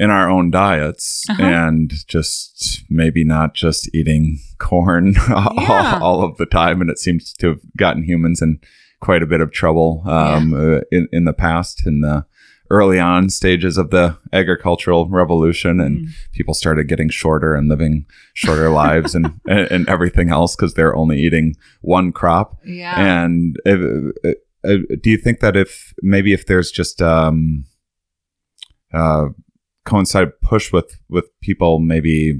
in 0.00 0.10
our 0.10 0.28
own 0.28 0.50
diets 0.50 1.24
Uh-huh. 1.30 1.42
and 1.42 1.92
just 2.08 2.84
maybe 2.90 3.24
not 3.24 3.54
just 3.54 3.88
eating 3.94 4.38
corn 4.58 5.14
all, 5.30 5.54
Yeah. 5.56 5.98
all 6.02 6.22
of 6.24 6.36
the 6.38 6.46
time. 6.46 6.80
And 6.80 6.90
it 6.90 6.98
seems 6.98 7.32
to 7.34 7.46
have 7.48 7.60
gotten 7.76 8.02
humans 8.04 8.42
in 8.42 8.58
quite 9.00 9.22
a 9.22 9.26
bit 9.32 9.40
of 9.40 9.50
trouble 9.52 10.02
um, 10.06 10.52
uh, 10.54 10.80
in 10.90 11.06
in 11.12 11.24
the 11.24 11.32
past 11.46 11.86
in 11.86 12.00
the 12.00 12.24
early 12.70 12.98
on 12.98 13.28
stages 13.30 13.78
of 13.78 13.90
the 13.90 14.16
agricultural 14.32 15.08
revolution 15.08 15.80
and 15.80 16.06
Mm. 16.06 16.08
people 16.32 16.54
started 16.54 16.88
getting 16.88 17.08
shorter 17.08 17.54
and 17.54 17.68
living 17.68 18.06
shorter 18.34 18.70
lives 18.84 19.14
and, 19.14 19.26
and 19.48 19.70
and 19.70 19.88
everything 19.88 20.30
else 20.30 20.56
because 20.56 20.74
they're 20.74 20.96
only 20.96 21.18
eating 21.18 21.54
one 21.80 22.12
crop 22.12 22.58
yeah 22.64 22.94
and 23.18 23.56
uh, 23.66 24.28
uh, 24.28 24.32
uh, 24.68 24.78
do 25.02 25.10
you 25.10 25.16
think 25.16 25.40
that 25.40 25.56
if 25.56 25.94
maybe 26.02 26.32
if 26.32 26.46
there's 26.46 26.70
just 26.70 27.00
um 27.00 27.64
uh 28.92 29.26
coincide 29.84 30.32
push 30.40 30.72
with 30.72 30.98
with 31.08 31.26
people 31.40 31.78
maybe 31.78 32.34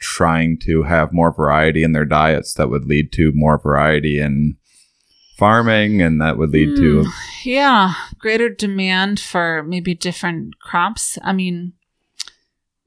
trying 0.00 0.58
to 0.58 0.82
have 0.84 1.12
more 1.12 1.32
variety 1.32 1.82
in 1.82 1.92
their 1.92 2.06
diets 2.06 2.54
that 2.54 2.70
would 2.70 2.86
lead 2.86 3.12
to 3.12 3.32
more 3.34 3.58
variety 3.58 4.18
in 4.18 4.56
farming 5.40 6.02
and 6.02 6.20
that 6.20 6.36
would 6.38 6.50
lead 6.50 6.76
to 6.76 7.04
Hmm. 7.04 7.10
yeah 7.44 7.94
greater 8.18 8.48
demand 8.66 9.18
for 9.18 9.62
maybe 9.72 9.94
different 9.94 10.58
crops 10.60 11.18
i 11.22 11.32
mean 11.32 11.72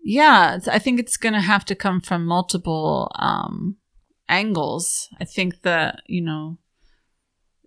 yeah 0.03 0.59
i 0.71 0.79
think 0.79 0.99
it's 0.99 1.17
going 1.17 1.33
to 1.33 1.41
have 1.53 1.65
to 1.65 1.75
come 1.75 1.99
from 2.01 2.25
multiple 2.25 3.11
um 3.15 3.77
angles 4.29 5.09
i 5.19 5.25
think 5.25 5.61
that 5.63 6.01
you 6.07 6.21
know 6.21 6.57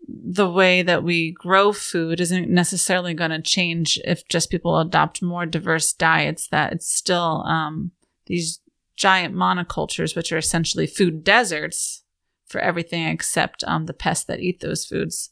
the 0.08 0.48
way 0.48 0.82
that 0.82 1.02
we 1.02 1.32
grow 1.32 1.72
food 1.72 2.20
isn't 2.20 2.48
necessarily 2.48 3.12
going 3.12 3.32
to 3.32 3.42
change 3.42 3.98
if 4.04 4.26
just 4.28 4.50
people 4.50 4.78
adopt 4.78 5.20
more 5.22 5.46
diverse 5.46 5.92
diets 5.92 6.46
that 6.48 6.72
it's 6.72 6.88
still 6.94 7.42
um 7.46 7.90
these 8.26 8.60
giant 8.96 9.34
monocultures 9.34 10.14
which 10.16 10.30
are 10.32 10.38
essentially 10.38 10.86
food 10.86 11.24
deserts 11.24 12.04
for 12.46 12.60
everything 12.60 13.06
except 13.06 13.64
um, 13.66 13.86
the 13.86 13.94
pests 13.94 14.24
that 14.24 14.40
eat 14.40 14.60
those 14.60 14.84
foods. 14.84 15.30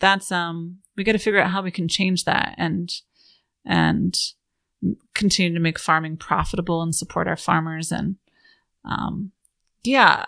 That's 0.00 0.32
um, 0.32 0.78
we 0.96 1.04
got 1.04 1.12
to 1.12 1.18
figure 1.18 1.40
out 1.40 1.50
how 1.50 1.62
we 1.62 1.70
can 1.70 1.88
change 1.88 2.24
that 2.24 2.54
and 2.58 2.90
and 3.64 4.16
continue 5.14 5.52
to 5.54 5.60
make 5.60 5.78
farming 5.78 6.16
profitable 6.16 6.82
and 6.82 6.94
support 6.94 7.28
our 7.28 7.36
farmers 7.36 7.92
and 7.92 8.16
um, 8.84 9.32
yeah, 9.84 10.24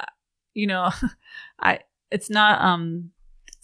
you 0.55 0.67
know, 0.67 0.91
I 1.61 1.81
it's 2.11 2.31
not 2.31 2.61
um 2.61 3.11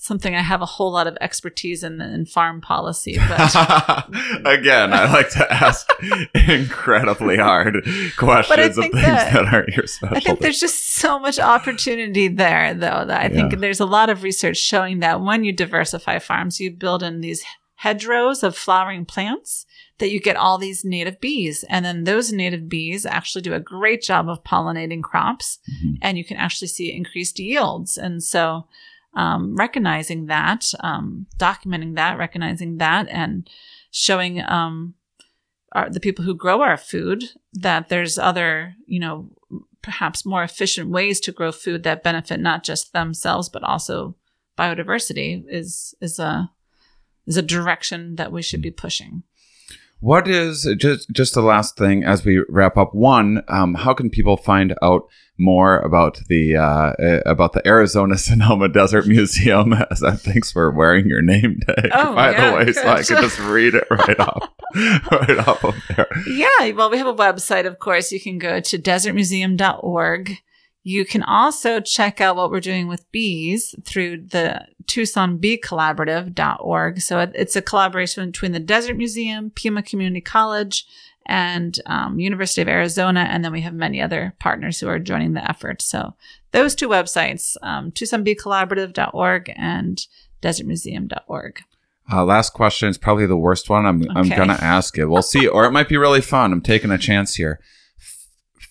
something 0.00 0.32
I 0.36 0.42
have 0.42 0.62
a 0.62 0.66
whole 0.66 0.92
lot 0.92 1.08
of 1.08 1.18
expertise 1.20 1.82
in 1.82 2.00
in 2.00 2.24
farm 2.24 2.60
policy, 2.60 3.18
but 3.28 4.08
Again, 4.44 4.92
I 4.92 5.10
like 5.12 5.30
to 5.30 5.52
ask 5.52 5.90
incredibly 6.34 7.36
hard 7.36 7.84
questions 8.16 8.78
of 8.78 8.84
things 8.84 8.94
that- 8.94 9.32
that, 9.32 9.44
aren't 9.52 9.68
your 9.76 9.86
specialty. 9.86 10.16
I 10.16 10.20
think 10.20 10.40
there's 10.40 10.60
just 10.60 10.94
so 10.94 11.18
much 11.18 11.38
opportunity 11.38 12.28
there, 12.28 12.74
though, 12.74 13.04
that 13.06 13.20
I 13.20 13.28
think 13.28 13.58
there's 13.58 13.80
a 13.80 13.86
lot 13.86 14.08
of 14.10 14.22
research 14.22 14.56
showing 14.56 15.00
that 15.00 15.20
when 15.20 15.44
you 15.44 15.52
diversify 15.52 16.18
farms, 16.20 16.60
you 16.60 16.70
build 16.70 17.02
in 17.02 17.20
these 17.20 17.44
hedgerows 17.76 18.42
of 18.42 18.56
flowering 18.56 19.04
plants 19.04 19.64
that 19.98 20.10
you 20.10 20.20
get 20.20 20.36
all 20.36 20.58
these 20.58 20.84
native 20.84 21.20
bees. 21.20 21.64
And 21.68 21.84
then 21.84 22.04
those 22.04 22.32
native 22.32 22.68
bees 22.68 23.04
actually 23.06 23.42
do 23.42 23.54
a 23.54 23.60
great 23.60 24.02
job 24.02 24.28
of 24.28 24.42
pollinating 24.44 25.02
crops, 25.02 25.58
Mhm. 25.84 25.98
and 26.02 26.16
you 26.18 26.24
can 26.24 26.36
actually 26.36 26.68
see 26.68 26.92
increased 26.92 27.38
yields. 27.38 27.96
And 27.98 28.22
so, 28.22 28.66
um, 29.14 29.56
recognizing 29.56 30.26
that, 30.26 30.72
um, 30.80 31.26
documenting 31.38 31.96
that, 31.96 32.18
recognizing 32.18 32.78
that, 32.78 33.08
and 33.08 33.48
showing 33.90 34.42
um, 34.42 34.94
our, 35.72 35.90
the 35.90 36.00
people 36.00 36.24
who 36.24 36.34
grow 36.34 36.62
our 36.62 36.76
food 36.76 37.24
that 37.52 37.88
there's 37.88 38.18
other, 38.18 38.74
you 38.86 39.00
know, 39.00 39.30
perhaps 39.82 40.26
more 40.26 40.42
efficient 40.42 40.90
ways 40.90 41.20
to 41.20 41.32
grow 41.32 41.52
food 41.52 41.82
that 41.84 42.02
benefit 42.02 42.40
not 42.40 42.64
just 42.64 42.92
themselves 42.92 43.48
but 43.48 43.62
also 43.62 44.16
biodiversity 44.58 45.44
is 45.48 45.94
is 46.00 46.18
a 46.18 46.50
is 47.26 47.36
a 47.36 47.42
direction 47.42 48.16
that 48.16 48.32
we 48.32 48.42
should 48.42 48.62
be 48.62 48.70
pushing. 48.70 49.22
What 50.00 50.28
is 50.28 50.66
just 50.78 51.10
just 51.10 51.34
the 51.34 51.42
last 51.42 51.76
thing 51.76 52.04
as 52.04 52.24
we 52.24 52.44
wrap 52.48 52.76
up? 52.76 52.94
One, 52.94 53.42
um, 53.48 53.74
how 53.74 53.94
can 53.94 54.10
people 54.10 54.36
find 54.36 54.74
out 54.80 55.08
more 55.36 55.78
about 55.80 56.20
the 56.28 56.56
uh, 56.56 56.92
uh, 57.02 57.22
about 57.26 57.52
the 57.52 57.66
Arizona 57.66 58.16
Sonora 58.18 58.68
Desert 58.68 59.06
Museum? 59.08 59.72
As 59.90 60.02
I 60.04 60.12
thanks 60.12 60.52
for 60.52 60.70
wearing 60.70 61.06
your 61.06 61.22
name 61.22 61.60
tag, 61.66 61.90
Oh, 61.92 62.14
by 62.14 62.30
yeah, 62.30 62.50
the 62.50 62.56
way, 62.56 62.72
so 62.72 62.88
I 62.88 63.02
can 63.02 63.22
just 63.22 63.38
read 63.40 63.74
it 63.74 63.86
right 63.90 64.20
off, 64.20 64.48
right 65.10 65.38
off 65.48 65.64
of 65.64 65.74
there. 65.96 66.08
Yeah, 66.28 66.70
well, 66.72 66.90
we 66.90 66.98
have 66.98 67.06
a 67.06 67.14
website, 67.14 67.66
of 67.66 67.78
course. 67.78 68.12
You 68.12 68.20
can 68.20 68.38
go 68.38 68.60
to 68.60 68.78
desertmuseum.org. 68.78 70.38
You 70.82 71.04
can 71.04 71.22
also 71.22 71.80
check 71.80 72.20
out 72.20 72.36
what 72.36 72.50
we're 72.50 72.60
doing 72.60 72.88
with 72.88 73.10
bees 73.12 73.74
through 73.84 74.26
the 74.28 74.66
Tucson 74.86 75.36
Bee 75.36 75.60
Collaborative.org. 75.60 77.00
So 77.00 77.20
it's 77.34 77.56
a 77.56 77.62
collaboration 77.62 78.30
between 78.30 78.52
the 78.52 78.58
Desert 78.58 78.96
Museum, 78.96 79.50
Pima 79.50 79.82
Community 79.82 80.20
College, 80.20 80.86
and 81.26 81.78
um, 81.86 82.18
University 82.18 82.62
of 82.62 82.68
Arizona. 82.68 83.28
And 83.30 83.44
then 83.44 83.52
we 83.52 83.60
have 83.60 83.74
many 83.74 84.00
other 84.00 84.34
partners 84.38 84.80
who 84.80 84.88
are 84.88 84.98
joining 84.98 85.34
the 85.34 85.48
effort. 85.48 85.82
So 85.82 86.14
those 86.52 86.74
two 86.74 86.88
websites, 86.88 87.56
um, 87.62 87.90
TucsonBeeCollaborative.org 87.92 89.52
and 89.56 90.06
DesertMuseum.org. 90.42 91.60
Uh, 92.10 92.24
last 92.24 92.54
question 92.54 92.88
is 92.88 92.96
probably 92.96 93.26
the 93.26 93.36
worst 93.36 93.68
one. 93.68 93.84
I'm 93.84 94.02
I'm 94.16 94.30
gonna 94.30 94.58
ask 94.62 94.96
it. 94.96 95.04
We'll 95.06 95.20
see, 95.20 95.46
or 95.46 95.66
it 95.66 95.72
might 95.72 95.90
be 95.90 95.98
really 95.98 96.22
fun. 96.22 96.52
I'm 96.52 96.62
taking 96.62 96.90
a 96.90 96.96
chance 96.96 97.34
here. 97.34 97.60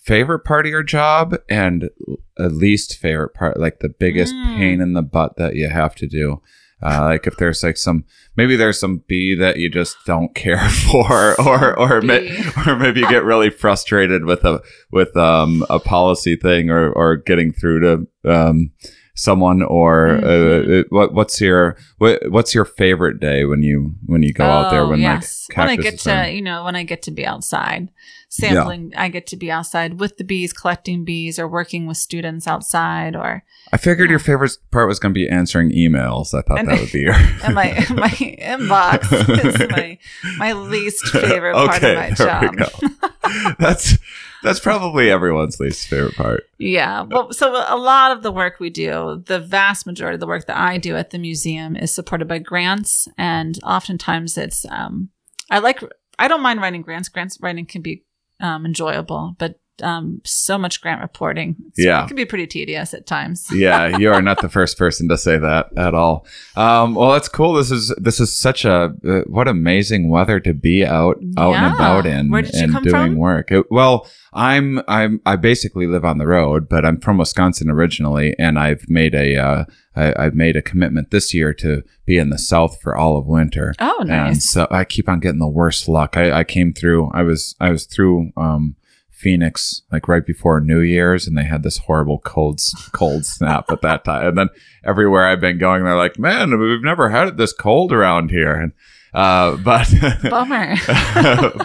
Favorite 0.08 0.40
part 0.40 0.64
of 0.64 0.70
your 0.70 0.82
job 0.82 1.36
and 1.50 1.90
at 2.38 2.52
least 2.52 2.96
favorite 2.96 3.34
part, 3.34 3.60
like 3.60 3.80
the 3.80 3.90
biggest 3.90 4.34
Mm. 4.34 4.56
pain 4.56 4.80
in 4.80 4.94
the 4.94 5.02
butt 5.02 5.36
that 5.36 5.54
you 5.54 5.68
have 5.68 5.94
to 5.96 6.06
do. 6.06 6.40
Uh, 6.82 7.02
like 7.06 7.26
if 7.26 7.36
there's 7.36 7.62
like 7.62 7.76
some 7.76 8.04
maybe 8.36 8.54
there's 8.56 8.78
some 8.80 9.02
bee 9.08 9.34
that 9.34 9.58
you 9.58 9.68
just 9.68 9.96
don't 10.06 10.34
care 10.34 10.68
for, 10.90 11.38
or 11.46 11.78
or 11.78 12.00
may, 12.00 12.30
or 12.66 12.76
maybe 12.76 13.00
you 13.00 13.08
get 13.10 13.24
really 13.24 13.50
frustrated 13.50 14.24
with 14.24 14.44
a 14.44 14.62
with 14.90 15.14
um 15.16 15.66
a 15.68 15.78
policy 15.78 16.36
thing 16.36 16.70
or 16.70 16.90
or 16.92 17.16
getting 17.16 17.52
through 17.52 17.80
to 17.80 18.06
um 18.32 18.70
someone 19.18 19.62
or 19.62 20.08
uh, 20.24 20.62
it- 20.78 20.86
what 20.90 21.12
what's 21.12 21.40
your 21.40 21.76
what, 21.98 22.20
what's 22.30 22.54
your 22.54 22.64
favorite 22.64 23.18
day 23.20 23.44
when 23.44 23.62
you 23.62 23.92
when 24.06 24.22
you 24.22 24.32
go 24.32 24.44
out 24.44 24.70
there 24.70 24.82
Oh, 24.82 24.90
when 24.90 25.00
yes. 25.00 25.46
like 25.50 25.58
when 25.58 25.68
I 25.68 25.76
get 25.76 25.98
to 26.00 26.28
in- 26.28 26.36
you 26.36 26.42
know 26.42 26.64
when 26.64 26.76
I 26.76 26.84
get 26.84 27.02
to 27.02 27.10
be 27.10 27.26
outside 27.26 27.90
sampling, 28.30 28.92
I 28.94 29.08
get 29.08 29.26
to 29.28 29.36
be 29.36 29.50
outside 29.50 29.98
with 29.98 30.18
the 30.18 30.24
bees, 30.24 30.52
collecting 30.52 31.02
bees, 31.02 31.38
or 31.38 31.48
working 31.48 31.86
with 31.86 31.96
students 31.96 32.46
outside, 32.46 33.16
or 33.16 33.42
I 33.72 33.78
figured 33.78 34.10
your 34.10 34.18
favorite 34.18 34.52
part 34.70 34.86
was 34.86 34.98
going 34.98 35.14
to 35.14 35.18
be 35.18 35.26
answering 35.30 35.70
emails. 35.70 36.34
I 36.34 36.42
thought 36.42 36.58
And- 36.60 36.68
that 36.68 36.78
would 36.78 36.92
be 36.92 37.00
your 37.08 37.14
and 37.14 37.54
my 37.54 37.72
my 37.90 38.10
inbox 38.10 39.10
is 39.44 39.68
my 39.70 39.98
my 40.36 40.52
least 40.52 41.06
favorite 41.08 41.54
part 41.54 41.82
of 41.82 41.96
my 41.96 42.10
job. 42.10 43.56
that's 43.58 43.96
that's 44.42 44.60
probably 44.60 45.10
everyone's 45.10 45.60
least 45.60 45.88
favorite 45.88 46.14
part. 46.16 46.44
Yeah. 46.58 47.02
Well, 47.02 47.32
so 47.32 47.50
a 47.50 47.76
lot 47.76 48.12
of 48.12 48.22
the 48.22 48.32
work 48.32 48.60
we 48.60 48.70
do, 48.70 49.22
the 49.26 49.40
vast 49.40 49.86
majority 49.86 50.14
of 50.14 50.20
the 50.20 50.26
work 50.26 50.46
that 50.46 50.56
I 50.56 50.78
do 50.78 50.96
at 50.96 51.10
the 51.10 51.18
museum 51.18 51.76
is 51.76 51.94
supported 51.94 52.28
by 52.28 52.38
grants. 52.38 53.08
And 53.16 53.58
oftentimes 53.62 54.38
it's, 54.38 54.64
um, 54.70 55.10
I 55.50 55.58
like, 55.58 55.82
I 56.18 56.28
don't 56.28 56.42
mind 56.42 56.60
writing 56.60 56.82
grants. 56.82 57.08
Grants 57.08 57.38
writing 57.40 57.66
can 57.66 57.82
be 57.82 58.04
um, 58.40 58.66
enjoyable, 58.66 59.34
but 59.38 59.60
um, 59.82 60.20
so 60.24 60.58
much 60.58 60.80
grant 60.80 61.00
reporting. 61.00 61.50
It's- 61.58 61.72
Yeah. 61.84 62.04
It 62.04 62.08
can 62.08 62.16
be 62.16 62.24
pretty 62.24 62.46
tedious 62.46 62.94
at 62.94 63.06
times. 63.06 63.46
yeah, 63.52 63.96
you 63.98 64.12
are 64.12 64.22
not 64.22 64.40
the 64.42 64.48
first 64.48 64.78
person 64.78 65.08
to 65.08 65.18
say 65.18 65.38
that 65.38 65.68
at 65.76 65.94
all. 65.94 66.26
Um, 66.56 66.94
well, 66.94 67.12
that's 67.12 67.28
cool. 67.28 67.54
This 67.54 67.70
is 67.70 67.94
this 67.98 68.20
is 68.20 68.36
such 68.36 68.64
a 68.64 68.92
uh, 69.08 69.20
what 69.26 69.48
amazing 69.48 70.08
weather 70.10 70.40
to 70.40 70.52
be 70.54 70.84
out 70.84 71.16
out 71.36 71.54
and 71.54 71.74
about 71.74 72.06
in 72.06 72.30
Where 72.30 72.42
did 72.42 72.54
you 72.54 72.64
and 72.64 72.72
come 72.72 72.82
doing 72.84 73.12
from? 73.12 73.16
work. 73.16 73.50
It- 73.50 73.70
well, 73.70 74.06
I'm 74.32 74.80
I'm 74.88 75.20
I 75.24 75.36
basically 75.36 75.86
live 75.86 76.04
on 76.04 76.18
the 76.18 76.26
road, 76.26 76.68
but 76.68 76.84
I'm 76.84 77.00
from 77.00 77.18
Wisconsin 77.18 77.70
originally, 77.70 78.34
and 78.38 78.58
I've 78.58 78.84
made 78.88 79.14
a 79.14 79.36
uh, 79.36 79.64
I, 79.96 80.14
I've 80.16 80.34
made 80.34 80.54
a 80.56 80.62
commitment 80.62 81.10
this 81.10 81.32
year 81.32 81.54
to 81.54 81.82
be 82.04 82.18
in 82.18 82.28
the 82.30 82.38
South 82.38 82.80
for 82.80 82.94
all 82.96 83.16
of 83.16 83.26
winter. 83.26 83.74
Oh, 83.80 83.96
nice! 84.00 84.08
And 84.08 84.26
nice. 84.34 84.50
so 84.50 84.66
I 84.70 84.84
keep 84.84 85.08
on 85.08 85.20
getting 85.20 85.40
the 85.40 85.48
worst 85.48 85.88
luck. 85.88 86.16
I, 86.16 86.30
I 86.40 86.44
came 86.44 86.72
through. 86.74 87.10
I 87.14 87.22
was 87.22 87.54
I 87.58 87.70
was 87.70 87.84
through 87.86 88.30
um, 88.36 88.76
Phoenix 89.18 89.82
like 89.90 90.06
right 90.06 90.24
before 90.24 90.60
New 90.60 90.80
Year's, 90.80 91.26
and 91.26 91.36
they 91.36 91.44
had 91.44 91.62
this 91.64 91.78
horrible 91.78 92.20
cold 92.20 92.60
cold 92.92 93.26
snap 93.26 93.70
at 93.70 93.82
that 93.82 94.04
time. 94.04 94.28
And 94.28 94.38
then 94.38 94.48
everywhere 94.84 95.26
I've 95.26 95.40
been 95.40 95.58
going, 95.58 95.84
they're 95.84 95.96
like, 95.96 96.18
"Man, 96.18 96.58
we've 96.58 96.82
never 96.82 97.08
had 97.10 97.28
it 97.28 97.36
this 97.36 97.52
cold 97.52 97.92
around 97.92 98.30
here." 98.30 98.54
And 98.54 98.72
uh, 99.14 99.56
but 99.64 99.92
Bummer. 100.30 100.76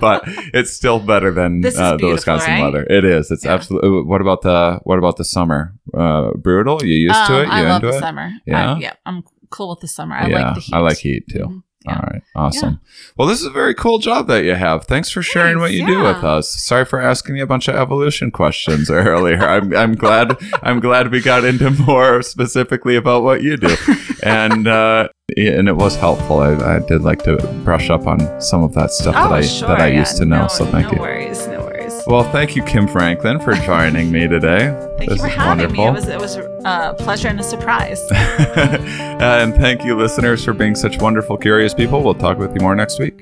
but 0.01 0.23
it's 0.53 0.71
still 0.71 0.99
better 0.99 1.31
than 1.31 1.63
uh, 1.65 1.97
the 1.97 2.07
Wisconsin 2.07 2.51
right? 2.53 2.63
weather. 2.63 2.83
It 2.89 3.05
is. 3.05 3.29
It's 3.31 3.45
Yeah. 3.45 3.53
absolutely. 3.53 4.01
What 4.03 4.21
about 4.21 4.41
the 4.41 4.79
what 4.83 4.97
about 4.97 5.17
the 5.17 5.25
summer? 5.25 5.73
Uh, 5.93 6.31
brutal. 6.35 6.83
You 6.83 6.95
used 6.95 7.25
to 7.27 7.33
Um, 7.35 7.41
it? 7.41 7.45
You 7.45 7.51
I 7.51 7.61
love 7.63 7.81
the 7.81 7.89
it? 7.89 7.99
summer. 7.99 8.31
Yeah? 8.45 8.73
I, 8.73 8.77
yeah. 8.79 8.93
I'm 9.05 9.23
cool 9.51 9.69
with 9.71 9.81
the 9.81 9.87
summer. 9.87 10.15
I 10.15 10.27
yeah, 10.27 10.35
like 10.45 10.55
the 10.55 10.61
heat. 10.61 10.73
I 10.73 10.79
like 10.79 10.97
heat 10.97 11.27
too. 11.29 11.39
Mhm. 11.39 11.63
Yeah. 11.85 11.95
All 11.95 12.01
right. 12.11 12.21
Awesome. 12.35 12.79
Well, 13.17 13.27
this 13.27 13.39
is 13.41 13.45
a 13.45 13.49
very 13.51 13.73
cool 13.75 13.99
job 13.99 14.27
that 14.27 14.43
you 14.45 14.55
have. 14.55 14.85
Thanks 14.85 15.09
for 15.11 15.21
sharing 15.21 15.59
what 15.59 15.67
Thanks, 15.71 15.79
you 15.81 15.85
do 15.87 16.03
with 16.03 16.23
us. 16.23 16.49
Sorry 16.63 16.85
for 16.85 16.99
asking 16.99 17.35
you 17.35 17.43
a 17.43 17.47
bunch 17.47 17.67
of 17.67 17.75
evolution 17.75 18.31
questions 18.31 18.89
earlier. 18.89 19.39
I'm, 19.39 19.75
I'm 19.75 19.95
glad 19.95 20.37
I'm 20.63 20.79
glad 20.79 21.11
we 21.11 21.21
got 21.21 21.43
into 21.43 21.69
more 21.71 22.21
specifically 22.21 22.95
about 22.95 23.23
what 23.23 23.41
you 23.43 23.57
do. 23.57 23.75
And 24.25 24.69
uh, 24.69 25.09
and 25.35 25.67
it 25.67 25.75
was 25.75 25.97
helpful. 25.97 26.39
I, 26.39 26.53
I 26.77 26.79
did 26.79 27.01
like 27.01 27.23
to 27.23 27.35
brush 27.65 27.89
up 27.89 28.07
on 28.07 28.39
some 28.41 28.63
of 28.63 28.73
that 28.75 28.91
stuff 28.91 29.15
that 29.15 29.31
Oh, 29.31 29.33
I 29.33 29.41
sure. 29.41 29.67
that 29.67 29.81
I 29.81 29.87
yeah. 29.87 29.99
used 29.99 30.15
to 30.17 30.25
know. 30.25 30.43
No, 30.43 30.47
so 30.47 30.65
thank 30.65 30.91
you. 30.93 30.97
no 30.97 31.03
you. 31.03 31.09
worries. 31.11 31.45
No 31.47 31.59
worries. 31.59 32.01
Well, 32.07 32.23
thank 32.31 32.55
you, 32.55 32.63
Kim 32.63 32.87
Franklin, 32.87 33.41
for 33.41 33.53
joining 33.53 34.13
me 34.13 34.29
today. 34.29 34.71
Thank 34.97 35.09
this 35.09 35.17
you 35.19 35.23
for 35.25 35.27
is 35.29 35.35
having 35.35 35.75
wonderful. 35.75 35.83
me. 35.83 35.89
It 35.89 35.93
was 35.93 36.07
it 36.07 36.19
was 36.19 36.37
a 36.65 36.93
pleasure 36.97 37.27
and 37.27 37.39
a 37.39 37.43
surprise. 37.43 38.01
Uh, 39.23 39.37
and 39.39 39.53
thank 39.55 39.85
you, 39.85 39.95
listeners, 39.95 40.43
for 40.43 40.51
being 40.53 40.75
such 40.75 40.99
wonderful, 40.99 41.37
curious 41.37 41.73
people. 41.73 42.03
We'll 42.03 42.13
talk 42.13 42.37
with 42.39 42.53
you 42.55 42.59
more 42.59 42.75
next 42.75 42.99
week. 42.99 43.21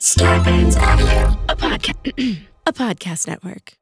Starburns 0.00 0.80
Audio, 0.80 1.38
a, 1.48 1.56
podca- 1.56 2.38
a 2.66 2.72
podcast 2.72 3.26
network. 3.26 3.77